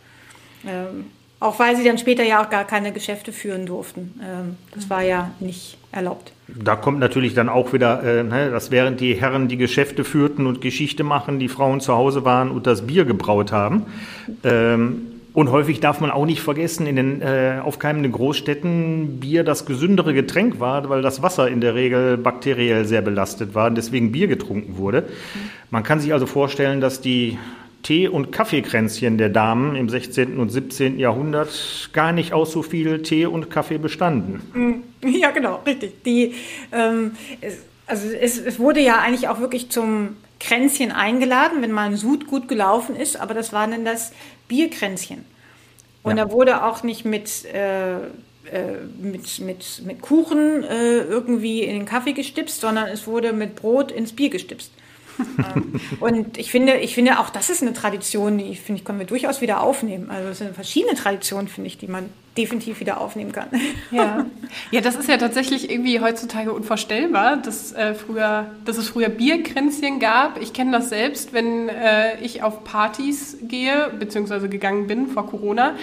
Ähm, 0.67 1.07
auch 1.41 1.59
weil 1.59 1.75
sie 1.75 1.85
dann 1.85 1.97
später 1.97 2.23
ja 2.23 2.45
auch 2.45 2.51
gar 2.51 2.65
keine 2.65 2.93
Geschäfte 2.93 3.33
führen 3.33 3.65
durften. 3.65 4.21
Ähm, 4.23 4.57
das 4.75 4.91
war 4.91 5.03
ja 5.03 5.31
nicht 5.41 5.79
erlaubt. 5.91 6.33
Da 6.49 6.77
kommt 6.77 6.99
natürlich 6.99 7.33
dann 7.33 7.49
auch 7.49 7.73
wieder, 7.73 8.03
äh, 8.03 8.23
ne, 8.23 8.51
dass 8.51 8.71
während 8.71 9.01
die 9.01 9.15
Herren 9.15 9.49
die 9.49 9.57
Geschäfte 9.57 10.05
führten 10.05 10.47
und 10.47 10.61
Geschichte 10.61 11.03
machen, 11.03 11.39
die 11.39 11.49
Frauen 11.49 11.81
zu 11.81 11.95
Hause 11.95 12.25
waren 12.27 12.51
und 12.51 12.67
das 12.67 12.87
Bier 12.87 13.07
gebraut 13.07 13.53
haben. 13.53 13.87
Ähm, 14.45 15.07
und 15.33 15.53
häufig 15.53 15.79
darf 15.81 16.01
man 16.01 16.11
auch 16.11 16.27
nicht 16.27 16.41
vergessen, 16.41 16.87
in 16.87 16.97
den 16.97 17.23
äh, 17.23 17.61
aufkeimenden 17.63 18.11
Großstädten 18.11 19.21
Bier 19.21 19.45
das 19.45 19.65
gesündere 19.65 20.13
Getränk 20.13 20.59
war, 20.59 20.89
weil 20.89 21.03
das 21.03 21.23
Wasser 21.23 21.49
in 21.49 21.61
der 21.61 21.75
Regel 21.77 22.19
bakteriell 22.19 22.85
sehr 22.85 23.01
belastet 23.01 23.55
war 23.55 23.69
und 23.69 23.77
deswegen 23.77 24.11
Bier 24.11 24.27
getrunken 24.27 24.77
wurde. 24.77 25.05
Man 25.71 25.85
kann 25.85 26.01
sich 26.01 26.13
also 26.13 26.27
vorstellen, 26.27 26.81
dass 26.81 27.01
die 27.01 27.39
Tee- 27.83 28.09
und 28.09 28.31
Kaffeekränzchen 28.33 29.19
der 29.19 29.31
Damen 29.31 29.75
im 29.77 29.89
16. 29.89 30.39
und 30.39 30.51
17. 30.51 30.99
Jahrhundert 30.99 31.91
gar 31.93 32.13
nicht 32.13 32.33
aus 32.33 32.53
so 32.53 32.63
viel 32.63 33.03
Tee 33.03 33.27
und 33.27 33.51
Kaffee 33.51 33.79
bestanden. 33.79 34.85
Mm, 35.03 35.09
ja, 35.09 35.31
genau, 35.31 35.61
richtig. 35.67 36.03
Die, 36.05 36.35
ähm, 36.73 37.13
es, 37.41 37.59
also 37.87 38.09
es, 38.09 38.39
es, 38.39 38.59
wurde 38.59 38.81
ja 38.81 38.99
eigentlich 38.99 39.29
auch 39.29 39.41
wirklich 39.41 39.71
zum 39.71 40.17
Kränzchen 40.39 40.93
eingeladen, 40.93 41.63
wenn 41.63 41.73
mal 41.73 41.87
ein 41.87 41.97
Sud 41.97 42.27
gut 42.27 42.49
gelaufen 42.49 42.97
ist, 42.97 43.21
aber 43.21 43.35
das 43.35 43.53
war 43.53 43.67
dann 43.67 43.85
das 43.85 44.13
Bierkränzchen. 44.49 45.25
Und 46.03 46.17
ja. 46.17 46.25
da 46.25 46.33
wurde 46.33 46.65
auch 46.65 46.83
nicht 46.83 47.05
mit, 47.05 47.45
äh, 47.47 47.97
äh, 47.97 48.03
mit, 49.01 49.39
mit, 49.41 49.83
mit 49.85 50.01
Kuchen 50.01 50.65
äh, 50.65 51.01
irgendwie 51.01 51.63
in 51.63 51.75
den 51.75 51.85
Kaffee 51.85 52.13
gestipst, 52.13 52.61
sondern 52.61 52.89
es 52.89 53.07
wurde 53.07 53.33
mit 53.33 53.57
Brot 53.57 53.93
ins 53.93 54.13
Bier 54.13 54.31
gestipst. 54.31 54.73
Ähm, 55.57 55.81
und 56.01 56.39
ich 56.39 56.51
finde, 56.51 56.75
ich 56.79 56.95
finde 56.95 57.19
auch 57.19 57.31
das 57.31 57.51
ist 57.51 57.63
eine 57.63 57.73
Tradition, 57.73 58.39
die 58.39 58.45
ich 58.45 58.61
finde, 58.61 58.83
können 58.83 58.99
wir 58.99 59.07
durchaus 59.07 59.41
wieder 59.41 59.63
aufnehmen. 59.63 60.11
Also 60.11 60.29
es 60.29 60.39
sind 60.39 60.55
verschiedene 60.55 60.95
Traditionen, 60.95 61.49
finde 61.49 61.69
ich, 61.69 61.79
die 61.79 61.87
man 61.87 62.11
definitiv 62.37 62.81
wieder 62.81 63.01
aufnehmen 63.01 63.33
kann. 63.33 63.49
Ja, 63.91 64.27
ja 64.71 64.81
das 64.81 64.97
ist 64.97 65.09
ja 65.09 65.17
tatsächlich 65.17 65.71
irgendwie 65.71 66.01
heutzutage 66.01 66.53
unvorstellbar, 66.53 67.37
dass, 67.37 67.73
äh, 67.73 67.95
früher, 67.95 68.51
dass 68.65 68.77
es 68.77 68.89
früher 68.89 69.09
Bierkränzchen 69.09 69.99
gab. 69.99 70.41
Ich 70.41 70.53
kenne 70.53 70.73
das 70.73 70.89
selbst, 70.89 71.33
wenn 71.33 71.69
äh, 71.69 72.21
ich 72.21 72.43
auf 72.43 72.65
Partys 72.65 73.39
gehe, 73.43 73.91
beziehungsweise 73.99 74.49
gegangen 74.49 74.87
bin 74.87 75.09
vor 75.09 75.27
Corona. 75.27 75.75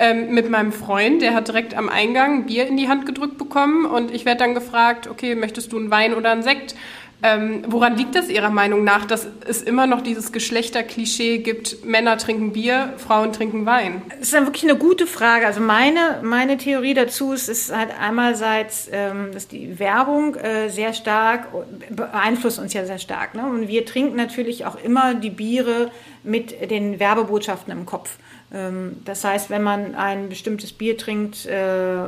Ähm, 0.00 0.32
mit 0.32 0.48
meinem 0.48 0.72
Freund, 0.72 1.22
der 1.22 1.34
hat 1.34 1.48
direkt 1.48 1.74
am 1.74 1.88
Eingang 1.88 2.46
Bier 2.46 2.68
in 2.68 2.76
die 2.76 2.88
Hand 2.88 3.04
gedrückt 3.04 3.36
bekommen 3.36 3.84
und 3.84 4.12
ich 4.12 4.24
werde 4.24 4.38
dann 4.38 4.54
gefragt, 4.54 5.08
okay, 5.08 5.34
möchtest 5.34 5.72
du 5.72 5.78
einen 5.78 5.90
Wein 5.90 6.14
oder 6.14 6.30
einen 6.30 6.44
Sekt? 6.44 6.76
Ähm, 7.20 7.64
woran 7.66 7.96
liegt 7.96 8.14
das 8.14 8.28
Ihrer 8.28 8.50
Meinung 8.50 8.84
nach, 8.84 9.04
dass 9.04 9.26
es 9.46 9.62
immer 9.62 9.88
noch 9.88 10.02
dieses 10.02 10.30
Geschlechterklischee 10.30 11.38
gibt, 11.38 11.84
Männer 11.84 12.16
trinken 12.16 12.52
Bier, 12.52 12.94
Frauen 12.96 13.32
trinken 13.32 13.66
Wein? 13.66 14.02
Das 14.08 14.20
ist 14.20 14.34
dann 14.34 14.46
wirklich 14.46 14.62
eine 14.62 14.78
gute 14.78 15.04
Frage. 15.04 15.44
Also 15.44 15.60
meine, 15.60 16.20
meine 16.22 16.58
Theorie 16.58 16.94
dazu 16.94 17.32
ist, 17.32 17.48
ist 17.48 17.74
halt 17.74 17.90
einerseits, 17.98 18.88
ähm, 18.92 19.30
dass 19.32 19.48
die 19.48 19.80
Werbung 19.80 20.36
äh, 20.36 20.68
sehr 20.68 20.92
stark 20.92 21.48
beeinflusst 21.90 22.60
uns 22.60 22.72
ja 22.72 22.86
sehr 22.86 23.00
stark. 23.00 23.34
Ne? 23.34 23.44
Und 23.44 23.66
wir 23.66 23.84
trinken 23.84 24.14
natürlich 24.14 24.64
auch 24.64 24.76
immer 24.76 25.14
die 25.14 25.30
Biere 25.30 25.90
mit 26.22 26.70
den 26.70 27.00
Werbebotschaften 27.00 27.72
im 27.72 27.84
Kopf. 27.84 28.16
Ähm, 28.54 28.98
das 29.04 29.24
heißt, 29.24 29.50
wenn 29.50 29.64
man 29.64 29.96
ein 29.96 30.28
bestimmtes 30.28 30.72
Bier 30.72 30.96
trinkt 30.96 31.46
äh, 31.46 32.04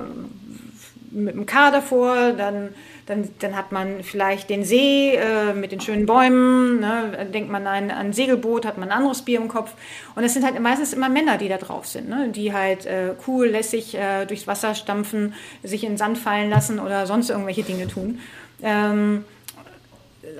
mit 1.10 1.34
einem 1.34 1.46
K 1.46 1.70
davor, 1.70 2.32
dann 2.32 2.70
dann, 3.10 3.28
dann 3.40 3.56
hat 3.56 3.72
man 3.72 4.04
vielleicht 4.04 4.48
den 4.50 4.64
See 4.64 5.16
äh, 5.16 5.52
mit 5.52 5.72
den 5.72 5.80
schönen 5.80 6.06
Bäumen. 6.06 6.78
Ne? 6.78 7.28
Denkt 7.34 7.50
man 7.50 7.66
an 7.66 7.90
ein 7.90 8.12
Segelboot, 8.12 8.64
hat 8.64 8.78
man 8.78 8.88
ein 8.88 8.96
anderes 8.96 9.22
Bier 9.22 9.40
im 9.40 9.48
Kopf. 9.48 9.72
Und 10.14 10.22
es 10.22 10.32
sind 10.32 10.44
halt 10.44 10.58
meistens 10.60 10.92
immer 10.92 11.08
Männer, 11.08 11.36
die 11.36 11.48
da 11.48 11.58
drauf 11.58 11.86
sind, 11.86 12.08
ne? 12.08 12.28
die 12.28 12.54
halt 12.54 12.86
äh, 12.86 13.14
cool, 13.26 13.48
lässig 13.48 13.96
äh, 13.96 14.26
durchs 14.26 14.46
Wasser 14.46 14.76
stampfen, 14.76 15.34
sich 15.64 15.82
in 15.82 15.92
den 15.92 15.98
Sand 15.98 16.18
fallen 16.18 16.50
lassen 16.50 16.78
oder 16.78 17.06
sonst 17.06 17.30
irgendwelche 17.30 17.64
Dinge 17.64 17.88
tun. 17.88 18.20
Ähm, 18.62 19.24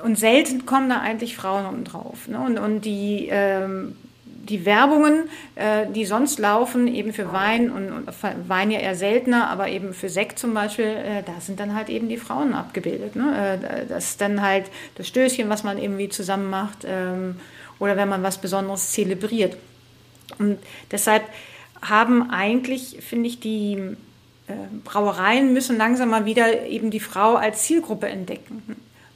und 0.05 0.19
selten 0.19 0.65
kommen 0.67 0.89
da 0.89 1.01
eigentlich 1.01 1.37
Frauen 1.37 1.83
drauf. 1.83 2.29
Ne? 2.29 2.39
Und, 2.39 2.59
und 2.59 2.83
die 2.83 3.29
ähm, 3.31 3.97
die 4.51 4.67
Werbungen, 4.67 5.31
äh, 5.55 5.87
die 5.87 6.05
sonst 6.05 6.39
laufen, 6.39 6.89
eben 6.89 7.13
für 7.13 7.33
Wein 7.33 7.71
und, 7.71 7.91
und, 7.91 8.09
Wein 8.49 8.71
ja 8.71 8.81
eher 8.81 8.97
seltener, 8.97 9.49
aber 9.49 9.69
eben 9.69 9.95
für 9.95 10.09
Sekt 10.09 10.39
zum 10.39 10.53
Beispiel, 10.53 10.87
äh, 10.87 11.23
da 11.25 11.41
sind 11.41 11.61
dann 11.61 11.75
halt 11.75 11.89
eben 11.89 12.09
die 12.09 12.17
Frauen 12.17 12.53
abgebildet. 12.53 13.17
Ne? 13.17 13.59
Äh, 13.63 13.87
das 13.87 14.11
ist 14.11 14.21
dann 14.21 14.43
halt 14.43 14.67
das 14.97 15.09
Stößchen, 15.09 15.49
was 15.49 15.63
man 15.63 15.79
irgendwie 15.79 16.09
zusammen 16.09 16.51
macht 16.51 16.85
ähm, 16.85 17.37
oder 17.79 17.97
wenn 17.97 18.09
man 18.09 18.23
was 18.23 18.39
Besonderes 18.39 18.91
zelebriert. 18.91 19.57
Und 20.39 20.59
deshalb 20.91 21.23
haben 21.81 22.31
eigentlich, 22.31 22.99
finde 23.01 23.29
ich, 23.29 23.41
die 23.41 23.79
äh, 24.47 24.53
Brauereien 24.85 25.53
müssen 25.53 25.79
langsam 25.79 26.11
mal 26.11 26.25
wieder 26.25 26.67
eben 26.67 26.91
die 26.91 27.01
Frau 27.01 27.37
als 27.37 27.63
Zielgruppe 27.63 28.09
entdecken. 28.09 28.63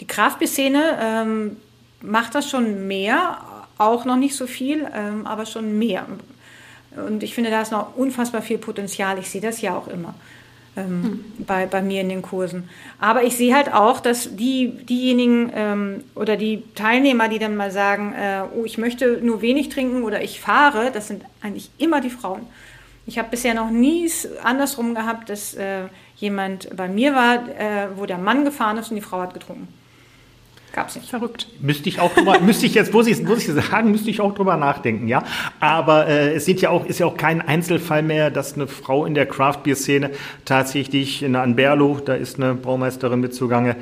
Die 0.01 0.07
Kraftbier-Szene 0.07 0.99
ähm, 1.01 1.57
macht 2.01 2.35
das 2.35 2.49
schon 2.49 2.87
mehr, 2.87 3.39
auch 3.79 4.05
noch 4.05 4.17
nicht 4.17 4.37
so 4.37 4.47
viel, 4.47 4.87
ähm, 4.95 5.27
aber 5.27 5.47
schon 5.47 5.79
mehr. 5.79 6.07
Und 6.97 7.23
ich 7.23 7.35
finde, 7.35 7.51
da 7.51 7.63
ist 7.63 7.73
noch 7.73 7.97
unfassbar 7.97 8.43
viel 8.43 8.59
Potenzial. 8.59 9.19
Ich 9.19 9.29
sehe 9.29 9.41
das 9.41 9.61
ja 9.61 9.77
auch 9.77 9.89
immer 9.89 10.15
ähm, 10.77 11.03
hm. 11.03 11.25
bei, 11.47 11.67
bei 11.67 11.83
mir 11.83 12.01
in 12.01 12.09
den 12.09 12.23
Kursen. 12.23 12.69
Aber 13.01 13.23
ich 13.23 13.37
sehe 13.37 13.55
halt 13.55 13.73
auch, 13.73 14.01
dass 14.01 14.37
die, 14.37 14.71
diejenigen 14.71 15.51
ähm, 15.55 16.05
oder 16.15 16.37
die 16.37 16.63
Teilnehmer, 16.75 17.29
die 17.29 17.39
dann 17.39 17.57
mal 17.57 17.71
sagen, 17.71 18.13
äh, 18.13 18.43
oh, 18.55 18.65
ich 18.65 18.79
möchte 18.79 19.19
nur 19.23 19.43
wenig 19.43 19.69
trinken 19.69 20.03
oder 20.03 20.23
ich 20.23 20.41
fahre, 20.41 20.91
das 20.91 21.09
sind 21.09 21.25
eigentlich 21.43 21.71
immer 21.79 22.01
die 22.01 22.11
Frauen. 22.11 22.47
Ich 23.07 23.19
habe 23.19 23.29
bisher 23.29 23.55
noch 23.55 23.71
nie 23.71 24.11
andersrum 24.43 24.95
gehabt, 24.95 25.29
dass 25.29 25.55
äh, 25.55 25.85
jemand 26.17 26.75
bei 26.75 26.89
mir 26.89 27.15
war, 27.15 27.49
äh, 27.49 27.89
wo 27.97 28.07
der 28.07 28.19
Mann 28.19 28.45
gefahren 28.45 28.79
ist 28.79 28.91
und 28.91 28.97
die 28.97 29.03
Frau 29.03 29.21
hat 29.21 29.35
getrunken. 29.35 29.69
Gab's 30.75 30.97
nicht. 30.97 31.09
Verrückt. 31.09 31.47
Müsste 31.61 31.89
ich 31.89 32.01
auch 32.01 32.13
drüber, 32.13 32.41
müsste 32.45 32.67
ich 32.67 32.75
jetzt, 32.75 32.93
muss 32.93 33.07
ich, 33.07 33.23
muss 33.23 33.47
ich 33.47 33.55
sagen, 33.55 33.93
müsste 33.93 34.11
ich 34.11 34.21
auch 34.21 34.35
drüber 34.35 34.57
nachdenken, 34.57 35.07
ja. 35.07 35.23
Aber 35.61 36.09
äh, 36.09 36.35
es 36.35 36.45
sind 36.45 36.61
ja 36.61 36.71
auch, 36.71 36.85
ist 36.85 36.99
ja 36.99 37.07
auch 37.07 37.17
kein 37.17 37.41
Einzelfall 37.41 38.03
mehr, 38.03 38.31
dass 38.31 38.55
eine 38.55 38.67
Frau 38.67 39.07
in 39.07 39.15
der 39.15 39.27
Craft 39.27 39.63
Beer 39.63 39.77
Szene 39.77 40.11
tatsächlich 40.45 41.23
in 41.23 41.37
Anberlo, 41.37 42.01
da 42.05 42.15
ist 42.15 42.41
eine 42.41 42.55
Braumeisterin 42.55 43.21
mit 43.21 43.35
zugange, 43.35 43.77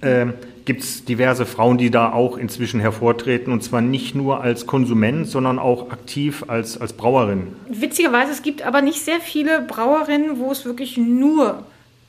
äh, 0.00 0.26
gibt 0.64 0.82
es 0.82 1.04
diverse 1.04 1.44
Frauen, 1.44 1.76
die 1.76 1.90
da 1.90 2.12
auch 2.12 2.38
inzwischen 2.38 2.80
hervortreten 2.80 3.52
und 3.52 3.62
zwar 3.62 3.80
nicht 3.80 4.14
nur 4.14 4.40
als 4.40 4.66
Konsument, 4.66 5.26
sondern 5.26 5.58
auch 5.58 5.90
aktiv 5.90 6.44
als, 6.48 6.80
als 6.80 6.94
Brauerin. 6.94 7.48
Witzigerweise, 7.68 8.32
es 8.32 8.42
gibt 8.42 8.62
aber 8.62 8.80
nicht 8.82 9.00
sehr 9.02 9.20
viele 9.20 9.62
Brauerinnen, 9.62 10.38
wo 10.38 10.50
es 10.50 10.64
wirklich 10.64 10.96
nur 10.96 11.64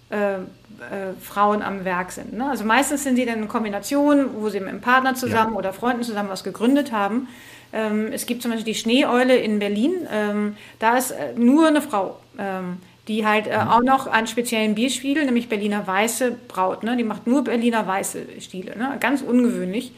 äh, 0.10 0.40
äh, 0.80 1.14
Frauen 1.22 1.62
am 1.62 1.86
Werk 1.86 2.12
sind. 2.12 2.34
Ne? 2.34 2.50
Also 2.50 2.64
meistens 2.64 3.04
sind 3.04 3.16
sie 3.16 3.26
dann 3.26 3.40
in 3.40 3.48
Kombination, 3.48 4.30
wo 4.40 4.50
sie 4.50 4.60
mit 4.60 4.70
einem 4.70 4.82
Partner 4.82 5.16
zusammen 5.16 5.54
ja. 5.54 5.60
oder 5.60 5.74
Freunden 5.74 6.04
zusammen 6.04 6.30
was 6.30 6.44
gegründet 6.44 6.92
haben. 6.92 7.28
Ähm, 7.72 8.10
es 8.12 8.26
gibt 8.26 8.42
zum 8.42 8.52
Beispiel 8.52 8.74
die 8.74 8.80
Schneeeule 8.80 9.36
in 9.38 9.60
Berlin. 9.60 10.08
Ähm, 10.12 10.56
da 10.80 10.98
ist 10.98 11.12
äh, 11.12 11.34
nur 11.36 11.68
eine 11.68 11.82
Frau, 11.82 12.20
ähm, 12.38 12.78
die 13.08 13.26
halt 13.26 13.48
äh, 13.48 13.64
mhm. 13.64 13.70
auch 13.70 13.82
noch 13.82 14.08
einen 14.08 14.28
speziellen 14.28 14.76
Bierspiegel, 14.76 15.26
nämlich 15.26 15.50
Berliner 15.50 15.86
Weiße, 15.86 16.36
braut. 16.48 16.84
Ne? 16.84 16.98
Die 16.98 17.04
macht 17.04 17.28
nur 17.28 17.44
Berliner 17.44 17.86
Weiße 17.86 18.26
Stiele. 18.40 18.78
Ne? 18.78 18.98
Ganz 19.00 19.22
ungewöhnlich. 19.22 19.92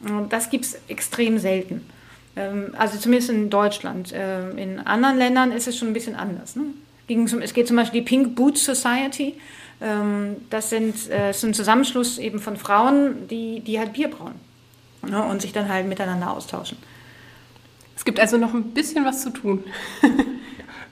Und 0.00 0.32
das 0.32 0.50
gibt 0.50 0.64
es 0.64 0.78
extrem 0.88 1.38
selten. 1.38 1.86
Ähm, 2.36 2.74
also 2.78 2.98
zumindest 2.98 3.30
in 3.30 3.50
Deutschland. 3.50 4.12
Ähm, 4.14 4.58
in 4.58 4.80
anderen 4.80 5.18
Ländern 5.18 5.52
ist 5.52 5.68
es 5.68 5.76
schon 5.76 5.88
ein 5.88 5.94
bisschen 5.94 6.16
anders. 6.16 6.56
Ne? 6.56 6.64
Es 7.42 7.52
geht 7.52 7.68
zum 7.68 7.76
Beispiel 7.76 8.00
die 8.00 8.06
Pink 8.06 8.34
Boot 8.34 8.56
Society. 8.56 9.34
Ähm, 9.84 10.36
das 10.48 10.70
sind, 10.70 11.10
äh, 11.10 11.30
ist 11.30 11.44
ein 11.44 11.52
Zusammenschluss 11.52 12.18
eben 12.18 12.38
von 12.38 12.56
Frauen, 12.56 13.28
die, 13.28 13.60
die 13.60 13.78
halt 13.78 13.92
Bier 13.92 14.08
brauen 14.08 14.34
ne? 15.06 15.22
und 15.22 15.42
sich 15.42 15.52
dann 15.52 15.68
halt 15.68 15.86
miteinander 15.86 16.30
austauschen. 16.30 16.78
Es 17.96 18.04
gibt 18.04 18.18
also 18.18 18.38
noch 18.38 18.54
ein 18.54 18.70
bisschen 18.72 19.04
was 19.04 19.22
zu 19.22 19.30
tun. 19.30 19.64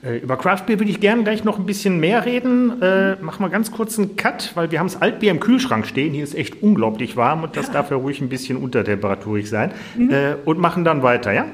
Äh, 0.05 0.17
über 0.19 0.37
Craft 0.37 0.67
Beer 0.67 0.81
würde 0.81 0.91
ich 0.91 0.99
gerne 0.99 1.23
gleich 1.23 1.45
noch 1.45 1.61
ein 1.61 1.65
bisschen 1.65 2.01
mehr 2.01 2.25
reden. 2.25 2.83
Äh, 2.83 3.19
mach 3.21 3.39
mal 3.39 3.51
ganz 3.51 3.71
kurz 3.71 4.01
einen 4.01 4.17
Cut, 4.17 4.51
weil 4.57 4.73
wir 4.73 4.81
haben 4.81 4.89
das 4.89 5.01
Altbier 5.01 5.31
im 5.31 5.39
Kühlschrank 5.39 5.87
stehen. 5.87 6.13
Hier 6.13 6.25
ist 6.25 6.35
echt 6.35 6.61
unglaublich 6.61 7.17
warm 7.17 7.45
und 7.45 7.57
das 7.57 7.71
darf 7.73 7.93
ja 7.93 7.97
ruhig 7.97 8.21
ein 8.21 8.29
bisschen 8.29 8.57
untertemperaturig 8.57 9.49
sein. 9.49 9.71
Mhm. 9.95 10.11
Äh, 10.11 10.35
und 10.45 10.59
machen 10.59 10.85
dann 10.85 11.05
weiter, 11.05 11.31
ja? 11.31 11.47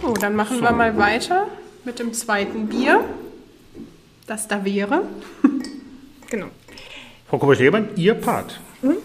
So, 0.00 0.14
dann 0.14 0.36
machen 0.36 0.58
so. 0.58 0.62
wir 0.62 0.70
mal 0.70 0.96
weiter 0.96 1.48
mit 1.84 1.98
dem 1.98 2.12
zweiten 2.12 2.68
Bier, 2.68 3.04
das 4.30 4.48
da 4.48 4.64
wäre. 4.64 5.02
genau. 6.30 6.46
Frau 7.28 7.38
Kovac-Leber, 7.38 7.82
Ihr 7.96 8.14
Part. 8.14 8.60
Mhm. 8.82 8.96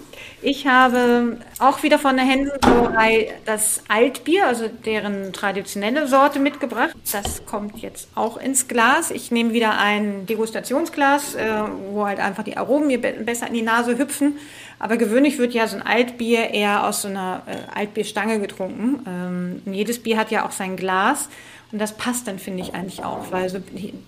Ich 0.42 0.68
habe 0.68 1.40
auch 1.58 1.82
wieder 1.82 1.98
von 1.98 2.18
der 2.18 2.26
Hänsenbrauerei 2.26 3.34
das 3.46 3.82
Altbier, 3.88 4.46
also 4.46 4.68
deren 4.68 5.34
traditionelle 5.34 6.08
Sorte 6.08 6.38
mitgebracht. 6.40 6.96
Das 7.12 7.48
kommt 7.48 7.80
jetzt 7.80 8.10
auch 8.14 8.38
ins 8.38 8.68
Glas. 8.68 9.10
Ich 9.10 9.32
nehme 9.32 9.54
wieder 9.54 9.80
ein 9.80 10.28
Degustationsglas, 10.28 11.34
äh, 11.34 11.48
wo 11.90 12.06
halt 12.06 12.20
einfach 12.20 12.44
die 12.44 12.58
Aromen 12.58 12.88
mir 12.88 13.02
besser 13.02 13.48
in 13.48 13.56
die 13.56 13.64
Nase 13.64 13.98
hüpfen. 13.98 14.38
Aber 14.78 14.98
gewöhnlich 14.98 15.40
wird 15.40 15.56
ja 15.56 15.68
so 15.68 15.78
ein 15.78 15.82
Altbier 15.82 16.52
eher 16.52 16.88
aus 16.88 17.02
so 17.02 17.08
einer 17.08 17.42
äh, 17.48 17.80
Altbierstange 17.80 18.40
getrunken. 18.40 19.00
Ähm, 19.08 19.74
jedes 19.74 20.04
Bier 20.04 20.18
hat 20.18 20.30
ja 20.30 20.46
auch 20.46 20.52
sein 20.52 20.76
Glas. 20.76 21.28
Und 21.76 21.80
das 21.80 21.92
passt 21.92 22.26
dann, 22.30 22.40
finde 22.40 22.64
ich, 22.64 22.74
eigentlich 22.74 23.04
auch, 23.04 23.34
weil 23.34 23.50
so 23.50 23.58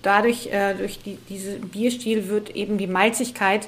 dadurch, 0.01 0.47
äh, 0.53 0.74
durch 0.76 0.99
die, 0.99 1.18
diese 1.28 1.59
Bierstil 1.59 2.30
wird 2.30 2.55
eben 2.55 2.78
die 2.78 2.88
Malzigkeit 2.88 3.68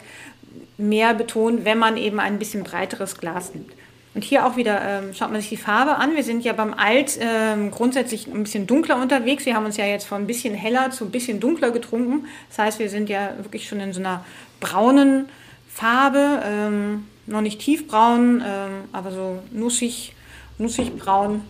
mehr 0.77 1.13
betont, 1.13 1.65
wenn 1.65 1.77
man 1.77 1.97
eben 1.97 2.21
ein 2.21 2.39
bisschen 2.39 2.63
breiteres 2.63 3.17
Glas 3.17 3.53
nimmt. 3.53 3.73
Und 4.15 4.23
hier 4.23 4.45
auch 4.45 4.55
wieder 4.55 4.79
ähm, 4.81 5.13
schaut 5.13 5.33
man 5.33 5.41
sich 5.41 5.49
die 5.49 5.57
Farbe 5.57 5.97
an. 5.97 6.15
Wir 6.15 6.23
sind 6.23 6.45
ja 6.45 6.53
beim 6.53 6.73
Alt 6.73 7.19
ähm, 7.19 7.71
grundsätzlich 7.71 8.27
ein 8.27 8.43
bisschen 8.43 8.67
dunkler 8.67 9.01
unterwegs. 9.01 9.45
Wir 9.45 9.53
haben 9.53 9.65
uns 9.65 9.75
ja 9.75 9.85
jetzt 9.85 10.07
von 10.07 10.21
ein 10.21 10.27
bisschen 10.27 10.53
heller 10.53 10.91
zu 10.91 11.03
ein 11.03 11.11
bisschen 11.11 11.41
dunkler 11.41 11.71
getrunken. 11.71 12.25
Das 12.47 12.59
heißt, 12.59 12.79
wir 12.79 12.89
sind 12.89 13.09
ja 13.09 13.33
wirklich 13.39 13.67
schon 13.67 13.81
in 13.81 13.91
so 13.91 13.99
einer 13.99 14.23
braunen 14.61 15.27
Farbe, 15.67 16.41
ähm, 16.45 17.05
noch 17.25 17.41
nicht 17.41 17.59
tiefbraun, 17.59 18.41
ähm, 18.47 18.71
aber 18.93 19.11
so 19.11 19.39
nussig, 19.51 20.15
nussig 20.57 20.97
braun. 20.97 21.41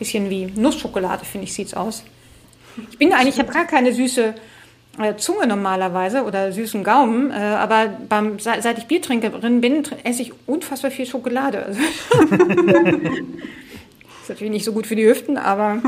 Bisschen 0.00 0.30
wie 0.30 0.46
Nussschokolade, 0.46 1.24
finde 1.24 1.44
ich, 1.44 1.52
sieht 1.52 1.68
es 1.68 1.74
aus. 1.74 2.02
Ich 2.90 2.98
bin 2.98 3.12
eigentlich, 3.12 3.34
ich 3.34 3.40
habe 3.40 3.52
gar 3.52 3.66
keine 3.66 3.92
süße 3.92 4.34
äh, 4.98 5.16
Zunge 5.16 5.46
normalerweise 5.46 6.24
oder 6.24 6.50
süßen 6.52 6.82
Gaumen, 6.82 7.30
äh, 7.30 7.34
aber 7.34 7.88
beim, 8.08 8.38
seit 8.38 8.78
ich 8.78 8.86
Biertrinkerin 8.86 9.60
bin, 9.60 9.84
esse 10.04 10.22
ich 10.22 10.32
unfassbar 10.46 10.90
viel 10.90 11.06
Schokolade. 11.06 11.66
ist 14.22 14.28
natürlich 14.28 14.50
nicht 14.50 14.64
so 14.64 14.72
gut 14.72 14.86
für 14.86 14.96
die 14.96 15.06
Hüften, 15.06 15.36
aber 15.36 15.82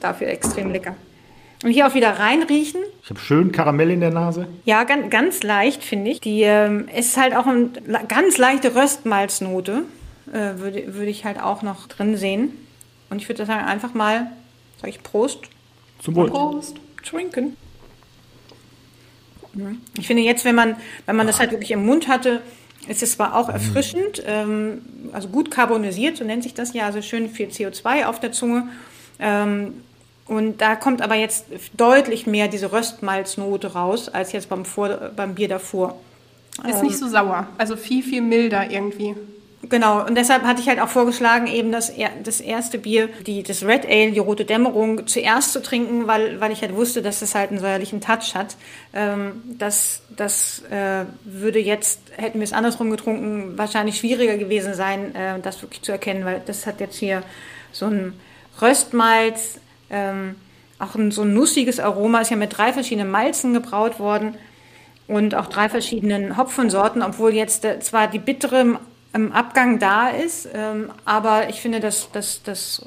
dafür 0.00 0.28
extrem 0.28 0.70
lecker. 0.70 0.94
Und 1.62 1.70
hier 1.70 1.86
auch 1.86 1.94
wieder 1.94 2.10
reinriechen. 2.18 2.82
Ich 3.02 3.08
habe 3.08 3.20
schön 3.20 3.50
Karamell 3.50 3.90
in 3.90 4.00
der 4.00 4.10
Nase. 4.10 4.48
Ja, 4.66 4.84
ganz, 4.84 5.08
ganz 5.08 5.42
leicht, 5.42 5.82
finde 5.82 6.10
ich. 6.10 6.20
Die 6.20 6.42
ähm, 6.42 6.88
ist 6.94 7.16
halt 7.16 7.34
auch 7.34 7.46
eine 7.46 7.70
ganz 8.06 8.36
leichte 8.36 8.74
Röstmalznote, 8.74 9.84
äh, 10.30 10.58
würde, 10.58 10.94
würde 10.94 11.10
ich 11.10 11.24
halt 11.24 11.40
auch 11.42 11.62
noch 11.62 11.86
drin 11.88 12.18
sehen. 12.18 12.52
Und 13.14 13.22
ich 13.22 13.28
würde 13.28 13.46
sagen, 13.46 13.64
einfach 13.64 13.94
mal, 13.94 14.26
sage 14.80 14.90
ich 14.90 15.00
Prost. 15.00 15.38
Zum 16.02 16.16
Wohl. 16.16 16.28
Prost. 16.30 16.74
Trinken. 17.04 17.56
Ich 19.96 20.08
finde 20.08 20.24
jetzt, 20.24 20.44
wenn 20.44 20.56
man, 20.56 20.74
wenn 21.06 21.14
man 21.14 21.28
das 21.28 21.38
halt 21.38 21.52
wirklich 21.52 21.70
im 21.70 21.86
Mund 21.86 22.08
hatte, 22.08 22.42
ist 22.88 23.04
es 23.04 23.12
zwar 23.12 23.36
auch 23.36 23.46
mhm. 23.46 23.54
erfrischend, 23.54 24.20
ähm, 24.26 24.82
also 25.12 25.28
gut 25.28 25.52
carbonisiert, 25.52 26.16
so 26.16 26.24
nennt 26.24 26.42
sich 26.42 26.54
das 26.54 26.74
ja, 26.74 26.86
also 26.86 27.02
schön 27.02 27.30
viel 27.30 27.50
CO2 27.50 28.06
auf 28.06 28.18
der 28.18 28.32
Zunge. 28.32 28.66
Ähm, 29.20 29.74
und 30.26 30.60
da 30.60 30.74
kommt 30.74 31.00
aber 31.00 31.14
jetzt 31.14 31.46
deutlich 31.76 32.26
mehr 32.26 32.48
diese 32.48 32.72
Röstmalznote 32.72 33.74
raus, 33.74 34.08
als 34.08 34.32
jetzt 34.32 34.48
beim, 34.48 34.64
Vor 34.64 34.88
beim 35.14 35.36
Bier 35.36 35.46
davor. 35.46 36.00
Ist 36.66 36.78
ähm, 36.78 36.86
nicht 36.86 36.98
so 36.98 37.06
sauer, 37.06 37.46
also 37.58 37.76
viel, 37.76 38.02
viel 38.02 38.22
milder 38.22 38.68
irgendwie. 38.68 39.14
Genau, 39.68 40.04
und 40.04 40.16
deshalb 40.16 40.42
hatte 40.42 40.60
ich 40.60 40.68
halt 40.68 40.80
auch 40.80 40.88
vorgeschlagen, 40.88 41.46
eben 41.46 41.72
das, 41.72 41.92
das 42.22 42.40
erste 42.40 42.78
Bier, 42.78 43.08
die, 43.26 43.42
das 43.42 43.64
Red 43.64 43.86
Ale, 43.86 44.12
die 44.12 44.18
Rote 44.18 44.44
Dämmerung, 44.44 45.06
zuerst 45.06 45.52
zu 45.52 45.62
trinken, 45.62 46.06
weil, 46.06 46.40
weil 46.40 46.52
ich 46.52 46.60
halt 46.60 46.74
wusste, 46.74 47.02
dass 47.02 47.22
es 47.22 47.34
halt 47.34 47.50
einen 47.50 47.60
säuerlichen 47.60 48.00
Touch 48.00 48.34
hat. 48.34 48.56
Ähm, 48.92 49.42
das 49.58 50.02
das 50.16 50.62
äh, 50.70 51.04
würde 51.24 51.58
jetzt, 51.58 52.00
hätten 52.16 52.38
wir 52.38 52.44
es 52.44 52.52
andersrum 52.52 52.90
getrunken, 52.90 53.56
wahrscheinlich 53.56 53.98
schwieriger 53.98 54.36
gewesen 54.36 54.74
sein, 54.74 55.14
äh, 55.14 55.40
das 55.40 55.62
wirklich 55.62 55.82
zu 55.82 55.92
erkennen, 55.92 56.24
weil 56.24 56.42
das 56.44 56.66
hat 56.66 56.80
jetzt 56.80 56.96
hier 56.96 57.22
so 57.72 57.86
ein 57.86 58.12
Röstmalz, 58.60 59.60
ähm, 59.90 60.36
auch 60.78 60.94
ein, 60.94 61.10
so 61.10 61.22
ein 61.22 61.34
nussiges 61.34 61.80
Aroma, 61.80 62.20
ist 62.20 62.30
ja 62.30 62.36
mit 62.36 62.56
drei 62.56 62.72
verschiedenen 62.72 63.10
Malzen 63.10 63.54
gebraut 63.54 63.98
worden 63.98 64.36
und 65.06 65.34
auch 65.34 65.46
drei 65.46 65.68
verschiedenen 65.68 66.36
Hopfensorten, 66.36 67.02
obwohl 67.02 67.34
jetzt 67.34 67.64
äh, 67.64 67.80
zwar 67.80 68.08
die 68.08 68.18
bittere 68.18 68.78
im 69.14 69.32
Abgang 69.32 69.78
da 69.78 70.08
ist. 70.08 70.48
Ähm, 70.52 70.90
aber 71.04 71.48
ich 71.48 71.60
finde, 71.60 71.80
dass, 71.80 72.10
dass, 72.12 72.42
dass 72.42 72.84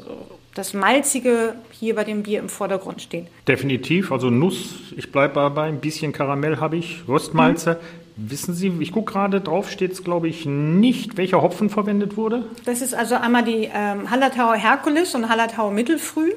das 0.54 0.74
Malzige 0.74 1.56
hier 1.72 1.96
bei 1.96 2.04
dem 2.04 2.24
Bier 2.24 2.40
im 2.40 2.50
Vordergrund 2.50 3.02
steht. 3.02 3.28
Definitiv. 3.48 4.12
Also 4.12 4.30
Nuss, 4.30 4.94
ich 4.96 5.12
bleibe 5.12 5.36
dabei, 5.36 5.64
ein 5.64 5.80
bisschen 5.80 6.12
Karamell 6.12 6.60
habe 6.60 6.78
ich, 6.78 7.04
Röstmalze. 7.08 7.74
Mhm. 7.74 8.30
Wissen 8.30 8.56
Sie, 8.56 8.74
ich 8.80 8.92
gucke 8.92 9.14
gerade 9.14 9.42
drauf, 9.42 9.70
steht 9.70 9.92
es 9.92 10.04
glaube 10.04 10.28
ich 10.28 10.48
nicht, 10.48 11.18
welcher 11.18 11.44
Hopfen 11.44 11.70
verwendet 11.70 12.18
wurde? 12.18 12.46
Das 12.66 12.82
ist 12.82 12.96
also 12.96 13.14
einmal 13.14 13.44
die 13.44 13.70
ähm, 13.72 14.10
Hallertauer 14.10 14.56
Herkules 14.56 15.14
und 15.14 15.30
Hallertauer 15.30 15.72
Mittelfrüh 15.72 16.32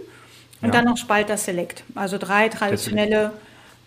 und 0.61 0.68
ja. 0.68 0.70
dann 0.70 0.84
noch 0.84 0.99
Spalter 0.99 1.38
Select. 1.38 1.82
Also 1.95 2.18
drei 2.18 2.51
traditionelle 2.51 3.32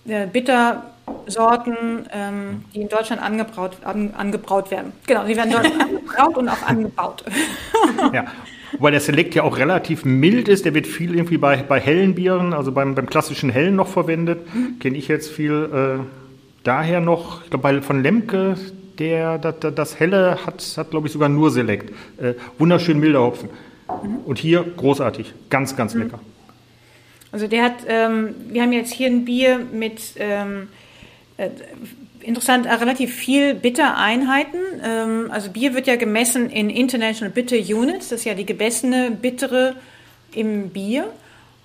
äh, 0.07 0.25
Bitter 0.25 0.92
Sorten, 1.27 2.07
ähm, 2.11 2.65
die 2.73 2.81
in 2.81 2.89
Deutschland 2.89 3.21
angebraut, 3.21 3.77
an, 3.83 4.13
angebraut 4.15 4.71
werden. 4.71 4.93
Genau, 5.07 5.25
die 5.25 5.35
werden 5.35 5.51
dort 5.51 5.65
angebraut 5.79 6.37
und 6.37 6.49
auch 6.49 6.61
angebaut. 6.63 7.23
ja. 8.13 8.25
Wobei 8.73 8.91
der 8.91 9.01
Select 9.01 9.35
ja 9.35 9.43
auch 9.43 9.57
relativ 9.57 10.03
mild 10.03 10.47
ist. 10.47 10.65
Der 10.65 10.73
wird 10.73 10.87
viel 10.87 11.15
irgendwie 11.15 11.37
bei, 11.37 11.57
bei 11.57 11.79
hellen 11.79 12.15
Bieren, 12.15 12.53
also 12.53 12.71
beim, 12.71 12.95
beim 12.95 13.05
klassischen 13.05 13.49
Hellen 13.49 13.75
noch 13.75 13.87
verwendet. 13.87 14.53
Mhm. 14.53 14.79
Kenne 14.79 14.97
ich 14.97 15.07
jetzt 15.07 15.29
viel 15.29 15.69
äh, 16.01 16.03
daher 16.63 16.99
noch. 16.99 17.43
Ich 17.43 17.49
glaube, 17.51 17.81
von 17.81 18.01
Lemke, 18.01 18.55
der, 18.97 19.37
das, 19.37 19.55
das 19.75 19.99
Helle 19.99 20.39
hat, 20.45 20.63
hat 20.77 20.89
glaube 20.89 21.07
ich, 21.07 21.13
sogar 21.13 21.29
nur 21.29 21.51
Select. 21.51 21.91
Äh, 22.17 22.33
wunderschön 22.57 22.99
milder 22.99 23.21
Hopfen. 23.21 23.49
Mhm. 24.03 24.17
Und 24.25 24.39
hier 24.39 24.63
großartig. 24.63 25.33
Ganz, 25.49 25.75
ganz 25.75 25.93
mhm. 25.93 26.03
lecker. 26.03 26.19
Also 27.31 27.47
der 27.47 27.63
hat, 27.63 27.77
ähm, 27.87 28.35
wir 28.49 28.61
haben 28.61 28.73
jetzt 28.73 28.93
hier 28.93 29.07
ein 29.07 29.25
Bier 29.25 29.59
mit 29.71 30.01
ähm, 30.17 30.63
äh, 30.63 30.82
interessant, 32.21 32.65
äh, 32.65 32.73
relativ 32.73 33.13
viel 33.13 33.53
Bittereinheiten. 33.53 34.59
Ähm, 34.83 35.31
also 35.31 35.49
Bier 35.49 35.73
wird 35.73 35.87
ja 35.87 35.95
gemessen 35.95 36.49
in 36.49 36.69
International 36.69 37.31
Bitter 37.31 37.57
Units, 37.57 38.09
das 38.09 38.19
ist 38.19 38.25
ja 38.25 38.33
die 38.33 38.45
gemessene 38.45 39.11
Bittere 39.11 39.75
im 40.33 40.69
Bier. 40.69 41.11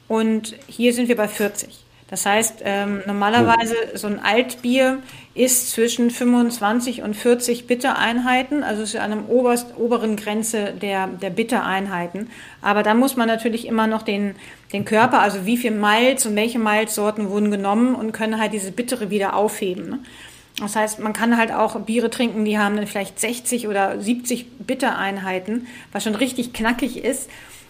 Und 0.08 0.56
hier 0.66 0.92
sind 0.94 1.08
wir 1.08 1.16
bei 1.16 1.28
40. 1.28 1.84
Das 2.11 2.24
heißt, 2.24 2.62
ähm, 2.64 3.02
normalerweise 3.06 3.74
so 3.94 4.06
ein 4.06 4.18
Altbier 4.18 5.02
ist 5.34 5.70
zwischen 5.70 6.11
25 6.11 7.02
und 7.02 7.14
40 7.14 7.66
Bittereinheiten, 7.66 8.64
also 8.64 8.82
ist 8.82 8.96
an 8.96 9.11
der 9.11 9.28
oberst, 9.28 9.76
oberen 9.76 10.16
Grenze 10.16 10.72
der, 10.72 11.06
der 11.06 11.28
Bittereinheiten. 11.28 12.30
Aber 12.62 12.82
da 12.82 12.94
muss 12.94 13.16
man 13.16 13.28
natürlich 13.28 13.66
immer 13.66 13.86
noch 13.86 14.02
den, 14.02 14.36
den 14.72 14.86
Körper, 14.86 15.20
also 15.20 15.44
wie 15.44 15.59
viel 15.59 15.70
Malz 15.70 16.24
und 16.24 16.34
welche 16.34 16.59
Malzsorten 16.59 17.28
wurden 17.28 17.50
genommen 17.50 17.94
und 17.94 18.12
können 18.12 18.40
halt 18.40 18.54
diese 18.54 18.72
Bittere 18.72 19.11
wieder 19.11 19.36
aufheben. 19.36 19.90
Ne? 19.90 19.98
Das 20.61 20.74
heißt, 20.74 20.98
man 20.98 21.12
kann 21.12 21.36
halt 21.36 21.52
auch 21.52 21.78
Biere 21.80 22.11
trinken, 22.11 22.44
die 22.44 22.59
haben 22.59 22.76
dann 22.76 22.86
vielleicht 22.86 23.20
60 23.20 23.68
oder 23.68 24.00
70 24.00 24.46
Bittereinheiten, 24.59 25.66
was 25.92 26.04
schon 26.04 26.14
richtig 26.14 26.52
knackig 26.52 27.04
ist. 27.04 27.28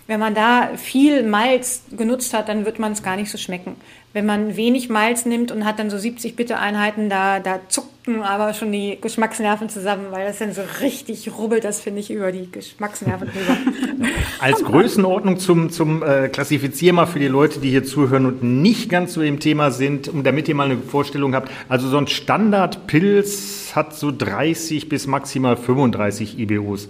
Wenn 0.08 0.20
man 0.20 0.34
da 0.34 0.70
viel 0.76 1.22
Malz 1.22 1.82
genutzt 1.94 2.32
hat, 2.32 2.48
dann 2.48 2.64
wird 2.64 2.78
man 2.78 2.92
es 2.92 3.02
gar 3.02 3.14
nicht 3.16 3.30
so 3.30 3.36
schmecken. 3.36 3.76
Wenn 4.14 4.24
man 4.24 4.56
wenig 4.56 4.88
Malz 4.88 5.26
nimmt 5.26 5.52
und 5.52 5.66
hat 5.66 5.78
dann 5.78 5.90
so 5.90 5.98
70 5.98 6.34
Bittereinheiten, 6.34 7.10
da, 7.10 7.40
da 7.40 7.60
zuckten 7.68 8.22
aber 8.22 8.54
schon 8.54 8.72
die 8.72 8.96
Geschmacksnerven 8.98 9.68
zusammen, 9.68 10.06
weil 10.10 10.26
das 10.26 10.38
dann 10.38 10.54
so 10.54 10.62
richtig 10.80 11.30
rubbelt, 11.36 11.62
das 11.62 11.82
finde 11.82 12.00
ich 12.00 12.10
über 12.10 12.32
die 12.32 12.50
Geschmacksnerven 12.50 13.28
rüber. 13.28 14.08
Als 14.38 14.64
Größenordnung 14.64 15.38
zum, 15.38 15.68
zum 15.68 16.02
äh, 16.02 16.28
Klassifizieren 16.28 16.96
mal 16.96 17.04
für 17.04 17.18
die 17.18 17.28
Leute, 17.28 17.60
die 17.60 17.68
hier 17.68 17.84
zuhören 17.84 18.24
und 18.24 18.42
nicht 18.42 18.88
ganz 18.88 19.12
so 19.12 19.20
im 19.20 19.40
Thema 19.40 19.70
sind, 19.70 20.08
um 20.08 20.24
damit 20.24 20.48
ihr 20.48 20.54
mal 20.54 20.70
eine 20.70 20.78
Vorstellung 20.78 21.34
habt. 21.34 21.50
Also 21.68 21.86
so 21.86 21.98
ein 21.98 22.06
Standardpilz 22.06 23.72
hat 23.74 23.94
so 23.94 24.10
30 24.10 24.88
bis 24.88 25.06
maximal 25.06 25.58
35 25.58 26.38
IBUs. 26.38 26.88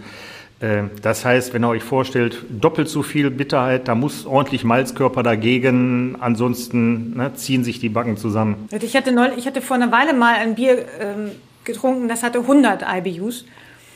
Äh, 0.61 0.85
das 1.03 1.25
heißt, 1.25 1.55
wenn 1.55 1.65
ihr 1.65 1.69
euch 1.69 1.83
vorstellt, 1.83 2.39
doppelt 2.49 2.89
so 2.89 3.03
viel 3.03 3.31
Bitterheit, 3.31 3.89
da 3.89 3.95
muss 3.95 4.27
ordentlich 4.27 4.65
Malzkörper 4.65 5.23
dagegen, 5.23 6.17
ansonsten 6.21 7.17
ne, 7.17 7.35
ziehen 7.35 7.65
sich 7.65 7.79
die 7.79 7.89
Backen 7.89 8.17
zusammen. 8.17 8.69
Ich 8.71 8.97
hatte, 8.97 9.13
neulich, 9.13 9.39
ich 9.39 9.47
hatte 9.47 9.63
vor 9.63 9.77
einer 9.77 9.93
Weile 9.93 10.15
mal 10.15 10.35
ein 10.35 10.55
Bier 10.55 10.85
ähm, 11.01 11.31
getrunken, 11.65 12.09
das 12.09 12.23
hatte 12.23 12.41
100 12.41 12.83
IBUs. 12.83 13.45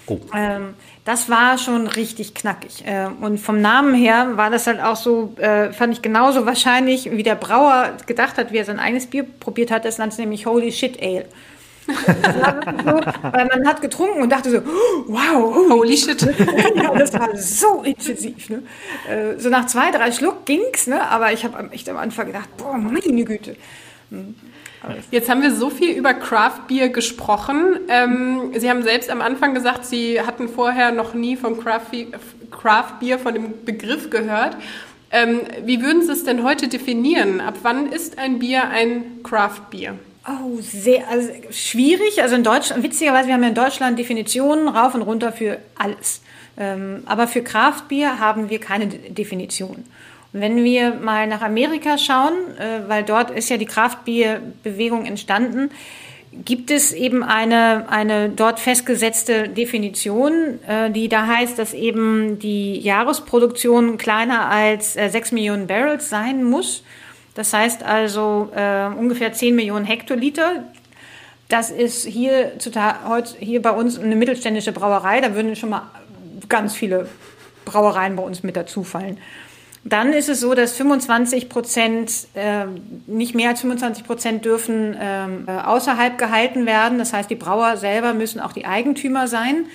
Oh. 0.06 0.18
Ähm, 0.34 0.74
das 1.04 1.28
war 1.28 1.58
schon 1.58 1.86
richtig 1.86 2.34
knackig. 2.34 2.84
Äh, 2.86 3.08
und 3.20 3.38
vom 3.38 3.60
Namen 3.60 3.94
her 3.94 4.36
war 4.36 4.50
das 4.50 4.66
halt 4.66 4.80
auch 4.80 4.96
so, 4.96 5.34
äh, 5.38 5.72
fand 5.72 5.92
ich 5.92 6.02
genauso 6.02 6.46
wahrscheinlich, 6.46 7.10
wie 7.10 7.22
der 7.22 7.34
Brauer 7.34 7.96
gedacht 8.06 8.36
hat, 8.36 8.52
wie 8.52 8.58
er 8.58 8.64
sein 8.64 8.78
eigenes 8.78 9.06
Bier 9.06 9.24
probiert 9.24 9.70
hat. 9.70 9.84
Das 9.84 9.98
nannte 9.98 10.20
nämlich 10.20 10.46
Holy 10.46 10.72
Shit 10.72 11.00
Ale. 11.02 11.26
So, 11.86 12.92
weil 13.32 13.46
man 13.46 13.66
hat 13.66 13.80
getrunken 13.80 14.22
und 14.22 14.30
dachte 14.30 14.50
so, 14.50 14.62
wow, 15.06 15.54
holy, 15.54 15.68
holy 15.70 15.96
shit. 15.96 16.22
ja, 16.74 16.94
das 16.94 17.12
war 17.12 17.36
so 17.36 17.82
intensiv. 17.82 18.50
Ne? 18.50 18.62
Äh, 19.08 19.38
so 19.38 19.48
nach 19.48 19.66
zwei, 19.66 19.90
drei 19.90 20.12
Schluck 20.12 20.46
ging's, 20.46 20.86
ne? 20.86 21.02
aber 21.08 21.32
ich 21.32 21.44
habe 21.44 21.70
echt 21.72 21.88
am 21.88 21.96
Anfang 21.96 22.26
gedacht, 22.26 22.48
boah, 22.56 22.76
meine 22.76 23.24
Güte. 23.24 23.56
Hm. 24.10 24.34
Jetzt 25.10 25.30
haben 25.30 25.42
wir 25.42 25.54
so 25.54 25.70
viel 25.70 25.96
über 25.96 26.12
Craft 26.12 26.66
Beer 26.66 26.88
gesprochen. 26.88 27.78
Ähm, 27.88 28.52
Sie 28.56 28.68
haben 28.68 28.82
selbst 28.82 29.10
am 29.10 29.20
Anfang 29.20 29.54
gesagt, 29.54 29.84
Sie 29.84 30.20
hatten 30.20 30.48
vorher 30.48 30.90
noch 30.90 31.14
nie 31.14 31.36
von 31.36 31.58
Craft, 31.60 31.92
Craft 32.50 32.98
Beer, 33.00 33.18
von 33.18 33.34
dem 33.34 33.64
Begriff 33.64 34.10
gehört. 34.10 34.56
Ähm, 35.12 35.42
wie 35.64 35.82
würden 35.82 36.02
Sie 36.02 36.12
es 36.12 36.24
denn 36.24 36.42
heute 36.42 36.68
definieren? 36.68 37.40
Ab 37.40 37.58
wann 37.62 37.92
ist 37.92 38.18
ein 38.18 38.38
Bier 38.38 38.68
ein 38.70 39.22
Craft 39.22 39.70
Beer? 39.70 39.94
Oh, 40.26 40.60
sehr 40.60 41.08
also 41.08 41.30
schwierig. 41.50 42.22
Also 42.22 42.36
in 42.36 42.44
Deutschland, 42.44 42.82
witzigerweise, 42.82 43.26
wir 43.26 43.34
haben 43.34 43.42
ja 43.42 43.48
in 43.48 43.54
Deutschland 43.54 43.98
Definitionen 43.98 44.68
rauf 44.68 44.94
und 44.94 45.02
runter 45.02 45.32
für 45.32 45.58
alles. 45.76 46.22
Ähm, 46.56 47.02
aber 47.06 47.26
für 47.26 47.42
Kraftbier 47.42 48.20
haben 48.20 48.48
wir 48.50 48.60
keine 48.60 48.86
Definition. 48.86 49.84
Und 50.32 50.40
wenn 50.40 50.62
wir 50.62 50.94
mal 50.94 51.26
nach 51.26 51.42
Amerika 51.42 51.98
schauen, 51.98 52.34
äh, 52.58 52.88
weil 52.88 53.02
dort 53.02 53.30
ist 53.30 53.50
ja 53.50 53.56
die 53.56 53.66
Kraftbierbewegung 53.66 55.06
entstanden, 55.06 55.70
gibt 56.32 56.70
es 56.70 56.92
eben 56.92 57.22
eine, 57.22 57.90
eine 57.90 58.30
dort 58.30 58.58
festgesetzte 58.58 59.48
Definition, 59.48 60.60
äh, 60.66 60.90
die 60.90 61.08
da 61.08 61.26
heißt, 61.26 61.58
dass 61.58 61.74
eben 61.74 62.38
die 62.38 62.78
Jahresproduktion 62.78 63.98
kleiner 63.98 64.48
als 64.48 64.96
äh, 64.96 65.08
6 65.10 65.32
Millionen 65.32 65.66
Barrels 65.66 66.08
sein 66.08 66.44
muss. 66.44 66.84
Das 67.34 67.52
heißt 67.52 67.82
also 67.82 68.50
äh, 68.54 68.86
ungefähr 68.86 69.32
10 69.32 69.54
Millionen 69.54 69.84
Hektoliter. 69.84 70.64
Das 71.48 71.70
ist 71.70 72.06
hier, 72.06 72.52
heute, 73.06 73.36
hier 73.38 73.62
bei 73.62 73.70
uns 73.70 73.98
eine 73.98 74.16
mittelständische 74.16 74.72
Brauerei. 74.72 75.20
Da 75.20 75.34
würden 75.34 75.56
schon 75.56 75.70
mal 75.70 75.90
ganz 76.48 76.74
viele 76.74 77.08
Brauereien 77.64 78.16
bei 78.16 78.22
uns 78.22 78.42
mit 78.42 78.56
dazu 78.56 78.84
fallen. 78.84 79.18
Dann 79.84 80.12
ist 80.12 80.28
es 80.28 80.40
so, 80.40 80.54
dass 80.54 80.76
25 80.76 81.48
Prozent, 81.48 82.28
äh, 82.34 82.66
nicht 83.06 83.34
mehr 83.34 83.50
als 83.50 83.62
25 83.62 84.04
Prozent 84.04 84.44
dürfen 84.44 84.96
ähm, 84.98 85.44
äh, 85.48 85.50
außerhalb 85.50 86.18
gehalten 86.18 86.66
werden. 86.66 86.98
Das 86.98 87.12
heißt, 87.12 87.28
die 87.28 87.34
Brauer 87.34 87.76
selber 87.76 88.14
müssen 88.14 88.38
auch 88.40 88.52
die 88.52 88.64
Eigentümer 88.64 89.26
sein. 89.26 89.66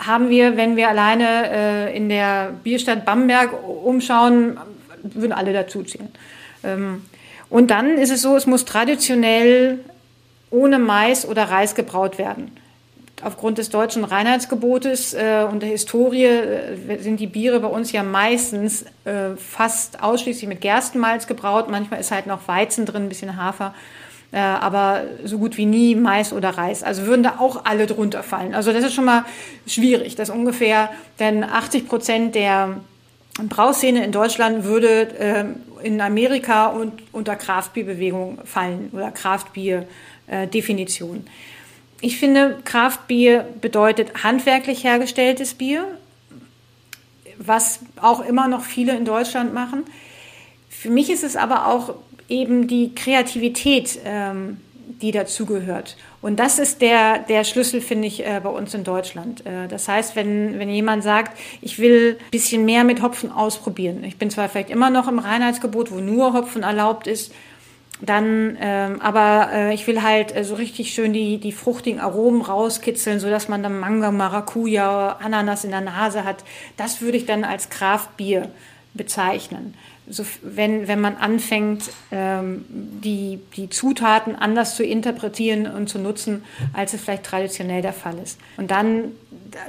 Haben 0.00 0.28
wir, 0.28 0.56
wenn 0.56 0.76
wir 0.76 0.88
alleine 0.88 1.50
äh, 1.50 1.96
in 1.96 2.08
der 2.08 2.52
Bierstadt 2.64 3.04
Bamberg 3.04 3.50
umschauen, 3.62 4.58
würden 5.04 5.32
alle 5.32 5.52
dazuzählen. 5.52 6.08
Und 6.62 7.70
dann 7.70 7.98
ist 7.98 8.10
es 8.10 8.22
so, 8.22 8.36
es 8.36 8.46
muss 8.46 8.64
traditionell 8.64 9.80
ohne 10.52 10.78
Mais 10.78 11.26
oder 11.26 11.44
Reis 11.44 11.74
gebraut 11.74 12.18
werden. 12.18 12.52
Aufgrund 13.22 13.58
des 13.58 13.70
deutschen 13.70 14.04
Reinheitsgebotes 14.04 15.14
äh, 15.14 15.46
und 15.48 15.60
der 15.60 15.68
Historie 15.68 16.24
äh, 16.24 16.98
sind 16.98 17.20
die 17.20 17.26
Biere 17.26 17.60
bei 17.60 17.68
uns 17.68 17.92
ja 17.92 18.02
meistens 18.02 18.84
äh, 19.04 19.36
fast 19.36 20.02
ausschließlich 20.02 20.48
mit 20.48 20.60
Gerstenmalz 20.60 21.26
gebraut. 21.26 21.70
Manchmal 21.70 22.00
ist 22.00 22.10
halt 22.10 22.26
noch 22.26 22.48
Weizen 22.48 22.84
drin, 22.84 23.04
ein 23.04 23.08
bisschen 23.08 23.36
Hafer, 23.36 23.74
aber 24.34 25.02
so 25.24 25.36
gut 25.36 25.58
wie 25.58 25.66
nie 25.66 25.94
Mais 25.94 26.32
oder 26.32 26.56
Reis. 26.56 26.82
Also 26.82 27.04
würden 27.04 27.22
da 27.22 27.34
auch 27.38 27.66
alle 27.66 27.84
drunter 27.86 28.22
fallen. 28.22 28.54
Also 28.54 28.72
das 28.72 28.82
ist 28.82 28.94
schon 28.94 29.04
mal 29.04 29.26
schwierig, 29.66 30.14
dass 30.14 30.30
ungefähr 30.30 30.88
denn 31.18 31.44
80 31.44 31.86
Prozent 31.86 32.34
der 32.34 32.78
Brauszene 33.50 34.02
in 34.02 34.10
Deutschland 34.10 34.64
würde 34.64 35.02
äh, 35.18 35.44
in 35.82 36.00
Amerika 36.00 36.66
und 36.66 37.02
unter 37.12 37.36
Kraftbierbewegung 37.36 38.38
fallen 38.44 38.90
oder 38.92 39.10
Kraftbier-Definition. 39.10 41.26
Ich 42.00 42.18
finde, 42.18 42.58
Kraftbier 42.64 43.46
bedeutet 43.60 44.24
handwerklich 44.24 44.84
hergestelltes 44.84 45.54
Bier, 45.54 45.84
was 47.38 47.80
auch 48.00 48.24
immer 48.24 48.48
noch 48.48 48.64
viele 48.64 48.96
in 48.96 49.04
Deutschland 49.04 49.52
machen. 49.54 49.84
Für 50.68 50.90
mich 50.90 51.10
ist 51.10 51.22
es 51.22 51.36
aber 51.36 51.68
auch 51.68 51.94
eben 52.28 52.66
die 52.66 52.92
Kreativität, 52.94 54.00
ähm, 54.04 54.58
die 54.86 55.10
dazugehört. 55.10 55.96
Und 56.20 56.38
das 56.38 56.58
ist 56.58 56.80
der, 56.80 57.18
der 57.18 57.44
Schlüssel, 57.44 57.80
finde 57.80 58.08
ich, 58.08 58.24
äh, 58.24 58.40
bei 58.42 58.50
uns 58.50 58.74
in 58.74 58.84
Deutschland. 58.84 59.44
Äh, 59.46 59.68
das 59.68 59.88
heißt, 59.88 60.16
wenn, 60.16 60.58
wenn 60.58 60.68
jemand 60.68 61.02
sagt, 61.02 61.38
ich 61.60 61.78
will 61.78 62.18
ein 62.20 62.30
bisschen 62.30 62.64
mehr 62.64 62.84
mit 62.84 63.02
Hopfen 63.02 63.32
ausprobieren, 63.32 64.04
ich 64.04 64.16
bin 64.16 64.30
zwar 64.30 64.48
vielleicht 64.48 64.70
immer 64.70 64.90
noch 64.90 65.08
im 65.08 65.18
Reinheitsgebot, 65.18 65.90
wo 65.90 65.96
nur 65.96 66.32
Hopfen 66.34 66.62
erlaubt 66.62 67.06
ist, 67.06 67.32
dann, 68.00 68.58
ähm, 68.60 69.00
aber 69.00 69.50
äh, 69.52 69.74
ich 69.74 69.86
will 69.86 70.02
halt 70.02 70.34
äh, 70.34 70.42
so 70.44 70.54
richtig 70.54 70.92
schön 70.92 71.12
die, 71.12 71.38
die 71.38 71.52
fruchtigen 71.52 72.00
Aromen 72.00 72.42
rauskitzeln, 72.42 73.20
sodass 73.20 73.48
man 73.48 73.62
dann 73.62 73.78
Mango, 73.78 74.10
Maracuja, 74.10 75.18
Ananas 75.20 75.64
in 75.64 75.70
der 75.70 75.82
Nase 75.82 76.24
hat. 76.24 76.42
Das 76.76 77.00
würde 77.00 77.16
ich 77.16 77.26
dann 77.26 77.44
als 77.44 77.70
Kraftbier 77.70 78.50
bezeichnen 78.94 79.74
so, 80.12 80.24
wenn, 80.42 80.88
wenn 80.88 81.00
man 81.00 81.16
anfängt, 81.16 81.90
ähm, 82.10 82.64
die, 82.68 83.40
die 83.56 83.70
Zutaten 83.70 84.36
anders 84.36 84.76
zu 84.76 84.84
interpretieren 84.84 85.66
und 85.66 85.88
zu 85.88 85.98
nutzen, 85.98 86.44
als 86.74 86.92
es 86.92 87.00
vielleicht 87.00 87.24
traditionell 87.24 87.82
der 87.82 87.94
Fall 87.94 88.18
ist. 88.22 88.38
Und 88.56 88.70
dann, 88.70 89.12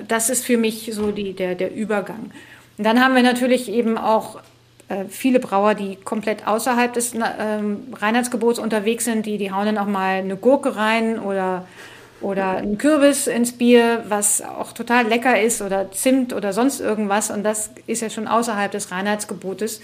das 0.08 0.30
ist 0.30 0.46
für 0.46 0.58
mich 0.58 0.92
so 0.94 1.12
die, 1.12 1.34
der, 1.34 1.56
der 1.56 1.74
Übergang. 1.74 2.32
Und 2.78 2.84
dann 2.84 3.04
haben 3.04 3.16
wir 3.16 3.24
natürlich 3.24 3.70
eben 3.72 3.98
auch 3.98 4.42
äh, 4.90 5.06
viele 5.10 5.40
Brauer, 5.40 5.76
die 5.76 5.96
komplett 5.96 6.46
außerhalb 6.46 6.92
des 6.92 7.14
ähm, 7.14 7.94
Reinheitsgebots 7.94 8.60
unterwegs 8.60 9.06
sind, 9.06 9.26
die, 9.26 9.38
die 9.38 9.52
hauen 9.52 9.66
dann 9.66 9.78
auch 9.78 9.88
mal 9.88 10.16
eine 10.16 10.36
Gurke 10.36 10.76
rein 10.76 11.20
oder 11.20 11.66
oder 12.24 12.52
einen 12.52 12.78
Kürbis 12.78 13.28
ins 13.28 13.52
Bier, 13.52 14.06
was 14.08 14.42
auch 14.42 14.72
total 14.72 15.08
lecker 15.08 15.42
ist 15.42 15.62
oder 15.62 15.92
Zimt 15.92 16.32
oder 16.32 16.54
sonst 16.54 16.80
irgendwas. 16.80 17.30
Und 17.30 17.44
das 17.44 17.72
ist 17.86 18.02
ja 18.02 18.10
schon 18.10 18.30
außerhalb 18.30 18.72
des 18.72 18.92
Reinheitsgebotes. 18.92 19.82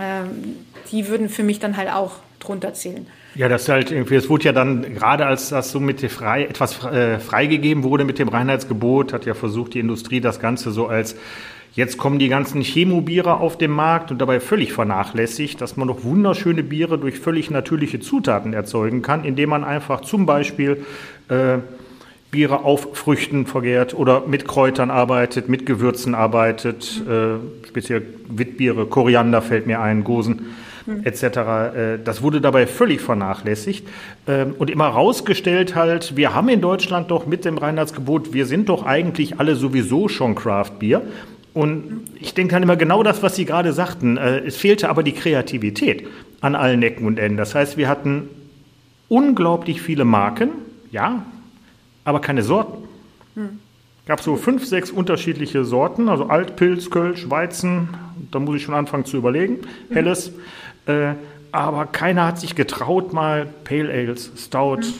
Ähm, 0.00 0.56
die 0.90 1.08
würden 1.08 1.28
für 1.28 1.42
mich 1.42 1.58
dann 1.58 1.76
halt 1.76 1.90
auch 1.90 2.12
drunter 2.40 2.74
zählen. 2.74 3.06
Ja, 3.34 3.48
das 3.48 3.68
halt 3.68 3.90
irgendwie, 3.90 4.14
es 4.14 4.28
wurde 4.28 4.44
ja 4.44 4.52
dann, 4.52 4.94
gerade 4.94 5.26
als 5.26 5.48
das 5.48 5.70
so 5.70 5.80
mit 5.80 6.00
frei, 6.10 6.44
etwas 6.44 6.84
äh, 6.84 7.18
freigegeben 7.18 7.82
wurde 7.82 8.04
mit 8.04 8.18
dem 8.18 8.28
Reinheitsgebot, 8.28 9.12
hat 9.12 9.26
ja 9.26 9.34
versucht, 9.34 9.74
die 9.74 9.80
Industrie 9.80 10.20
das 10.20 10.40
Ganze 10.40 10.70
so 10.70 10.86
als 10.86 11.16
Jetzt 11.74 11.98
kommen 11.98 12.20
die 12.20 12.28
ganzen 12.28 12.62
Chemobiere 12.62 13.40
auf 13.40 13.58
den 13.58 13.72
Markt 13.72 14.12
und 14.12 14.20
dabei 14.20 14.38
völlig 14.38 14.72
vernachlässigt, 14.72 15.60
dass 15.60 15.76
man 15.76 15.88
doch 15.88 16.04
wunderschöne 16.04 16.62
Biere 16.62 16.98
durch 16.98 17.18
völlig 17.18 17.50
natürliche 17.50 17.98
Zutaten 17.98 18.52
erzeugen 18.52 19.02
kann, 19.02 19.24
indem 19.24 19.50
man 19.50 19.64
einfach 19.64 20.00
zum 20.02 20.24
Beispiel 20.24 20.84
äh, 21.28 21.58
Biere 22.34 22.64
auf 22.64 22.88
Früchten 22.94 23.46
vergärt 23.46 23.94
oder 23.94 24.24
mit 24.26 24.48
Kräutern 24.48 24.90
arbeitet, 24.90 25.48
mit 25.48 25.66
Gewürzen 25.66 26.16
arbeitet, 26.16 27.00
äh, 27.08 27.66
speziell 27.68 28.02
Witbiere, 28.28 28.86
Koriander 28.86 29.40
fällt 29.40 29.68
mir 29.68 29.80
ein, 29.80 30.02
Gosen 30.02 30.46
mhm. 30.84 31.04
etc. 31.04 31.22
Äh, 31.22 31.98
das 32.04 32.22
wurde 32.22 32.40
dabei 32.40 32.66
völlig 32.66 33.00
vernachlässigt 33.00 33.86
äh, 34.26 34.46
und 34.46 34.68
immer 34.68 34.88
rausgestellt 34.88 35.76
halt, 35.76 36.16
wir 36.16 36.34
haben 36.34 36.48
in 36.48 36.60
Deutschland 36.60 37.12
doch 37.12 37.24
mit 37.24 37.44
dem 37.44 37.56
Reinheitsgebot, 37.56 38.32
wir 38.32 38.46
sind 38.46 38.68
doch 38.68 38.84
eigentlich 38.84 39.38
alle 39.38 39.54
sowieso 39.54 40.08
schon 40.08 40.34
Craft 40.34 40.80
Bier. 40.80 41.02
Und 41.52 42.02
ich 42.20 42.34
denke 42.34 42.54
dann 42.54 42.64
immer 42.64 42.74
genau 42.74 43.04
das, 43.04 43.22
was 43.22 43.36
Sie 43.36 43.44
gerade 43.44 43.72
sagten. 43.72 44.16
Äh, 44.16 44.38
es 44.40 44.56
fehlte 44.56 44.88
aber 44.88 45.04
die 45.04 45.12
Kreativität 45.12 46.08
an 46.40 46.56
allen 46.56 46.82
Ecken 46.82 47.06
und 47.06 47.20
Enden. 47.20 47.36
Das 47.36 47.54
heißt, 47.54 47.76
wir 47.76 47.88
hatten 47.88 48.28
unglaublich 49.08 49.80
viele 49.80 50.04
Marken, 50.04 50.48
ja, 50.90 51.24
aber 52.04 52.20
keine 52.20 52.42
Sorten. 52.42 52.88
Hm. 53.34 53.58
Gab 54.06 54.20
so 54.20 54.36
fünf, 54.36 54.66
sechs 54.66 54.90
unterschiedliche 54.90 55.64
Sorten, 55.64 56.08
also 56.08 56.26
Altpilz, 56.26 56.90
Kölsch, 56.90 57.30
Weizen, 57.30 57.88
da 58.30 58.38
muss 58.38 58.56
ich 58.56 58.62
schon 58.62 58.74
anfangen 58.74 59.04
zu 59.04 59.16
überlegen, 59.16 59.60
hm. 59.88 59.94
Helles. 59.94 60.32
Äh, 60.86 61.14
aber 61.52 61.86
keiner 61.86 62.26
hat 62.26 62.40
sich 62.40 62.54
getraut, 62.54 63.12
mal 63.12 63.46
Pale 63.64 63.90
Ales, 63.92 64.30
Stout, 64.36 64.82
hm. 64.82 64.94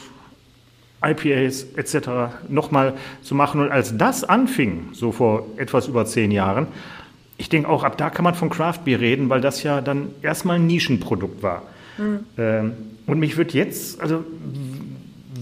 IPAs 1.03 1.65
etc. 1.75 2.09
nochmal 2.49 2.93
zu 3.21 3.35
machen. 3.35 3.61
Und 3.61 3.71
als 3.71 3.97
das 3.97 4.23
anfing, 4.23 4.89
so 4.93 5.11
vor 5.11 5.45
etwas 5.57 5.87
über 5.87 6.05
zehn 6.05 6.31
Jahren, 6.31 6.67
ich 7.37 7.49
denke 7.49 7.69
auch, 7.69 7.83
ab 7.83 7.97
da 7.97 8.09
kann 8.09 8.23
man 8.23 8.33
von 8.33 8.49
Craft 8.49 8.79
Beer 8.85 8.99
reden, 8.99 9.29
weil 9.29 9.41
das 9.41 9.61
ja 9.63 9.81
dann 9.81 10.09
erstmal 10.21 10.55
ein 10.55 10.67
Nischenprodukt 10.67 11.43
war. 11.43 11.63
Mhm. 11.97 12.19
Ähm, 12.37 12.73
und 13.05 13.19
mich 13.19 13.37
wird 13.37 13.53
jetzt, 13.53 14.01
also 14.01 14.23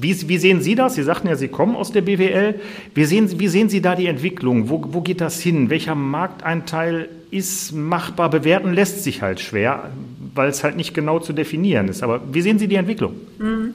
wie, 0.03 0.29
wie, 0.29 0.37
sehen 0.37 0.61
Sie 0.61 0.75
das? 0.75 0.95
Sie 0.95 1.03
sagten 1.03 1.27
ja, 1.27 1.35
Sie 1.35 1.47
kommen 1.47 1.75
aus 1.75 1.91
der 1.91 2.01
BWL. 2.01 2.59
Wie 2.93 3.05
sehen, 3.05 3.39
wie 3.39 3.47
sehen 3.47 3.69
Sie 3.69 3.81
da 3.81 3.95
die 3.95 4.07
Entwicklung? 4.07 4.69
Wo, 4.69 4.83
wo 4.89 5.01
geht 5.01 5.21
das 5.21 5.41
hin? 5.41 5.69
Welcher 5.69 5.95
Markteinteil 5.95 7.09
ist 7.31 7.71
machbar? 7.71 8.29
Bewerten 8.29 8.73
lässt 8.73 9.03
sich 9.03 9.21
halt 9.21 9.39
schwer, 9.39 9.91
weil 10.35 10.49
es 10.49 10.63
halt 10.63 10.75
nicht 10.75 10.93
genau 10.93 11.19
zu 11.19 11.33
definieren 11.33 11.87
ist. 11.87 12.03
Aber 12.03 12.21
wie 12.31 12.41
sehen 12.41 12.59
Sie 12.59 12.67
die 12.67 12.75
Entwicklung? 12.75 13.15
Mhm. 13.39 13.73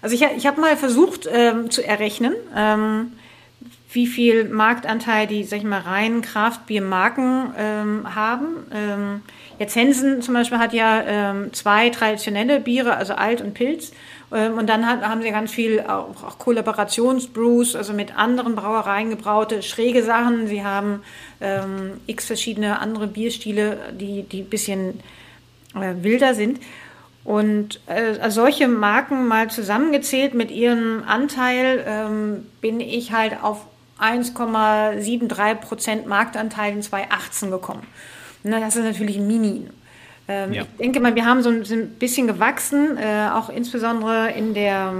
Also 0.00 0.14
ich, 0.14 0.22
ich 0.36 0.46
habe 0.46 0.60
mal 0.60 0.76
versucht 0.76 1.28
ähm, 1.32 1.70
zu 1.70 1.84
errechnen, 1.86 2.34
ähm, 2.56 3.12
wie 3.92 4.06
viel 4.06 4.44
Marktanteil 4.44 5.26
die, 5.26 5.44
sag 5.44 5.58
ich 5.58 5.64
mal, 5.64 5.80
reinen 5.80 6.22
Kraftbiermarken 6.22 7.52
ähm, 7.58 8.14
haben. 8.14 8.46
Ähm, 8.72 9.22
jetzt 9.58 9.76
Hensen 9.76 10.22
zum 10.22 10.34
Beispiel 10.34 10.58
hat 10.58 10.72
ja 10.72 11.02
ähm, 11.06 11.52
zwei 11.52 11.90
traditionelle 11.90 12.60
Biere, 12.60 12.96
also 12.96 13.14
Alt 13.14 13.40
und 13.40 13.54
Pilz. 13.54 13.92
Ähm, 14.32 14.58
und 14.58 14.66
dann 14.68 14.86
haben 14.86 15.22
sie 15.22 15.30
ganz 15.30 15.50
viel 15.50 15.80
auch, 15.80 16.22
auch 16.22 16.38
Kollaborationsbrews, 16.38 17.76
also 17.76 17.92
mit 17.92 18.16
anderen 18.16 18.54
Brauereien 18.54 19.10
gebraute, 19.10 19.62
schräge 19.62 20.02
Sachen. 20.02 20.46
Sie 20.46 20.64
haben 20.64 21.02
ähm, 21.40 22.00
x 22.06 22.26
verschiedene 22.26 22.80
andere 22.80 23.06
Bierstile, 23.06 23.78
die, 23.92 24.22
die 24.22 24.42
ein 24.42 24.50
bisschen 24.50 25.00
äh, 25.74 25.94
wilder 26.02 26.34
sind. 26.34 26.60
Und 27.24 27.80
äh, 27.86 28.30
solche 28.30 28.68
Marken 28.68 29.28
mal 29.28 29.50
zusammengezählt 29.50 30.32
mit 30.34 30.50
ihrem 30.50 31.04
Anteil 31.06 31.84
ähm, 31.86 32.46
bin 32.60 32.80
ich 32.80 33.12
halt 33.12 33.42
auf 33.42 33.66
1,73 34.00 35.54
Prozent 35.56 36.06
Marktanteil 36.06 36.72
in 36.72 36.82
2018 36.82 37.50
gekommen. 37.50 37.86
Na, 38.44 38.60
das 38.60 38.76
ist 38.76 38.84
natürlich 38.84 39.18
Mini. 39.18 39.66
Ähm, 40.28 40.52
ja. 40.52 40.62
Ich 40.62 40.68
denke 40.78 41.00
mal, 41.00 41.14
wir 41.14 41.24
haben 41.24 41.42
so 41.42 41.50
ein, 41.50 41.64
so 41.64 41.74
ein 41.74 41.90
bisschen 41.90 42.26
gewachsen, 42.26 42.96
äh, 42.98 43.28
auch 43.32 43.48
insbesondere 43.48 44.30
in 44.32 44.54
der, 44.54 44.92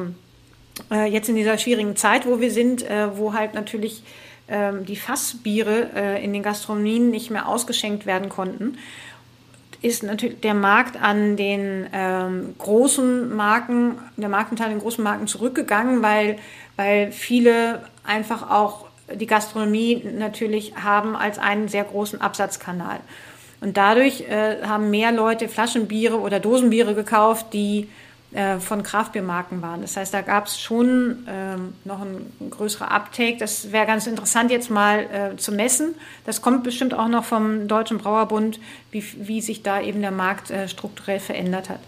äh, 0.91 1.05
jetzt 1.05 1.29
in 1.29 1.37
dieser 1.37 1.59
schwierigen 1.59 1.97
Zeit, 1.97 2.27
wo 2.27 2.41
wir 2.41 2.51
sind, 2.51 2.83
äh, 2.83 3.17
wo 3.17 3.35
halt 3.35 3.55
natürlich 3.55 4.03
ähm, 4.49 4.87
die 4.87 4.97
Fassbiere 4.97 5.91
äh, 5.95 6.25
in 6.25 6.33
den 6.33 6.43
Gastronomien 6.43 7.11
nicht 7.11 7.31
mehr 7.31 7.47
ausgeschenkt 7.49 8.07
werden 8.07 8.29
konnten 8.29 8.79
ist 9.81 10.03
natürlich 10.03 10.41
der 10.41 10.55
Markt 10.55 11.01
an 11.01 11.37
den 11.37 11.87
ähm, 11.93 12.55
großen 12.59 13.35
Marken, 13.35 13.99
der 14.17 14.29
Marktanteil 14.29 14.67
an 14.67 14.73
den 14.73 14.81
großen 14.81 15.05
Marken 15.05 15.27
zurückgegangen, 15.27 16.03
weil, 16.03 16.39
weil 16.77 17.13
viele 17.13 17.83
einfach 18.05 18.51
auch 18.51 18.87
die 19.15 19.27
Gastronomie 19.27 20.05
natürlich 20.19 20.75
haben 20.77 21.17
als 21.17 21.39
einen 21.39 21.69
sehr 21.69 21.85
großen 21.85 22.21
Absatzkanal. 22.21 23.01
Und 23.61 23.77
dadurch 23.77 24.23
äh, 24.23 24.63
haben 24.63 24.91
mehr 24.91 25.13
Leute 25.13 25.49
Flaschenbiere 25.49 26.19
oder 26.21 26.39
Dosenbiere 26.41 26.95
gekauft, 26.95 27.47
die 27.53 27.89
äh, 28.31 28.59
von 28.59 28.83
Kraftbiermarken 28.83 29.63
waren. 29.63 29.81
Das 29.81 29.97
heißt, 29.97 30.13
da 30.13 30.21
gab 30.21 30.47
es 30.47 30.61
schon 30.61 31.27
ähm, 31.27 31.73
noch 31.85 32.03
ein, 32.03 32.31
ein 32.41 32.51
größerer 32.51 32.91
Uptake. 32.91 33.39
Das 33.39 33.73
wäre 33.73 33.87
ganz 33.87 34.07
interessant 34.07 34.51
jetzt 34.51 34.71
mal 34.71 35.33
äh, 35.33 35.37
zu 35.39 35.51
messen. 35.51 35.95
Das 36.27 36.43
kommt 36.43 36.63
bestimmt 36.63 36.93
auch 36.93 37.09
noch 37.09 37.25
vom 37.25 37.69
Deutschen 37.69 37.97
Brauerbund, 37.97 38.61
wie, 38.91 39.03
wie 39.17 39.41
sich 39.41 39.63
da 39.63 39.81
eben 39.81 40.03
der 40.03 40.11
Markt 40.11 40.51
äh, 40.51 40.69
strukturell 40.69 41.21
verändert 41.21 41.71
hat. 41.71 41.81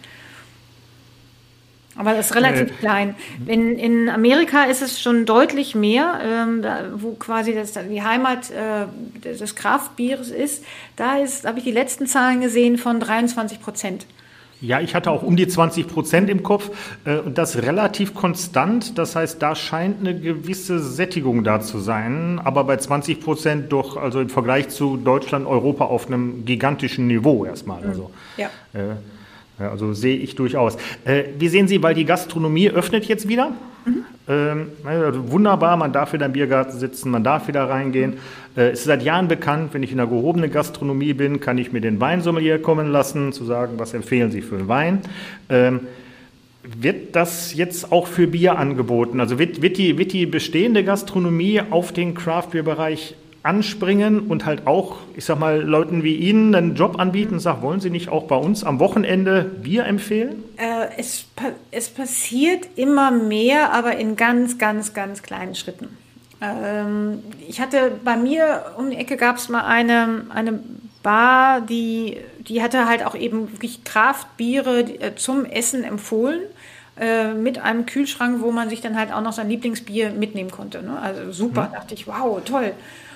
Aber 1.97 2.15
das 2.15 2.31
ist 2.31 2.37
relativ 2.37 2.69
äh. 2.69 2.81
klein. 2.81 3.15
In, 3.47 3.77
in 3.77 4.09
Amerika 4.09 4.65
ist 4.65 4.81
es 4.81 5.01
schon 5.01 5.27
deutlich 5.27 5.75
mehr, 5.75 6.21
ähm, 6.25 6.63
da, 6.63 6.85
wo 6.95 7.13
quasi 7.13 7.55
das, 7.55 7.73
die 7.73 8.03
Heimat 8.03 8.51
äh, 8.51 8.87
des 9.23 9.55
Kraftbieres 9.55 10.31
ist. 10.31 10.65
Da 10.97 11.19
ist, 11.19 11.45
habe 11.45 11.59
ich 11.59 11.65
die 11.65 11.73
letzten 11.73 12.07
Zahlen 12.07 12.41
gesehen 12.41 12.79
von 12.79 13.01
23 13.01 13.61
Prozent. 13.61 14.07
Ja, 14.61 14.81
ich 14.81 14.95
hatte 14.95 15.11
auch 15.11 15.23
um 15.23 15.37
die 15.37 15.49
20 15.49 15.89
Prozent 15.89 16.29
im 16.29 16.43
Kopf 16.43 16.71
äh, 17.05 17.17
und 17.19 17.39
das 17.39 17.57
relativ 17.63 18.15
konstant. 18.15 18.99
Das 18.99 19.17
heißt, 19.17 19.41
da 19.41 19.55
scheint 19.55 20.01
eine 20.01 20.19
gewisse 20.19 20.81
Sättigung 20.81 21.45
da 21.45 21.61
zu 21.61 21.79
sein, 21.79 22.39
aber 22.43 22.65
bei 22.65 22.77
20 22.77 23.21
Prozent 23.21 23.73
doch, 23.73 23.97
also 23.97 24.21
im 24.21 24.29
Vergleich 24.29 24.69
zu 24.69 24.99
Deutschland, 24.99 25.47
Europa 25.47 25.87
auf 25.87 26.07
einem 26.07 26.45
gigantischen 26.45 27.07
Niveau 27.07 27.47
erstmal. 27.47 27.83
Also, 27.85 28.11
ja. 28.37 28.51
Äh, 28.75 28.97
also 29.69 29.93
sehe 29.93 30.17
ich 30.17 30.35
durchaus. 30.35 30.77
Äh, 31.05 31.25
wie 31.39 31.49
sehen 31.49 31.69
Sie, 31.69 31.83
weil 31.83 31.95
die 31.95 32.05
Gastronomie 32.05 32.71
öffnet 32.71 33.05
jetzt 33.07 33.29
wieder? 33.29 33.53
Mhm. 33.85 34.05
Ähm, 34.29 34.67
also 34.85 35.31
wunderbar, 35.31 35.77
man 35.77 35.93
darf 35.93 36.13
wieder 36.13 36.27
im 36.27 36.33
Biergarten 36.33 36.79
sitzen, 36.79 37.11
man 37.11 37.25
darf 37.25 37.49
wieder 37.49 37.69
reingehen. 37.69 38.15
Äh, 38.57 38.71
es 38.71 38.81
ist 38.81 38.85
seit 38.87 39.03
Jahren 39.03 39.29
bekannt, 39.29 39.75
wenn 39.75 39.83
ich 39.83 39.91
in 39.91 39.97
der 39.97 40.07
gehobenen 40.07 40.51
Gastronomie 40.51 41.15
bin, 41.15 41.41
kann 41.41 41.59
ich 41.59 41.73
mir 41.73 41.81
den 41.81 42.01
Weinsommelier 42.01 42.61
kommen 42.61 42.91
lassen, 42.91 43.33
zu 43.33 43.45
sagen, 43.45 43.75
was 43.79 43.95
empfehlen 43.95 44.31
Sie 44.31 44.43
für 44.43 44.57
einen 44.57 44.69
Wein. 44.69 45.01
Ähm, 45.49 45.81
wird 46.63 47.17
das 47.17 47.55
jetzt 47.55 47.91
auch 47.91 48.07
für 48.07 48.27
Bier 48.27 48.59
angeboten? 48.59 49.21
Also 49.21 49.39
wird, 49.39 49.63
wird, 49.63 49.79
die, 49.79 49.97
wird 49.99 50.13
die 50.13 50.27
bestehende 50.27 50.85
Gastronomie 50.85 51.61
auf 51.71 51.93
den 51.93 52.15
Craft-Bier-Bereich 52.15 53.17
anspringen 53.43 54.21
und 54.29 54.45
halt 54.45 54.67
auch, 54.67 54.99
ich 55.17 55.25
sag 55.25 55.39
mal, 55.39 55.61
Leuten 55.61 56.03
wie 56.03 56.17
Ihnen 56.17 56.55
einen 56.55 56.75
Job 56.75 56.99
anbieten 56.99 57.35
und 57.35 57.41
sagen, 57.41 57.63
wollen 57.63 57.81
Sie 57.81 57.91
nicht 57.91 58.09
auch 58.11 58.25
bei 58.25 58.37
uns 58.37 58.65
am 58.65 58.79
Wochenende 58.79 59.45
Bier 59.45 59.87
empfehlen? 59.87 60.45
Äh, 60.57 60.89
es, 60.99 61.25
es 61.71 61.89
passiert 61.89 62.69
immer 62.77 63.11
mehr, 63.11 63.73
aber 63.73 63.97
in 63.97 64.17
ganz, 64.17 64.59
ganz, 64.59 64.93
ganz 64.93 65.23
kleinen 65.23 65.55
Schritten. 65.55 65.97
Ähm, 66.43 67.23
ich 67.49 67.61
hatte 67.61 67.93
bei 68.05 68.17
mir 68.17 68.73
um 68.77 68.91
die 68.91 68.97
Ecke 68.97 69.17
gab 69.17 69.37
es 69.37 69.49
mal 69.49 69.65
eine, 69.65 70.27
eine 70.31 70.61
Bar, 71.03 71.63
die, 71.63 72.19
die 72.41 72.63
hatte 72.63 72.87
halt 72.87 73.07
auch 73.07 73.15
eben 73.15 73.53
wirklich 73.53 73.85
Kraftbiere 73.85 74.81
äh, 74.81 75.15
zum 75.17 75.47
Essen 75.47 75.83
empfohlen 75.83 76.41
äh, 76.99 77.33
mit 77.33 77.59
einem 77.59 77.87
Kühlschrank, 77.87 78.43
wo 78.43 78.53
man 78.53 78.69
sich 78.69 78.83
dann 78.83 78.99
halt 78.99 79.13
auch 79.13 79.23
noch 79.23 79.33
sein 79.33 79.49
Lieblingsbier 79.49 80.11
mitnehmen 80.11 80.51
konnte. 80.51 80.83
Ne? 80.83 80.99
Also 81.01 81.33
super, 81.33 81.67
hm. 81.67 81.73
dachte 81.73 81.95
ich, 81.95 82.07
wow, 82.07 82.43
toll. 82.45 82.73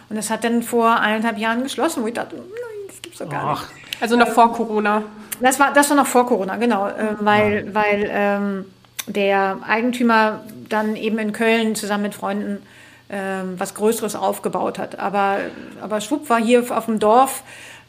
Und 0.09 0.16
das 0.16 0.30
hat 0.30 0.44
dann 0.44 0.62
vor 0.62 1.00
eineinhalb 1.00 1.38
Jahren 1.38 1.62
geschlossen, 1.62 2.02
wo 2.02 2.07
ich 2.07 2.14
dachte, 2.14 2.36
nein, 2.36 2.44
das 2.88 3.02
gibt's 3.02 3.18
doch 3.18 3.28
gar 3.28 3.44
Ach. 3.44 3.72
nicht. 3.74 4.02
Also 4.02 4.16
noch 4.16 4.28
vor 4.28 4.52
Corona. 4.52 5.02
Das 5.40 5.59
war, 5.59 5.72
das 5.72 5.90
war 5.90 5.96
noch 5.96 6.07
vor 6.07 6.26
Corona, 6.26 6.57
genau, 6.57 6.88
äh, 6.88 7.16
weil, 7.20 7.66
ja. 7.66 7.74
weil 7.74 8.11
ähm, 8.11 8.64
der 9.07 9.59
Eigentümer 9.66 10.40
dann 10.68 10.96
eben 10.96 11.18
in 11.18 11.32
Köln 11.32 11.74
zusammen 11.74 12.05
mit 12.05 12.14
Freunden 12.14 12.62
ähm, 13.11 13.55
was 13.59 13.74
Größeres 13.74 14.16
aufgebaut 14.16 14.78
hat. 14.78 14.98
Aber, 14.98 15.38
aber 15.80 16.00
schwupp 16.00 16.30
war 16.30 16.40
hier 16.40 16.64
auf 16.76 16.86
dem 16.86 16.98
Dorf 16.98 17.42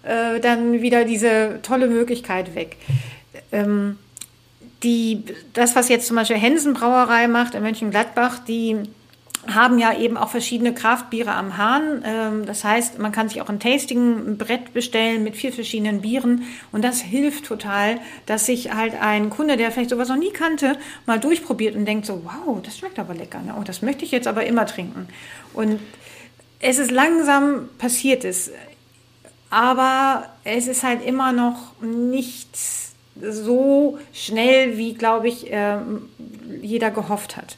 äh, 0.03 0.39
dann 0.39 0.81
wieder 0.81 1.05
diese 1.05 1.59
tolle 1.61 1.87
Möglichkeit 1.87 2.53
weg. 2.53 2.77
Ähm, 3.51 3.97
die, 4.83 5.23
das, 5.53 5.75
was 5.75 5.89
jetzt 5.89 6.07
zum 6.07 6.15
Beispiel 6.15 6.37
Hensen 6.37 6.73
Brauerei 6.73 7.27
macht 7.27 7.55
in 7.55 7.63
Mönchengladbach, 7.63 8.39
die 8.39 8.77
haben 9.47 9.79
ja 9.79 9.97
eben 9.97 10.17
auch 10.17 10.29
verschiedene 10.29 10.73
Kraftbiere 10.73 11.33
am 11.33 11.57
Hahn. 11.57 12.03
Ähm, 12.05 12.45
das 12.45 12.63
heißt, 12.63 12.99
man 12.99 13.11
kann 13.11 13.29
sich 13.29 13.41
auch 13.41 13.49
ein 13.49 13.59
Tasting-Brett 13.59 14.73
bestellen 14.73 15.23
mit 15.23 15.35
vier 15.35 15.53
verschiedenen 15.53 16.01
Bieren. 16.01 16.43
Und 16.71 16.83
das 16.83 17.01
hilft 17.01 17.45
total, 17.45 17.99
dass 18.25 18.45
sich 18.45 18.73
halt 18.73 18.93
ein 18.99 19.29
Kunde, 19.29 19.57
der 19.57 19.71
vielleicht 19.71 19.91
sowas 19.91 20.09
noch 20.09 20.17
nie 20.17 20.31
kannte, 20.31 20.77
mal 21.05 21.19
durchprobiert 21.19 21.75
und 21.75 21.85
denkt 21.85 22.05
so, 22.05 22.23
wow, 22.23 22.61
das 22.61 22.77
schmeckt 22.77 22.99
aber 22.99 23.13
lecker. 23.13 23.41
Ne? 23.41 23.55
Oh, 23.59 23.63
das 23.63 23.81
möchte 23.81 24.05
ich 24.05 24.11
jetzt 24.11 24.27
aber 24.27 24.45
immer 24.45 24.65
trinken. 24.65 25.07
Und 25.53 25.79
es 26.59 26.79
ist 26.79 26.91
langsam 26.91 27.69
passiert 27.77 28.23
es. 28.25 28.51
Aber 29.49 30.25
es 30.43 30.67
ist 30.67 30.83
halt 30.83 31.05
immer 31.05 31.31
noch 31.31 31.79
nicht 31.81 32.57
so 33.21 33.99
schnell, 34.13 34.77
wie, 34.77 34.93
glaube 34.93 35.27
ich, 35.27 35.47
ähm, 35.49 36.09
jeder 36.61 36.91
gehofft 36.91 37.37
hat. 37.37 37.57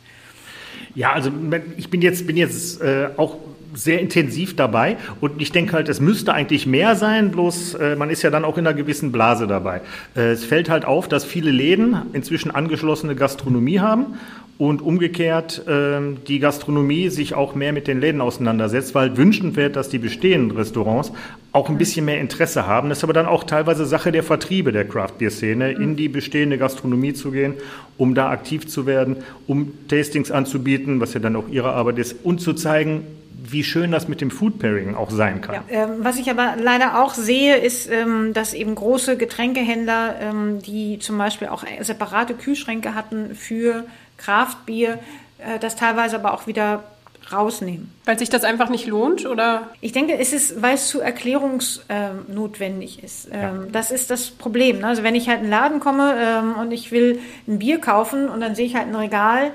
Ja, 0.98 1.12
also 1.12 1.32
ich 1.78 1.92
bin 1.92 2.02
jetzt, 2.02 2.26
bin 2.26 2.38
jetzt 2.38 2.82
äh, 2.82 3.10
auch 3.18 3.36
sehr 3.78 4.00
intensiv 4.00 4.56
dabei 4.56 4.98
und 5.22 5.42
ich 5.42 5.52
denke 5.52 5.74
halt, 5.74 5.88
es 5.88 6.00
müsste 6.00 6.34
eigentlich 6.34 6.66
mehr 6.66 6.96
sein, 6.96 7.32
bloß 7.32 7.76
äh, 7.76 7.96
man 7.96 8.10
ist 8.10 8.24
ja 8.24 8.30
dann 8.30 8.44
auch 8.44 8.58
in 8.58 8.66
einer 8.66 8.76
gewissen 8.76 9.12
Blase 9.12 9.48
dabei. 9.48 9.82
Äh, 10.16 10.32
es 10.32 10.44
fällt 10.44 10.70
halt 10.70 10.86
auf, 10.86 11.08
dass 11.08 11.24
viele 11.24 11.52
Läden 11.52 11.96
inzwischen 12.14 12.52
angeschlossene 12.52 13.16
Gastronomie 13.16 13.80
haben 13.80 14.18
und 14.58 14.82
umgekehrt 14.82 15.68
äh, 15.68 16.00
die 16.28 16.40
Gastronomie 16.40 17.10
sich 17.10 17.36
auch 17.36 17.54
mehr 17.54 17.74
mit 17.74 17.88
den 17.88 18.02
Läden 18.02 18.22
auseinandersetzt, 18.22 18.96
weil 18.96 19.16
wünschenswert, 19.16 19.76
dass 19.76 19.90
die 19.90 20.00
bestehenden 20.00 20.58
Restaurants 20.58 21.12
auch 21.52 21.70
ein 21.70 21.78
bisschen 21.78 22.06
mehr 22.06 22.20
Interesse 22.20 22.66
haben. 22.66 22.90
Das 22.90 23.00
ist 23.00 23.04
aber 23.04 23.14
dann 23.14 23.28
auch 23.28 23.44
teilweise 23.44 23.86
Sache 23.86 24.12
der 24.12 24.24
Vertriebe 24.24 24.72
der 24.72 24.86
Craft-Bier-Szene, 24.86 25.72
in 25.74 25.96
die 25.96 26.10
bestehende 26.10 26.58
Gastronomie 26.58 27.14
zu 27.14 27.32
gehen, 27.32 27.54
um 27.98 28.16
da 28.16 28.30
aktiv 28.30 28.68
zu 28.68 28.86
werden, 28.88 29.18
um 29.46 29.72
Tastings 29.88 30.32
anzubieten, 30.32 31.00
was 31.00 31.14
ja 31.14 31.20
dann 31.20 31.36
auch 31.36 31.50
ihre 31.50 31.74
Arbeit 31.74 32.00
ist, 32.00 32.16
und 32.24 32.42
zu 32.42 32.54
zeigen, 32.54 33.04
wie 33.52 33.64
schön 33.64 33.92
das 33.92 34.08
mit 34.08 34.22
dem 34.22 34.32
Food 34.32 34.60
Pairing 34.60 34.96
auch 34.96 35.12
sein 35.12 35.42
kann. 35.42 35.56
Ja, 35.56 35.64
ähm, 35.70 35.90
was 36.00 36.18
ich 36.18 36.30
aber 36.30 36.56
leider 36.62 37.02
auch 37.04 37.14
sehe, 37.14 37.58
ist, 37.58 37.90
ähm, 37.90 38.34
dass 38.34 38.54
eben 38.54 38.76
große 38.76 39.18
Getränkehändler, 39.18 40.16
ähm, 40.20 40.62
die 40.62 41.00
zum 41.00 41.18
Beispiel 41.18 41.48
auch 41.48 41.64
separate 41.82 42.34
Kühlschränke 42.34 42.96
hatten 42.96 43.36
für 43.36 43.86
Kraftbier, 44.18 45.00
äh, 45.40 45.60
das 45.60 45.76
teilweise 45.76 46.16
aber 46.18 46.34
auch 46.34 46.48
wieder 46.48 46.84
rausnehmen. 47.32 47.92
Weil 48.06 48.18
sich 48.20 48.30
das 48.30 48.44
einfach 48.44 48.70
nicht 48.70 48.88
lohnt, 48.88 49.26
oder? 49.26 49.70
Ich 49.82 49.92
denke, 49.92 50.18
es 50.18 50.34
ist, 50.34 50.62
weil 50.62 50.76
es 50.76 50.88
zu 50.88 51.02
erklärungsnotwendig 51.02 53.00
ähm, 53.00 53.06
ist. 53.06 53.28
Ähm, 53.32 53.42
ja. 53.42 53.66
Das 53.72 53.92
ist 53.92 54.10
das 54.10 54.30
Problem. 54.32 54.80
Ne? 54.80 54.88
Also 54.88 55.04
wenn 55.04 55.16
ich 55.16 55.28
halt 55.28 55.40
in 55.40 55.46
den 55.46 55.52
Laden 55.52 55.80
komme 55.80 56.16
ähm, 56.18 56.56
und 56.56 56.72
ich 56.72 56.92
will 56.92 57.20
ein 57.48 57.60
Bier 57.60 57.80
kaufen 57.80 58.30
und 58.30 58.40
dann 58.40 58.56
sehe 58.56 58.66
ich 58.66 58.76
halt 58.76 58.88
ein 58.88 58.96
Regal 58.96 59.52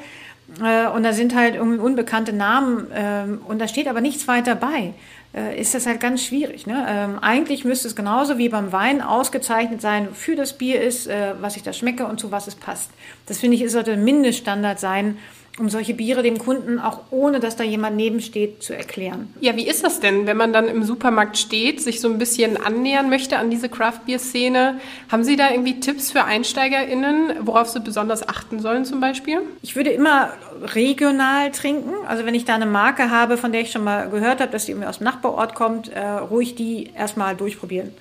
äh, 0.61 0.88
und 0.88 1.03
da 1.03 1.12
sind 1.12 1.34
halt 1.34 1.55
irgendwie 1.55 1.78
unbekannte 1.78 2.32
Namen 2.32 2.90
äh, 2.90 3.24
und 3.46 3.59
da 3.61 3.68
steht 3.68 3.88
aber 3.88 4.00
nichts 4.00 4.28
weiter 4.28 4.55
bei, 4.55 4.94
äh, 5.34 5.59
ist 5.61 5.74
das 5.74 5.86
halt 5.86 6.00
ganz 6.00 6.24
schwierig. 6.24 6.66
Ne? 6.66 6.84
Ähm, 6.88 7.18
eigentlich 7.20 7.64
müsste 7.64 7.88
es 7.88 7.96
genauso 7.96 8.38
wie 8.38 8.48
beim 8.48 8.72
Wein 8.72 9.00
ausgezeichnet 9.00 9.80
sein, 9.80 10.09
wofür 10.11 10.36
das 10.36 10.59
Bier 10.59 10.80
ist, 10.80 11.07
äh, 11.07 11.34
was 11.40 11.57
ich 11.57 11.62
da 11.62 11.72
schmecke 11.72 12.07
und 12.07 12.20
zu 12.20 12.30
was 12.30 12.46
es 12.46 12.55
passt. 12.55 12.90
Das 13.26 13.38
finde 13.38 13.57
ich, 13.57 13.70
sollte 13.70 13.92
ein 13.92 14.05
Mindeststandard 14.05 14.78
sein, 14.78 15.18
um 15.59 15.68
solche 15.68 15.92
Biere 15.92 16.22
dem 16.22 16.38
Kunden 16.38 16.78
auch 16.78 17.00
ohne, 17.11 17.38
dass 17.38 17.57
da 17.57 17.64
jemand 17.64 17.96
nebensteht, 17.96 18.62
zu 18.62 18.74
erklären. 18.74 19.32
Ja, 19.40 19.55
wie 19.55 19.66
ist 19.66 19.84
das 19.84 20.00
denn, 20.00 20.26
wenn 20.26 20.36
man 20.36 20.53
dann 20.55 20.66
im 20.66 20.82
Supermarkt 20.82 21.36
steht, 21.36 21.82
sich 21.82 22.00
so 22.00 22.09
ein 22.09 22.18
bisschen 22.18 22.57
annähern 22.57 23.11
möchte 23.11 23.36
an 23.36 23.50
diese 23.50 23.68
Craft-Bier-Szene? 23.68 24.80
Haben 25.11 25.24
Sie 25.24 25.36
da 25.36 25.50
irgendwie 25.50 25.78
Tipps 25.78 26.11
für 26.11 26.24
EinsteigerInnen, 26.24 27.46
worauf 27.46 27.68
sie 27.68 27.80
besonders 27.80 28.26
achten 28.26 28.61
sollen 28.61 28.86
zum 28.86 29.00
Beispiel? 29.00 29.40
Ich 29.61 29.76
würde 29.76 29.90
immer 29.90 30.32
regional 30.62 31.50
trinken. 31.50 31.92
Also 32.07 32.24
wenn 32.24 32.34
ich 32.34 32.46
da 32.46 32.55
eine 32.55 32.66
Marke 32.66 33.11
habe, 33.11 33.36
von 33.36 33.53
der 33.53 33.61
ich 33.61 33.72
schon 33.72 33.84
mal 33.84 34.09
gehört 34.09 34.40
habe, 34.40 34.50
dass 34.50 34.64
die 34.64 34.72
irgendwie 34.72 34.88
aus 34.88 34.98
dem 34.98 35.05
Nachbarort 35.05 35.55
kommt, 35.55 35.88
äh, 35.88 36.00
ruhig 36.00 36.55
die 36.55 36.90
erstmal 36.96 37.36
durchprobieren. 37.36 37.92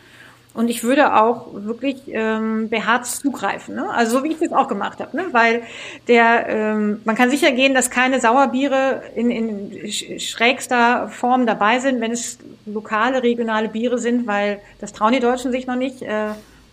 Und 0.54 0.70
ich 0.70 0.84
würde 0.84 1.16
auch 1.16 1.47
wirklich 1.54 2.02
ähm, 2.08 2.68
beharzt 2.70 3.22
zugreifen. 3.22 3.76
Ne? 3.76 3.89
Also 3.89 4.18
so 4.18 4.24
wie 4.24 4.34
ich 4.34 4.39
das 4.39 4.52
auch 4.52 4.68
gemacht 4.68 4.99
habe. 4.99 5.16
Ne? 5.16 5.28
Weil 5.32 5.64
der, 6.10 6.49
ähm, 6.49 7.02
man 7.06 7.16
kann 7.16 7.30
sicher 7.30 7.54
gehen, 7.54 7.74
dass 7.74 7.89
keine 7.89 8.20
Sauerbiere 8.20 9.02
in, 9.16 9.32
in 9.32 10.20
schrägster 10.20 11.08
Form 11.08 11.45
dabei 11.45 11.80
sind, 11.80 12.02
wenn 12.02 12.12
es 12.12 12.38
lokale, 12.66 13.24
regionale 13.24 13.70
Biere 13.70 13.97
sind, 13.97 14.28
weil 14.28 14.60
das 14.80 14.91
trauen 14.91 15.14
die 15.14 15.22
Deutschen 15.22 15.54
sich 15.54 15.68
noch 15.68 15.78
nicht. 15.78 16.02
Äh, 16.02 16.32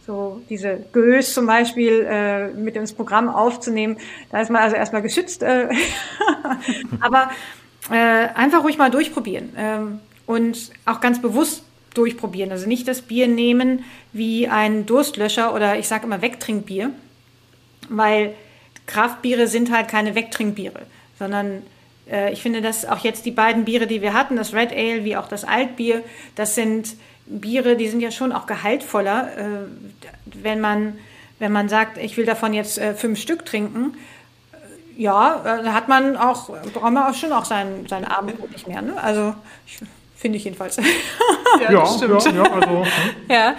so 0.08 0.40
diese 0.48 0.78
Gös 0.92 1.34
zum 1.34 1.46
Beispiel 1.46 2.06
äh, 2.08 2.48
mit 2.48 2.76
ins 2.76 2.94
Programm 2.94 3.28
aufzunehmen. 3.28 3.98
Da 4.32 4.40
ist 4.40 4.50
man 4.50 4.62
also 4.62 4.74
erstmal 4.74 5.02
geschützt. 5.02 5.42
Äh, 5.42 5.68
Aber 7.00 7.30
äh, 7.90 8.28
einfach 8.34 8.64
ruhig 8.64 8.78
mal 8.78 8.90
durchprobieren. 8.90 9.52
Ähm, 9.56 10.00
und 10.26 10.72
auch 10.86 11.00
ganz 11.00 11.20
bewusst 11.20 11.62
durchprobieren. 11.98 12.52
Also 12.52 12.66
nicht 12.66 12.88
das 12.88 13.02
Bier 13.02 13.28
nehmen 13.28 13.84
wie 14.12 14.48
ein 14.48 14.86
Durstlöscher 14.86 15.54
oder 15.54 15.78
ich 15.78 15.88
sage 15.88 16.06
immer 16.06 16.22
Wegtrinkbier, 16.22 16.90
weil 17.88 18.34
Kraftbiere 18.86 19.48
sind 19.48 19.70
halt 19.70 19.88
keine 19.88 20.14
Wegtrinkbiere, 20.14 20.82
sondern 21.18 21.62
äh, 22.10 22.32
ich 22.32 22.40
finde, 22.40 22.62
dass 22.62 22.86
auch 22.86 22.98
jetzt 22.98 23.26
die 23.26 23.30
beiden 23.30 23.64
Biere, 23.64 23.86
die 23.86 24.00
wir 24.00 24.14
hatten, 24.14 24.36
das 24.36 24.54
Red 24.54 24.72
Ale 24.72 25.04
wie 25.04 25.16
auch 25.16 25.28
das 25.28 25.44
Altbier, 25.44 26.02
das 26.36 26.54
sind 26.54 26.96
Biere, 27.26 27.76
die 27.76 27.88
sind 27.88 28.00
ja 28.00 28.10
schon 28.10 28.32
auch 28.32 28.46
gehaltvoller, 28.46 29.36
äh, 29.36 29.44
wenn 30.42 30.60
man 30.60 30.98
wenn 31.40 31.52
man 31.52 31.68
sagt, 31.68 31.98
ich 31.98 32.16
will 32.16 32.26
davon 32.26 32.52
jetzt 32.52 32.78
äh, 32.78 32.94
fünf 32.94 33.20
Stück 33.20 33.46
trinken, 33.46 33.94
ja, 34.96 35.40
da 35.44 35.72
hat 35.72 35.86
man 35.86 36.16
auch, 36.16 36.48
braucht 36.72 36.92
man 36.92 37.04
auch 37.04 37.14
schon 37.14 37.32
auch 37.32 37.44
sein, 37.44 37.86
sein 37.88 38.04
Abendbrot 38.04 38.50
nicht 38.50 38.66
mehr. 38.66 38.82
Ne? 38.82 39.00
Also 39.00 39.32
ich 39.64 39.78
Finde 40.18 40.36
ich 40.36 40.44
jedenfalls. 40.44 40.76
ja, 41.60 41.70
ja, 41.70 41.86
stimmt. 41.86 42.24
Ja, 42.24 42.32
ja, 42.32 42.42
also, 42.42 42.84
ja. 43.30 43.56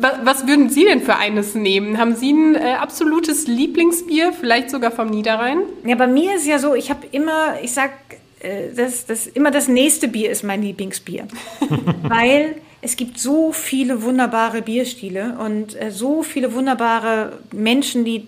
Was, 0.00 0.14
was, 0.24 0.46
würden 0.48 0.68
Sie 0.68 0.84
denn 0.84 1.00
für 1.00 1.14
eines 1.14 1.54
nehmen? 1.54 1.96
Haben 1.96 2.16
Sie 2.16 2.32
ein 2.32 2.56
äh, 2.56 2.72
absolutes 2.72 3.46
Lieblingsbier, 3.46 4.32
vielleicht 4.32 4.70
sogar 4.70 4.90
vom 4.90 5.10
Niederrhein? 5.10 5.62
Ja, 5.84 5.94
bei 5.94 6.08
mir 6.08 6.34
ist 6.34 6.44
ja 6.44 6.58
so, 6.58 6.74
ich 6.74 6.90
habe 6.90 7.06
immer, 7.12 7.54
ich 7.62 7.72
sag, 7.72 7.92
äh, 8.40 8.74
das, 8.74 9.06
das, 9.06 9.28
immer 9.28 9.52
das 9.52 9.68
nächste 9.68 10.08
Bier 10.08 10.32
ist 10.32 10.42
mein 10.42 10.60
Lieblingsbier. 10.62 11.28
Weil 12.02 12.56
es 12.80 12.96
gibt 12.96 13.20
so 13.20 13.52
viele 13.52 14.02
wunderbare 14.02 14.60
Bierstile 14.60 15.38
und 15.38 15.80
äh, 15.80 15.92
so 15.92 16.24
viele 16.24 16.52
wunderbare 16.52 17.38
Menschen, 17.52 18.04
die 18.04 18.26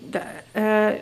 äh, 0.53 0.93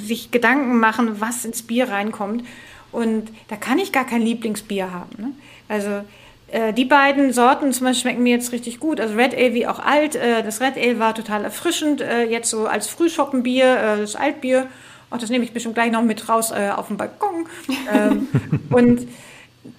sich 0.00 0.30
Gedanken 0.30 0.80
machen, 0.80 1.20
was 1.20 1.44
ins 1.44 1.60
Bier 1.60 1.90
reinkommt. 1.90 2.44
Und 2.92 3.28
da 3.48 3.56
kann 3.56 3.78
ich 3.78 3.92
gar 3.92 4.06
kein 4.06 4.22
Lieblingsbier 4.22 4.90
haben. 4.90 5.10
Ne? 5.18 5.32
Also 5.68 6.02
äh, 6.48 6.72
die 6.72 6.84
beiden 6.84 7.32
Sorten 7.32 7.72
zum 7.72 7.86
Beispiel 7.86 8.02
schmecken 8.02 8.22
mir 8.22 8.36
jetzt 8.36 8.52
richtig 8.52 8.80
gut. 8.80 9.00
Also 9.00 9.14
Red 9.14 9.34
Ale 9.34 9.54
wie 9.54 9.66
auch 9.66 9.78
alt. 9.78 10.14
Äh, 10.14 10.42
das 10.42 10.60
Red 10.60 10.76
Ale 10.76 10.98
war 10.98 11.14
total 11.14 11.44
erfrischend. 11.44 12.00
Äh, 12.00 12.24
jetzt 12.24 12.50
so 12.50 12.66
als 12.66 12.86
Frühschoppenbier, 12.86 13.64
äh, 13.64 13.96
das 13.98 14.16
Altbier. 14.16 14.68
Auch 15.10 15.18
das 15.18 15.30
nehme 15.30 15.44
ich 15.44 15.52
bestimmt 15.52 15.74
gleich 15.74 15.92
noch 15.92 16.02
mit 16.02 16.28
raus 16.28 16.50
äh, 16.50 16.70
auf 16.74 16.88
den 16.88 16.96
Balkon. 16.96 17.46
Ähm, 17.92 18.28
und 18.70 19.06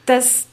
das 0.05 0.47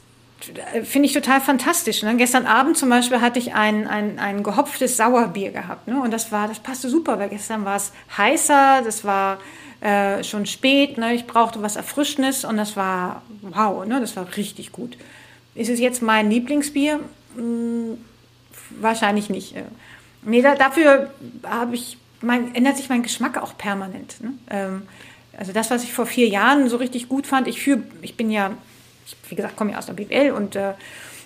äh, 0.73 0.83
finde 0.83 1.07
ich 1.07 1.13
total 1.13 1.41
fantastisch. 1.41 2.03
Ne? 2.03 2.15
Gestern 2.17 2.45
Abend 2.45 2.77
zum 2.77 2.89
Beispiel 2.89 3.21
hatte 3.21 3.39
ich 3.39 3.53
ein, 3.53 3.87
ein, 3.87 4.19
ein 4.19 4.43
gehopftes 4.43 4.97
Sauerbier 4.97 5.51
gehabt. 5.51 5.87
Ne? 5.87 6.01
Und 6.01 6.11
das 6.11 6.31
war, 6.31 6.47
das 6.47 6.59
passte 6.59 6.89
super, 6.89 7.19
weil 7.19 7.29
gestern 7.29 7.65
war 7.65 7.77
es 7.77 7.91
heißer, 8.17 8.81
das 8.83 9.03
war 9.03 9.39
äh, 9.81 10.23
schon 10.23 10.45
spät, 10.45 10.97
ne? 10.97 11.13
ich 11.13 11.27
brauchte 11.27 11.61
was 11.61 11.75
Erfrischendes 11.75 12.45
und 12.45 12.57
das 12.57 12.75
war 12.77 13.21
wow, 13.41 13.85
ne? 13.85 13.99
das 13.99 14.15
war 14.15 14.27
richtig 14.37 14.71
gut. 14.71 14.97
Ist 15.55 15.69
es 15.69 15.79
jetzt 15.79 16.01
mein 16.01 16.29
Lieblingsbier? 16.29 16.99
Hm, 17.35 17.97
wahrscheinlich 18.79 19.29
nicht. 19.29 19.55
Nee, 20.23 20.41
da, 20.41 20.55
dafür 20.55 21.11
habe 21.43 21.75
ich, 21.75 21.97
mein, 22.21 22.55
ändert 22.55 22.77
sich 22.77 22.89
mein 22.89 23.03
Geschmack 23.03 23.41
auch 23.41 23.57
permanent. 23.57 24.21
Ne? 24.21 24.33
Ähm, 24.49 24.81
also 25.37 25.51
das, 25.51 25.71
was 25.71 25.83
ich 25.83 25.93
vor 25.93 26.05
vier 26.05 26.27
Jahren 26.27 26.69
so 26.69 26.77
richtig 26.77 27.09
gut 27.09 27.27
fand, 27.27 27.47
ich, 27.47 27.61
für, 27.61 27.81
ich 28.01 28.15
bin 28.15 28.31
ja, 28.31 28.51
ich, 29.05 29.15
wie 29.29 29.35
gesagt, 29.35 29.55
komme 29.55 29.71
ja 29.71 29.77
aus 29.77 29.87
der 29.87 29.93
BWL 29.93 30.31
und 30.31 30.55
äh, 30.55 30.73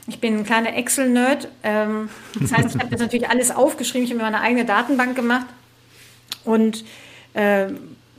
ich 0.08 0.20
bin 0.20 0.38
ein 0.38 0.46
kleiner 0.46 0.76
Excel-Nerd. 0.76 1.50
Ähm, 1.64 2.10
das 2.40 2.54
heißt, 2.54 2.76
ich 2.76 2.82
habe 2.82 2.90
das 2.90 3.02
natürlich 3.02 3.30
alles 3.30 3.52
aufgeschrieben, 3.52 4.06
ich 4.06 4.12
habe 4.12 4.20
mir 4.20 4.32
meine 4.32 4.42
eigene 4.42 4.66
Datenbank 4.66 5.16
gemacht 5.16 5.48
und 6.46 6.86
äh, 7.34 7.68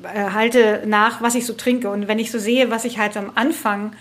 halte 0.04 0.82
nach, 0.86 1.22
was 1.22 1.34
ich 1.34 1.46
so 1.46 1.54
trinke. 1.54 1.90
Und 1.90 2.06
wenn 2.06 2.18
ich 2.18 2.30
so 2.30 2.38
sehe, 2.38 2.70
was 2.70 2.84
ich 2.84 2.98
halt 2.98 3.16
am 3.16 3.32
Anfang 3.34 3.92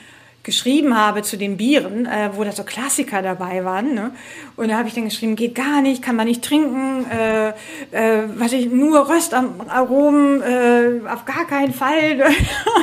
geschrieben 0.44 0.98
habe 0.98 1.24
zu 1.24 1.38
den 1.38 1.58
Bieren, 1.58 2.06
äh, 2.06 2.30
wo 2.34 2.44
da 2.44 2.54
so 2.54 2.64
Klassiker 2.64 3.22
dabei 3.22 3.66
waren. 3.66 3.94
Ne? 3.94 4.12
Und 4.56 4.70
da 4.70 4.78
habe 4.78 4.88
ich 4.88 4.94
dann 4.94 5.04
geschrieben, 5.04 5.36
geht 5.36 5.56
gar 5.56 5.82
nicht, 5.82 6.02
kann 6.02 6.16
man 6.16 6.26
nicht 6.26 6.42
trinken, 6.42 7.06
äh, 7.12 7.50
äh, 7.92 8.24
was 8.36 8.54
ich 8.54 8.72
nur 8.72 9.10
Röstaromen, 9.10 10.42
äh, 10.42 11.02
auf 11.10 11.26
gar 11.26 11.46
keinen 11.48 11.74
Fall. 11.74 12.24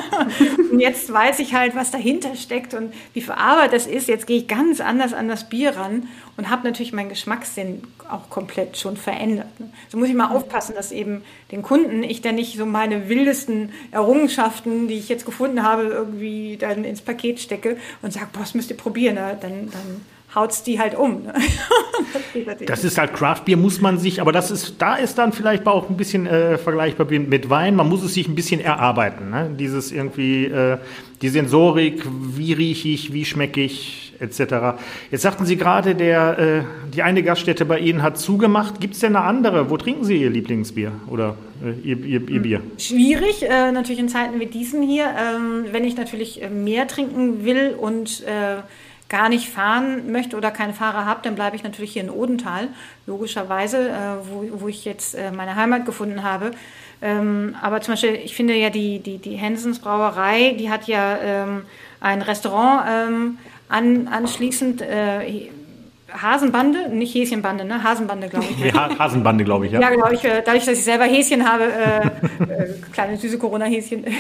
und 0.71 0.79
jetzt 0.79 1.11
weiß 1.11 1.39
ich 1.39 1.55
halt, 1.55 1.75
was 1.75 1.91
dahinter 1.91 2.37
steckt 2.37 2.75
und 2.75 2.93
wie 3.15 3.23
viel 3.23 3.33
Arbeit 3.33 3.73
das 3.73 3.87
ist. 3.87 4.09
Jetzt 4.09 4.27
gehe 4.27 4.39
ich 4.39 4.47
ganz 4.47 4.81
anders 4.83 5.15
an 5.15 5.29
das 5.29 5.49
Bier 5.49 5.75
ran 5.75 6.09
und 6.37 6.51
habe 6.51 6.67
natürlich 6.67 6.93
meinen 6.93 7.09
Geschmackssinn 7.09 7.83
auch 8.11 8.29
komplett 8.31 8.77
schon 8.77 8.97
verändert. 8.97 9.61
Ne? 9.61 9.71
So 9.89 9.99
muss 9.99 10.09
ich 10.09 10.15
mal 10.15 10.35
aufpassen, 10.35 10.75
dass 10.75 10.93
eben 10.93 11.23
den 11.51 11.63
Kunden 11.63 12.03
ich 12.03 12.21
dann 12.21 12.35
nicht 12.35 12.57
so 12.57 12.67
meine 12.67 13.09
wildesten 13.09 13.71
Errungenschaften, 13.91 14.89
die 14.89 14.95
ich 14.95 15.09
jetzt 15.09 15.25
gefunden 15.25 15.63
habe, 15.63 15.85
irgendwie 15.85 16.57
dann 16.57 16.85
ins 16.85 17.01
Paket 17.01 17.41
stecke 17.41 17.77
und 18.03 18.13
sage, 18.13 18.27
boah, 18.33 18.41
das 18.41 18.55
müsst 18.55 18.71
ihr 18.71 18.77
probieren. 18.77 19.15
Ne? 19.15 19.39
Dann, 19.41 19.71
dann 19.71 20.01
haut's 20.35 20.63
die 20.63 20.79
halt 20.79 20.95
um. 20.97 21.25
Ne? 21.25 21.35
das, 22.47 22.57
das 22.67 22.85
ist 22.85 22.99
halt 22.99 23.15
Craftbier, 23.15 23.57
muss 23.57 23.81
man 23.81 23.99
sich, 23.99 24.21
aber 24.21 24.33
das 24.33 24.51
ist, 24.51 24.77
da 24.79 24.97
ist 24.97 25.17
dann 25.19 25.33
vielleicht 25.33 25.67
auch 25.67 25.89
ein 25.89 25.97
bisschen 25.97 26.27
äh, 26.27 26.59
vergleichbar 26.59 27.07
mit 27.07 27.51
Wein. 27.51 27.77
Man 27.77 27.89
muss 27.89 28.03
es 28.03 28.15
sich 28.15 28.29
ein 28.29 28.35
bisschen 28.35 28.61
erarbeiten. 28.61 29.31
Ne? 29.31 29.55
Dieses 29.59 29.93
irgendwie, 29.93 30.47
äh, 30.47 30.79
die 31.23 31.29
Sensorik, 31.29 32.03
wie 32.07 32.53
rieche 32.53 32.89
ich, 32.89 33.13
wie 33.13 33.25
schmecke 33.25 33.61
ich, 33.61 34.04
etc. 34.21 34.79
Jetzt 35.11 35.23
sagten 35.23 35.47
Sie 35.47 35.57
gerade, 35.57 35.95
der, 35.95 36.39
äh, 36.39 36.63
die 36.93 37.03
eine 37.03 37.23
Gaststätte 37.23 37.65
bei 37.65 37.79
Ihnen 37.79 38.03
hat 38.03 38.19
zugemacht. 38.19 38.81
Gibt 38.81 38.95
es 38.95 39.01
denn 39.01 39.17
eine 39.17 39.25
andere? 39.25 39.71
Wo 39.71 39.77
trinken 39.77 40.05
Sie 40.05 40.17
Ihr 40.17 40.31
Lieblingsbier 40.31 40.93
oder 41.09 41.37
äh, 41.65 41.73
ihr, 41.81 41.99
ihr, 41.99 42.29
ihr, 42.29 42.43
Bier? 42.43 42.61
Schwierig, 42.79 43.43
äh, 43.43 43.73
natürlich 43.73 43.99
in 43.99 44.09
Zeiten 44.09 44.41
wie 44.41 44.47
diesen 44.47 44.83
hier. 44.83 45.07
Ähm, 45.07 45.67
wenn 45.71 45.85
ich 45.85 45.97
natürlich 45.97 46.43
äh, 46.43 46.51
mehr 46.51 46.87
trinken 46.87 47.45
will 47.45 47.75
und 47.79 48.23
äh, 48.25 48.63
gar 49.09 49.29
nicht 49.29 49.49
fahren 49.49 50.11
möchte 50.11 50.37
oder 50.37 50.51
keinen 50.51 50.75
Fahrer 50.75 51.05
habe, 51.05 51.21
dann 51.23 51.35
bleibe 51.35 51.57
ich 51.57 51.63
natürlich 51.63 51.93
hier 51.93 52.03
in 52.03 52.11
Odenthal, 52.11 52.69
logischerweise, 53.07 53.91
äh, 53.91 53.93
wo, 54.29 54.61
wo 54.61 54.69
ich 54.69 54.85
jetzt 54.85 55.17
meine 55.37 55.57
Heimat 55.57 55.87
gefunden 55.87 56.23
habe. 56.23 56.53
Ähm, 57.03 57.55
aber 57.61 57.83
zum 57.83 57.93
Beispiel, 57.93 58.15
ich 58.15 58.35
finde 58.35 58.55
ja 58.55 58.71
die, 58.71 58.99
die, 58.99 59.19
die 59.19 59.37
Hensens 59.37 59.79
Brauerei, 59.79 60.57
die 60.59 60.71
hat 60.71 60.89
ja 60.89 61.19
ähm, 61.23 61.67
ein 62.01 62.23
Restaurant 62.23 62.85
ähm, 62.89 63.39
an, 63.69 64.09
anschließend 64.09 64.83
äh, 64.83 65.49
Hasenbande, 66.13 66.89
nicht 66.91 67.15
Häschenbande, 67.15 67.65
ne? 67.65 67.83
Hasenbande, 67.83 68.29
glaube 68.29 68.47
ich. 68.51 68.65
Ja, 68.75 68.99
Hasenbande, 68.99 69.45
glaube 69.45 69.67
ich, 69.67 69.73
ja. 69.73 69.81
Ja, 69.81 69.91
genau. 69.91 70.11
Ich, 70.11 70.25
äh, 70.25 70.43
dadurch, 70.45 70.65
dass 70.65 70.79
ich 70.79 70.85
selber 70.85 71.05
Häschen 71.05 71.49
habe, 71.49 71.65
äh, 71.65 72.07
äh, 72.45 72.75
kleine 72.93 73.17
süße 73.17 73.39
Corona-Häschen, 73.39 74.05
äh, 74.07 74.13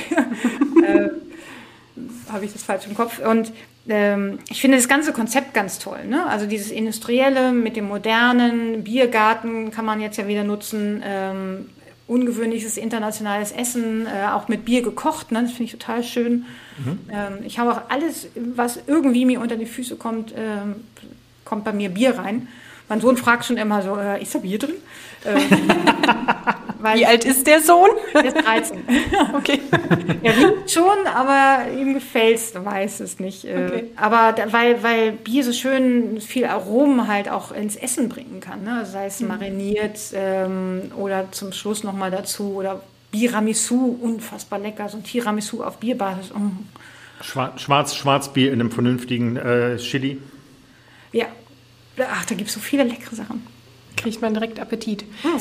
habe 2.33 2.45
ich 2.45 2.53
das 2.53 2.65
falsch 2.65 2.87
im 2.89 2.95
Kopf. 2.95 3.21
Und 3.21 3.53
ähm, 3.89 4.39
ich 4.51 4.61
finde 4.61 4.77
das 4.77 4.89
ganze 4.89 5.13
Konzept 5.13 5.55
ganz 5.55 5.79
toll. 5.79 6.05
Ne? 6.07 6.27
Also 6.27 6.47
dieses 6.47 6.73
Industrielle 6.73 7.53
mit 7.53 7.77
dem 7.77 7.87
modernen 7.87 8.83
Biergarten 8.83 9.71
kann 9.71 9.85
man 9.85 10.01
jetzt 10.01 10.17
ja 10.17 10.27
wieder 10.27 10.43
nutzen. 10.43 11.03
Ähm, 11.07 11.67
ungewöhnliches 12.07 12.77
internationales 12.77 13.51
Essen, 13.53 14.07
äh, 14.07 14.29
auch 14.33 14.49
mit 14.49 14.65
Bier 14.65 14.83
gekocht. 14.83 15.33
Ne? 15.33 15.43
Das 15.43 15.53
finde 15.53 15.65
ich 15.65 15.73
total 15.73 16.03
schön. 16.03 16.45
Mhm. 16.79 16.99
Ähm, 17.11 17.39
ich 17.45 17.59
habe 17.59 17.73
auch 17.73 17.81
alles, 17.89 18.29
was 18.35 18.79
irgendwie 18.87 19.25
mir 19.25 19.41
unter 19.41 19.57
die 19.57 19.67
Füße 19.67 19.97
kommt, 19.97 20.35
ähm, 20.37 20.77
kommt 21.45 21.65
bei 21.65 21.73
mir 21.73 21.89
Bier 21.89 22.19
rein. 22.19 22.49
Mein 22.89 23.01
Sohn 23.01 23.17
fragt 23.17 23.47
schon 23.47 23.57
immer 23.57 23.83
so, 23.83 23.97
äh, 23.97 24.23
ist 24.23 24.35
da 24.35 24.41
Bier 24.41 24.59
drin? 24.59 24.75
Weil 26.85 26.99
Wie 26.99 27.07
alt 27.07 27.25
ist 27.25 27.47
der 27.47 27.63
Sohn? 27.63 27.89
Der 28.13 28.27
ist 28.27 28.45
13. 28.45 28.85
okay. 29.35 29.59
er 30.23 30.37
riecht 30.37 30.71
schon, 30.71 31.07
aber 31.07 31.73
ihm 31.73 31.95
gefällt 31.95 32.37
es, 32.37 32.55
weiß 32.55 33.01
es 33.01 33.19
nicht. 33.19 33.47
Äh, 33.47 33.67
okay. 33.67 33.85
Aber 33.97 34.33
da, 34.33 34.53
weil, 34.53 34.83
weil 34.83 35.13
Bier 35.13 35.45
so 35.45 35.55
schön 35.55 36.21
viel 36.21 36.45
Aromen 36.45 37.09
halt 37.09 37.31
auch 37.31 37.53
ins 37.53 37.77
Essen 37.77 38.11
bringen 38.11 38.41
kann. 38.41 38.65
Ne? 38.65 38.85
Sei 38.85 39.07
es 39.07 39.21
mhm. 39.21 39.29
mariniert 39.29 39.99
ähm, 40.13 40.93
oder 40.99 41.33
zum 41.33 41.53
Schluss 41.53 41.85
nochmal 41.85 42.11
dazu 42.11 42.53
oder 42.53 42.83
Biramisu, 43.11 43.97
unfassbar 44.03 44.59
lecker. 44.59 44.87
So 44.91 44.99
ein 44.99 45.05
Tiramisu 45.05 45.65
auf 45.65 45.79
Bierbasis. 45.79 46.35
Mm. 46.35 46.67
Schwarz, 47.23 47.95
Schwarzbier 47.95 48.53
in 48.53 48.61
einem 48.61 48.71
vernünftigen 48.71 49.37
äh, 49.37 49.79
Chili. 49.79 50.21
Ja. 51.13 51.29
Ach, 51.97 52.27
da 52.27 52.35
gibt 52.35 52.49
es 52.49 52.55
so 52.55 52.61
viele 52.61 52.85
leckere 52.85 53.15
Sachen. 53.15 53.47
Kriegt 53.97 54.21
man 54.21 54.35
direkt 54.35 54.61
Appetit. 54.61 55.07
Hm. 55.23 55.41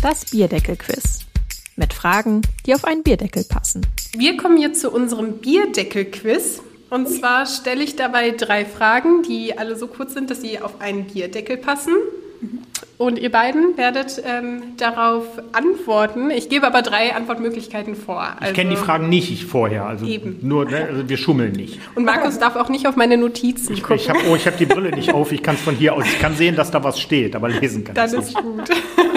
Das 0.00 0.26
Bierdeckel-Quiz. 0.26 1.26
Mit 1.74 1.92
Fragen, 1.92 2.42
die 2.64 2.74
auf 2.74 2.84
einen 2.84 3.02
Bierdeckel 3.02 3.42
passen. 3.42 3.84
Wir 4.16 4.36
kommen 4.36 4.56
jetzt 4.56 4.80
zu 4.80 4.92
unserem 4.92 5.38
Bierdeckel-Quiz. 5.38 6.62
Und 6.88 7.08
zwar 7.08 7.46
stelle 7.46 7.82
ich 7.82 7.96
dabei 7.96 8.30
drei 8.30 8.64
Fragen, 8.64 9.24
die 9.24 9.58
alle 9.58 9.74
so 9.74 9.88
kurz 9.88 10.14
sind, 10.14 10.30
dass 10.30 10.40
sie 10.40 10.60
auf 10.60 10.80
einen 10.80 11.08
Bierdeckel 11.08 11.56
passen. 11.56 11.94
Und 12.98 13.16
ihr 13.16 13.30
beiden 13.30 13.76
werdet 13.76 14.20
ähm, 14.26 14.76
darauf 14.76 15.24
antworten. 15.52 16.32
Ich 16.32 16.48
gebe 16.48 16.66
aber 16.66 16.82
drei 16.82 17.14
Antwortmöglichkeiten 17.14 17.94
vor. 17.94 18.20
Also 18.20 18.46
ich 18.46 18.54
kenne 18.54 18.70
die 18.70 18.76
Fragen 18.76 19.08
nicht 19.08 19.30
ich 19.30 19.46
vorher. 19.46 19.84
Also 19.84 20.04
eben. 20.04 20.40
Nur, 20.42 20.64
ne, 20.64 20.88
also 20.90 21.08
wir 21.08 21.16
schummeln 21.16 21.52
nicht. 21.52 21.78
Und 21.94 22.04
Markus 22.04 22.40
darf 22.40 22.56
auch 22.56 22.68
nicht 22.68 22.88
auf 22.88 22.96
meine 22.96 23.16
Notizen 23.16 23.74
ich, 23.74 23.82
gucken. 23.82 23.98
Ich 23.98 24.10
habe 24.10 24.18
oh, 24.28 24.36
hab 24.36 24.56
die 24.58 24.66
Brille 24.66 24.90
nicht 24.90 25.14
auf. 25.14 25.30
Ich 25.30 25.44
kann 25.44 25.54
es 25.54 25.60
von 25.60 25.76
hier 25.76 25.94
aus. 25.94 26.06
Ich 26.06 26.18
kann 26.18 26.34
sehen, 26.34 26.56
dass 26.56 26.72
da 26.72 26.82
was 26.82 26.98
steht, 26.98 27.36
aber 27.36 27.48
lesen 27.48 27.84
kann 27.84 27.94
Dann 27.94 28.12
ist 28.12 28.34
gut. 28.34 28.68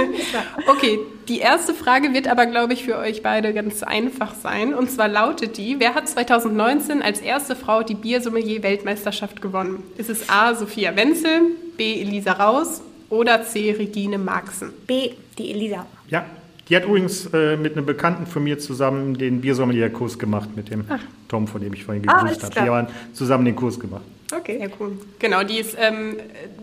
okay, 0.67 0.99
die 1.27 1.39
erste 1.39 1.73
Frage 1.73 2.13
wird 2.13 2.27
aber, 2.27 2.45
glaube 2.45 2.73
ich, 2.73 2.83
für 2.83 2.99
euch 2.99 3.23
beide 3.23 3.51
ganz 3.51 3.81
einfach 3.81 4.35
sein. 4.35 4.75
Und 4.75 4.91
zwar 4.91 5.07
lautet 5.07 5.57
die, 5.57 5.79
wer 5.79 5.95
hat 5.95 6.07
2019 6.07 7.01
als 7.01 7.19
erste 7.19 7.55
Frau 7.55 7.81
die 7.81 7.95
Biersommelier-Weltmeisterschaft 7.95 9.41
gewonnen? 9.41 9.81
Ist 9.97 10.11
es 10.11 10.29
A. 10.29 10.53
Sophia 10.53 10.95
Wenzel, 10.95 11.41
B. 11.77 11.99
Elisa 11.99 12.33
Raus 12.33 12.83
oder 13.11 13.43
C. 13.43 13.71
Regine 13.71 14.17
Marxen? 14.17 14.73
B. 14.87 15.11
Die 15.37 15.51
Elisa. 15.51 15.85
Ja, 16.07 16.25
die 16.67 16.75
hat 16.75 16.85
übrigens 16.85 17.27
äh, 17.33 17.57
mit 17.57 17.75
einem 17.75 17.85
Bekannten 17.85 18.25
von 18.25 18.43
mir 18.43 18.57
zusammen 18.57 19.17
den 19.17 19.41
Biersommelier-Kurs 19.41 20.17
gemacht, 20.17 20.55
mit 20.55 20.71
dem 20.71 20.85
Ach. 20.89 20.99
Tom, 21.27 21.47
von 21.47 21.61
dem 21.61 21.73
ich 21.73 21.83
vorhin 21.83 22.07
ah, 22.07 22.21
gegrüßt 22.21 22.43
ah, 22.43 22.55
habe. 22.55 22.65
Wir 22.65 22.73
haben 22.73 22.87
zusammen 23.13 23.45
den 23.45 23.55
Kurs 23.55 23.79
gemacht. 23.79 24.03
Okay, 24.33 24.59
ja, 24.61 24.67
cool. 24.79 24.97
Genau, 25.19 25.43
die 25.43 25.59
ist 25.59 25.75
ähm, 25.77 26.15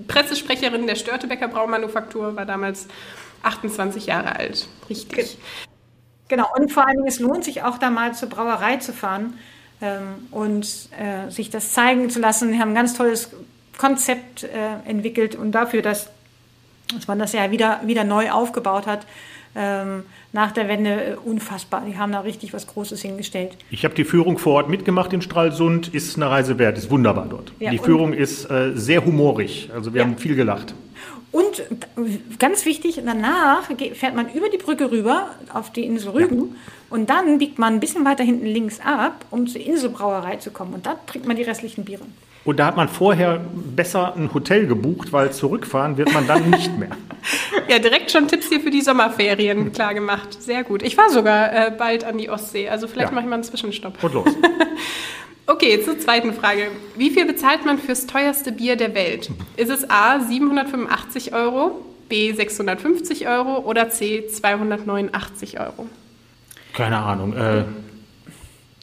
Pressesprecherin 0.09 0.87
der 0.87 0.97
Störtebecker 0.97 1.49
Braumanufaktur, 1.49 2.35
war 2.35 2.47
damals 2.47 2.89
28 3.43 4.07
Jahre 4.07 4.37
alt. 4.37 4.67
Richtig. 4.89 5.37
Genau, 6.29 6.47
und 6.59 6.73
vor 6.73 6.87
allen 6.87 6.97
Dingen, 6.97 7.09
es 7.09 7.21
lohnt 7.21 7.45
sich 7.45 7.63
auch 7.63 7.79
da 7.79 7.91
mal 7.91 8.15
zur 8.15 8.29
Brauerei 8.31 8.77
zu 8.77 8.93
fahren 8.95 9.35
ähm, 9.83 10.27
und 10.31 10.89
äh, 10.99 11.31
sich 11.31 11.51
das 11.51 11.73
zeigen 11.75 12.09
zu 12.09 12.21
lassen. 12.21 12.53
Wir 12.53 12.61
haben 12.61 12.71
ein 12.71 12.75
ganz 12.75 12.95
tolles 12.95 13.31
Konzept 13.77 14.45
äh, 14.45 14.89
entwickelt 14.89 15.37
und 15.37 15.53
dafür, 15.53 15.83
dass 15.83 16.11
dass 16.95 17.09
man 17.09 17.19
das 17.19 17.33
ja 17.33 17.51
wieder, 17.51 17.81
wieder 17.85 18.05
neu 18.05 18.31
aufgebaut 18.31 18.87
hat. 18.87 19.07
Ähm, 19.55 20.05
nach 20.33 20.53
der 20.53 20.69
Wende 20.69 20.91
äh, 20.91 21.17
unfassbar. 21.17 21.83
Die 21.87 21.97
haben 21.97 22.13
da 22.13 22.21
richtig 22.21 22.53
was 22.53 22.67
Großes 22.67 23.01
hingestellt. 23.01 23.57
Ich 23.71 23.85
habe 23.85 23.95
die 23.95 24.05
Führung 24.05 24.39
vor 24.39 24.55
Ort 24.55 24.69
mitgemacht 24.69 25.13
in 25.13 25.23
Stralsund, 25.23 25.89
ist 25.89 26.17
eine 26.17 26.31
Reise 26.31 26.59
wert, 26.59 26.77
ist 26.77 26.91
wunderbar 26.91 27.27
dort. 27.29 27.53
Ja, 27.59 27.71
die 27.71 27.79
Führung 27.79 28.13
ist 28.13 28.51
äh, 28.51 28.73
sehr 28.75 29.05
humorig, 29.05 29.71
also 29.75 29.95
wir 29.95 30.03
ja. 30.03 30.07
haben 30.07 30.19
viel 30.19 30.37
gelacht. 30.37 30.75
Und 31.31 31.63
ganz 32.39 32.65
wichtig, 32.65 33.03
danach 33.05 33.71
fährt 33.93 34.15
man 34.15 34.33
über 34.33 34.49
die 34.49 34.57
Brücke 34.57 34.91
rüber 34.91 35.31
auf 35.53 35.71
die 35.73 35.85
Insel 35.85 36.11
Rügen 36.11 36.39
ja. 36.39 36.45
und 36.89 37.11
dann 37.11 37.39
biegt 37.39 37.59
man 37.59 37.75
ein 37.75 37.81
bisschen 37.81 38.05
weiter 38.05 38.25
hinten 38.25 38.47
links 38.47 38.81
ab, 38.81 39.27
um 39.31 39.47
zur 39.47 39.61
Inselbrauerei 39.61 40.37
zu 40.37 40.51
kommen. 40.51 40.73
Und 40.75 40.87
da 40.87 40.97
trinkt 41.07 41.27
man 41.29 41.37
die 41.37 41.43
restlichen 41.43 41.85
Biere. 41.85 42.05
Und 42.49 42.57
da 42.57 42.65
hat 42.65 42.79
man 42.79 42.89
vorher 42.89 43.43
besser 43.77 44.17
ein 44.17 44.33
Hotel 44.33 44.67
gebucht, 44.67 45.13
weil 45.13 45.31
zurückfahren 45.33 45.99
wird 45.99 46.15
man 46.15 46.27
dann 46.27 46.49
nicht 46.49 46.79
mehr. 46.79 46.89
ja, 47.69 47.79
direkt 47.79 48.11
schon 48.11 48.27
Tipps 48.27 48.49
hier 48.49 48.61
für 48.61 48.71
die 48.71 48.81
Sommerferien 48.81 49.71
klar 49.71 49.93
gemacht. 49.93 50.43
Sehr 50.43 50.65
gut. 50.65 50.83
Ich 50.83 50.97
war 50.97 51.11
sogar 51.11 51.53
äh, 51.53 51.71
bald 51.71 52.05
an 52.05 52.17
die 52.17 52.31
Ostsee, 52.31 52.71
also 52.71 52.89
vielleicht 52.89 53.11
ja. 53.11 53.15
mache 53.15 53.25
ich 53.25 53.29
mal 53.29 53.35
einen 53.35 53.45
Zwischenstopp. 53.45 54.03
Und 54.03 54.15
los. 54.15 54.29
okay, 55.47 55.83
zur 55.85 55.99
zweiten 55.99 56.33
Frage. 56.33 56.69
Wie 56.97 57.11
viel 57.11 57.27
bezahlt 57.27 57.67
man 57.67 57.77
fürs 57.77 58.07
teuerste 58.07 58.51
Bier 58.51 58.77
der 58.77 58.95
Welt? 58.95 59.31
Ist 59.59 59.71
es 59.71 59.91
A 59.91 60.19
785 60.19 61.35
Euro, 61.35 61.85
B 62.09 62.33
650 62.33 63.29
Euro 63.29 63.59
oder 63.59 63.91
C 63.91 64.27
289 64.27 65.61
Euro? 65.61 65.87
Keine 66.73 66.97
Ahnung. 66.97 67.37
Äh, 67.37 67.65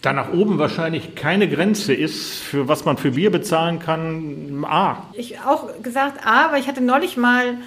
da 0.06 0.14
nach 0.14 0.32
oben 0.32 0.60
wahrscheinlich 0.60 1.16
keine 1.16 1.50
Grenze 1.50 1.94
ist, 1.94 2.36
für 2.36 2.68
was 2.68 2.86
man 2.86 2.98
für 2.98 3.12
Bier 3.12 3.32
bezahlen 3.32 3.80
kann, 3.80 4.64
A. 4.64 5.08
Ich 5.14 5.40
auch 5.42 5.82
gesagt 5.82 6.26
A, 6.26 6.46
aber 6.46 6.58
ich 6.58 6.68
hatte 6.68 6.82
neulich 6.82 7.18
mal 7.18 7.58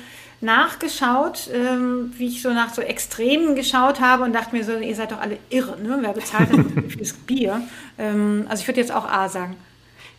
nachgeschaut, 0.41 1.51
ähm, 1.53 2.13
wie 2.17 2.29
ich 2.29 2.43
so 2.43 2.51
nach 2.51 2.73
so 2.73 2.81
Extremen 2.81 3.57
geschaut 3.57 4.01
habe 4.01 4.23
und 4.23 4.33
dachte 4.35 4.55
mir 4.55 4.63
so, 4.63 4.77
ihr 4.77 4.95
seid 4.95 5.11
doch 5.11 5.21
alle 5.21 5.39
irre, 5.51 5.81
ne? 5.81 5.99
wer 6.01 6.13
bezahlt 6.13 6.53
denn 6.53 6.91
fürs 6.97 7.13
Bier? 7.13 7.61
Ähm, 7.99 8.47
also 8.49 8.61
ich 8.61 8.69
würde 8.69 8.81
jetzt 8.81 8.93
auch 8.93 9.09
A 9.09 9.29
sagen. 9.29 9.57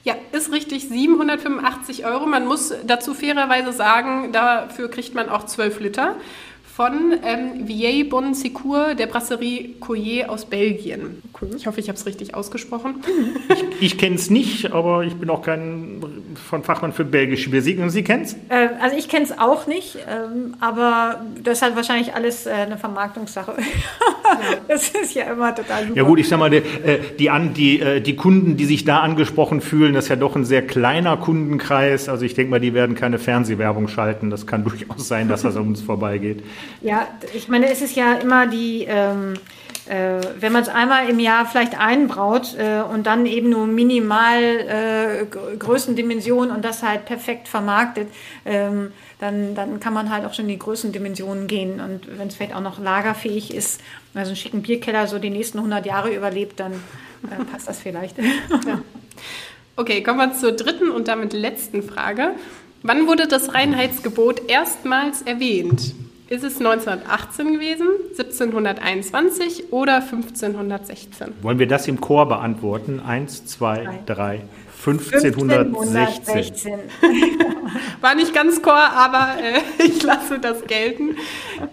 Ja, 0.04 0.16
ist 0.32 0.52
richtig, 0.52 0.88
785 0.90 2.06
Euro. 2.06 2.26
Man 2.26 2.48
muss 2.48 2.74
dazu 2.86 3.14
fairerweise 3.14 3.74
sagen, 3.74 4.32
dafür 4.32 4.90
kriegt 4.90 5.14
man 5.14 5.30
auch 5.30 5.46
12 5.46 5.80
Liter 5.82 6.16
von 6.80 7.12
ähm, 7.26 7.68
Vieille 7.68 8.06
Bon 8.06 8.34
Secours 8.34 8.96
der 8.96 9.08
Brasserie 9.08 9.76
Coyer 9.82 10.30
aus 10.30 10.46
Belgien. 10.46 11.22
Cool. 11.42 11.50
Ich 11.58 11.68
hoffe, 11.68 11.82
ich 11.82 11.90
habe 11.90 11.98
es 11.98 12.06
richtig 12.06 12.36
ausgesprochen. 12.36 12.96
Ich, 13.50 13.94
ich 13.94 13.98
kenne 13.98 14.16
es 14.16 14.30
nicht, 14.30 14.72
aber 14.72 15.04
ich 15.04 15.16
bin 15.16 15.30
auch 15.30 15.42
kein 15.42 16.02
von 16.48 16.64
Fachmann 16.64 16.94
für 16.94 17.04
belgische 17.04 17.50
Bier. 17.50 17.62
Sie, 17.62 17.80
Sie 17.88 18.04
kennen 18.04 18.24
es? 18.24 18.34
Äh, 18.50 18.70
also 18.80 18.96
ich 18.96 19.10
kenne 19.10 19.26
es 19.26 19.38
auch 19.38 19.66
nicht, 19.66 19.98
ähm, 20.08 20.56
aber 20.60 21.22
das 21.44 21.58
ist 21.58 21.62
halt 21.64 21.76
wahrscheinlich 21.76 22.14
alles 22.14 22.46
äh, 22.46 22.52
eine 22.52 22.78
Vermarktungssache. 22.78 23.56
das 24.68 24.90
ist 24.90 25.16
ja 25.16 25.24
immer 25.32 25.54
total 25.56 25.88
super. 25.88 25.98
Ja 25.98 26.04
gut, 26.04 26.20
ich 26.20 26.30
sag 26.30 26.38
mal, 26.38 26.50
die, 26.50 26.58
äh, 26.58 27.00
die, 27.18 27.30
die, 27.56 27.80
äh, 27.80 28.02
die 28.02 28.16
Kunden, 28.16 28.56
die 28.56 28.66
sich 28.66 28.86
da 28.86 29.00
angesprochen 29.00 29.62
fühlen, 29.62 29.94
das 29.94 30.06
ist 30.06 30.10
ja 30.10 30.16
doch 30.16 30.36
ein 30.36 30.46
sehr 30.46 30.66
kleiner 30.66 31.18
Kundenkreis. 31.18 32.08
Also 32.08 32.26
ich 32.26 32.36
denke 32.36 32.52
mal, 32.52 32.60
die 32.60 32.74
werden 32.74 32.96
keine 32.96 33.18
Fernsehwerbung 33.18 33.88
schalten. 33.88 34.30
Das 34.30 34.46
kann 34.46 34.64
durchaus 34.64 35.08
sein, 35.08 35.28
dass 35.28 35.42
das 35.42 35.56
an 35.56 35.68
uns 35.68 35.82
vorbeigeht. 35.82 36.44
Ja, 36.82 37.08
ich 37.34 37.48
meine, 37.48 37.70
es 37.70 37.82
ist 37.82 37.96
ja 37.96 38.14
immer 38.14 38.48
die, 38.48 38.86
ähm, 38.88 39.36
äh, 39.90 40.22
wenn 40.40 40.54
man 40.54 40.62
es 40.62 40.70
einmal 40.70 41.10
im 41.10 41.20
Jahr 41.20 41.46
vielleicht 41.46 41.80
einbraut 41.80 42.56
äh, 42.58 42.82
und 42.82 43.08
dann 43.08 43.26
eben 43.26 43.50
nur 43.50 43.66
minimal 43.66 44.44
äh, 44.44 45.26
Größendimensionen 45.58 46.56
und 46.56 46.64
das 46.64 46.84
halt 46.84 47.06
perfekt 47.06 47.48
vermarktet, 47.48 48.08
ähm, 48.46 48.92
dann, 49.20 49.56
dann 49.56 49.80
kann 49.80 49.94
man 49.94 50.12
halt 50.12 50.26
auch 50.26 50.34
schon 50.34 50.46
in 50.46 50.52
die 50.52 50.60
Größendimensionen 50.60 51.48
gehen. 51.48 51.82
Und 51.82 52.20
wenn 52.20 52.28
es 52.28 52.36
vielleicht 52.36 52.56
auch 52.56 52.62
noch 52.62 52.80
lagerfähig 52.80 53.54
ist, 53.54 53.82
also 54.14 54.30
einen 54.30 54.36
schicken 54.36 54.62
Bierkeller 54.62 55.08
so 55.08 55.20
die 55.20 55.30
nächsten 55.30 55.58
100 55.58 55.86
Jahre 55.86 56.16
überlebt, 56.16 56.60
dann 56.60 56.74
äh, 57.24 57.44
passt 57.52 57.68
das 57.68 57.80
vielleicht. 57.80 58.18
ja. 58.68 58.82
Okay, 59.76 60.04
kommen 60.04 60.20
wir 60.20 60.34
zur 60.34 60.52
dritten 60.52 60.92
und 60.92 61.08
damit 61.08 61.34
letzten 61.34 61.82
Frage. 61.82 62.32
Wann 62.84 63.08
wurde 63.08 63.28
das 63.28 63.54
Reinheitsgebot 63.54 64.50
erstmals 64.50 65.22
erwähnt? 65.22 65.94
Ist 66.30 66.44
es 66.44 66.58
1918 66.58 67.54
gewesen, 67.54 67.88
1721 68.12 69.74
oder 69.74 69.96
1516? 69.96 71.34
Wollen 71.42 71.58
wir 71.58 71.68
das 71.68 71.88
im 71.88 72.00
Chor 72.00 72.28
beantworten? 72.28 73.00
Eins, 73.00 73.48
zwei, 73.48 74.00
drei. 74.06 74.42
1516. 74.86 75.34
1516. 75.34 76.74
War 78.02 78.14
nicht 78.14 78.36
ganz 78.36 78.62
Chor, 78.62 78.76
aber 78.76 79.38
äh, 79.42 79.60
ich 79.84 80.04
lasse 80.04 80.38
das 80.38 80.66
gelten. 80.68 81.18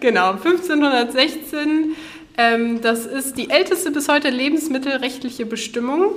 Genau, 0.00 0.30
1516. 0.30 1.94
Ähm, 2.38 2.80
das 2.80 3.04
ist 3.04 3.36
die 3.36 3.50
älteste 3.50 3.90
bis 3.90 4.08
heute 4.08 4.30
lebensmittelrechtliche 4.30 5.44
Bestimmung 5.44 6.12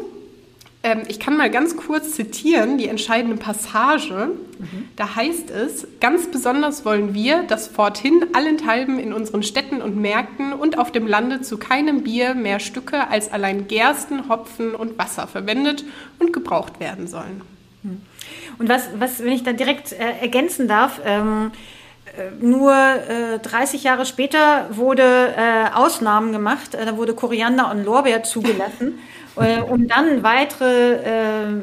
ähm, 0.82 1.02
ich 1.08 1.20
kann 1.20 1.36
mal 1.36 1.50
ganz 1.50 1.76
kurz 1.76 2.14
zitieren, 2.14 2.78
die 2.78 2.88
entscheidende 2.88 3.36
Passage. 3.36 4.32
Mhm. 4.60 4.90
Da 4.96 5.16
heißt 5.16 5.52
es, 5.52 5.88
ganz 6.00 6.28
besonders 6.28 6.86
wollen 6.86 7.14
wir, 7.14 7.44
dass 7.44 7.68
forthin 7.68 8.28
allenthalben 8.34 8.98
in 8.98 9.12
unseren 9.12 9.44
Städten 9.44 9.82
und 9.82 9.98
Märkten 9.98 10.54
und 10.54 10.78
auf 10.78 10.92
dem 10.92 11.06
Lande 11.06 11.42
zu 11.42 11.58
keinem 11.58 12.04
Bier 12.04 12.34
mehr 12.34 12.60
Stücke 12.60 13.10
als 13.10 13.32
allein 13.32 13.68
Gersten, 13.68 14.30
Hopfen 14.30 14.74
und 14.74 14.98
Wasser 14.98 15.28
verwendet 15.28 15.84
und 16.18 16.32
gebraucht 16.32 16.80
werden 16.80 17.08
sollen. 17.08 17.42
Mhm. 17.84 18.02
Und 18.58 18.70
was, 18.70 18.88
was, 18.98 19.20
wenn 19.24 19.34
ich 19.34 19.44
da 19.44 19.52
direkt 19.52 19.92
äh, 19.92 20.22
ergänzen 20.22 20.70
darf, 20.70 21.02
ähm, 21.06 21.52
äh, 22.18 22.44
nur 22.44 22.74
äh, 22.74 23.40
30 23.40 23.84
Jahre 23.84 24.06
später 24.06 24.68
wurde 24.72 25.34
äh, 25.36 25.70
Ausnahmen 25.74 26.32
gemacht. 26.32 26.74
Äh, 26.74 26.86
da 26.86 26.98
wurde 26.98 27.14
Koriander 27.14 27.70
und 27.72 27.84
Lorbeer 27.84 28.24
zugelassen. 28.24 29.00
Äh, 29.36 29.62
um 29.62 29.88
dann 29.88 30.24
weitere 30.24 30.94
äh, 31.04 31.62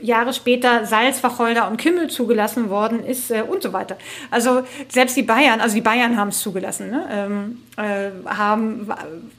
Jahre 0.00 0.32
später 0.32 0.86
Salz, 0.86 1.22
Wacholder 1.22 1.68
und 1.68 1.80
Kümmel 1.80 2.08
zugelassen 2.08 2.70
worden 2.70 3.04
ist 3.04 3.30
äh, 3.30 3.42
und 3.42 3.62
so 3.62 3.72
weiter. 3.72 3.96
Also 4.30 4.62
selbst 4.88 5.16
die 5.16 5.22
Bayern, 5.22 5.60
also 5.60 5.74
die 5.74 5.80
Bayern 5.80 6.16
haben 6.16 6.28
es 6.28 6.40
zugelassen, 6.40 6.90
ne? 6.90 7.06
ähm, 7.10 7.62
äh, 7.76 8.10
haben 8.26 8.92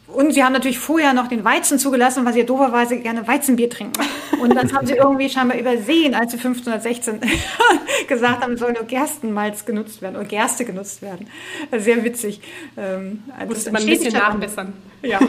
und 0.07 0.33
sie 0.33 0.43
haben 0.43 0.53
natürlich 0.53 0.79
vorher 0.79 1.13
noch 1.13 1.27
den 1.27 1.43
Weizen 1.43 1.77
zugelassen, 1.77 2.25
weil 2.25 2.33
sie 2.33 2.39
ja 2.39 2.45
dooferweise 2.45 2.97
gerne 2.99 3.27
Weizenbier 3.27 3.69
trinken. 3.69 4.01
Und 4.41 4.55
das 4.55 4.73
haben 4.73 4.87
sie 4.87 4.95
irgendwie 4.95 5.29
scheinbar 5.29 5.57
übersehen, 5.57 6.15
als 6.15 6.31
sie 6.31 6.37
1516 6.37 7.19
gesagt 8.07 8.43
haben, 8.43 8.57
soll 8.57 8.73
nur 8.73 8.83
Gerstenmalz 8.83 9.65
genutzt 9.65 10.01
werden 10.01 10.15
oder 10.15 10.25
Gerste 10.25 10.65
genutzt 10.65 11.01
werden. 11.01 11.27
Sehr 11.77 12.03
witzig. 12.03 12.41
Ähm, 12.75 13.23
Musste 13.47 13.71
man 13.71 13.81
ein 13.81 13.87
bisschen 13.87 14.13
nachbessern. 14.13 14.73
Ja, 15.03 15.19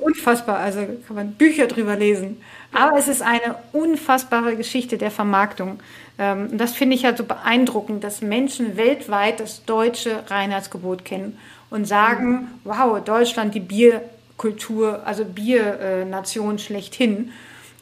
unfassbar. 0.00 0.58
Also 0.58 0.80
kann 1.06 1.16
man 1.16 1.32
Bücher 1.32 1.66
drüber 1.66 1.96
lesen. 1.96 2.40
Aber 2.72 2.98
es 2.98 3.08
ist 3.08 3.22
eine 3.22 3.56
unfassbare 3.72 4.56
Geschichte 4.56 4.96
der 4.96 5.10
Vermarktung. 5.10 5.80
Ähm, 6.18 6.48
und 6.52 6.58
das 6.58 6.72
finde 6.72 6.96
ich 6.96 7.02
ja 7.02 7.16
so 7.16 7.24
beeindruckend, 7.24 8.04
dass 8.04 8.22
Menschen 8.22 8.76
weltweit 8.76 9.40
das 9.40 9.64
deutsche 9.64 10.22
Reinheitsgebot 10.28 11.04
kennen 11.04 11.38
und 11.70 11.86
sagen, 11.86 12.48
wow, 12.64 13.02
Deutschland, 13.02 13.54
die 13.54 13.60
Bierkultur, 13.60 15.02
also 15.04 15.24
Biernation 15.24 16.58
schlechthin. 16.58 17.32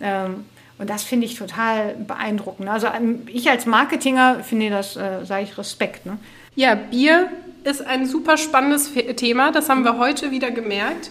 Ähm, 0.00 0.46
und 0.78 0.88
das 0.88 1.02
finde 1.02 1.26
ich 1.26 1.34
total 1.34 1.94
beeindruckend. 1.94 2.68
Also 2.68 2.86
ähm, 2.86 3.22
ich 3.26 3.50
als 3.50 3.66
Marketinger 3.66 4.44
finde 4.44 4.70
das, 4.70 4.96
äh, 4.96 5.24
sage 5.24 5.44
ich, 5.44 5.58
Respekt. 5.58 6.06
Ne? 6.06 6.18
Ja, 6.54 6.76
Bier 6.76 7.28
ist 7.64 7.84
ein 7.84 8.06
super 8.06 8.36
spannendes 8.36 8.92
Thema. 9.16 9.50
Das 9.50 9.68
haben 9.68 9.82
wir 9.82 9.98
heute 9.98 10.30
wieder 10.30 10.50
gemerkt. 10.50 11.10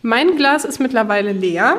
Mein 0.00 0.36
Glas 0.36 0.64
ist 0.64 0.80
mittlerweile 0.80 1.32
leer. 1.32 1.76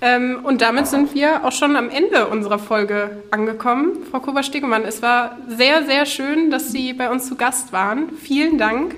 Ähm, 0.00 0.40
und 0.44 0.60
damit 0.60 0.86
sind 0.86 1.14
wir 1.14 1.44
auch 1.44 1.52
schon 1.52 1.74
am 1.74 1.90
Ende 1.90 2.28
unserer 2.28 2.58
Folge 2.58 3.22
angekommen. 3.30 4.04
Frau 4.10 4.20
Kober-Stegemann, 4.20 4.84
es 4.84 5.02
war 5.02 5.36
sehr, 5.48 5.84
sehr 5.84 6.06
schön, 6.06 6.50
dass 6.50 6.70
Sie 6.70 6.92
bei 6.92 7.10
uns 7.10 7.28
zu 7.28 7.34
Gast 7.34 7.72
waren. 7.72 8.10
Vielen 8.16 8.58
Dank. 8.58 8.94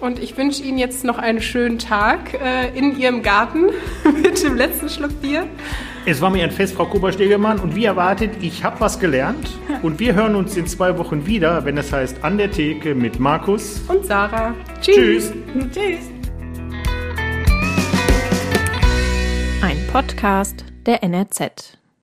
Und 0.00 0.22
ich 0.22 0.36
wünsche 0.36 0.62
Ihnen 0.62 0.78
jetzt 0.78 1.02
noch 1.02 1.18
einen 1.18 1.40
schönen 1.40 1.80
Tag 1.80 2.34
äh, 2.34 2.68
in 2.78 2.96
Ihrem 2.96 3.22
Garten 3.22 3.66
mit 4.22 4.42
dem 4.44 4.56
letzten 4.56 4.88
Schluck 4.88 5.20
Bier. 5.20 5.48
Es 6.06 6.20
war 6.20 6.30
mir 6.30 6.44
ein 6.44 6.52
Fest, 6.52 6.74
Frau 6.74 6.86
Kober-Stegemann. 6.86 7.58
Und 7.58 7.74
wie 7.74 7.84
erwartet, 7.84 8.30
ich 8.40 8.62
habe 8.62 8.78
was 8.78 9.00
gelernt. 9.00 9.50
Und 9.82 9.98
wir 9.98 10.14
hören 10.14 10.36
uns 10.36 10.56
in 10.56 10.68
zwei 10.68 10.96
Wochen 10.98 11.26
wieder, 11.26 11.64
wenn 11.64 11.76
es 11.78 11.92
heißt 11.92 12.22
An 12.22 12.38
der 12.38 12.52
Theke 12.52 12.94
mit 12.94 13.18
Markus 13.18 13.82
und 13.88 14.06
Sarah. 14.06 14.54
Tschüss. 14.80 15.32
Tschüss. 15.32 15.72
Tschüss. 15.72 16.17
Podcast 19.98 20.64
der 20.86 21.02
NRZ. 21.02 21.77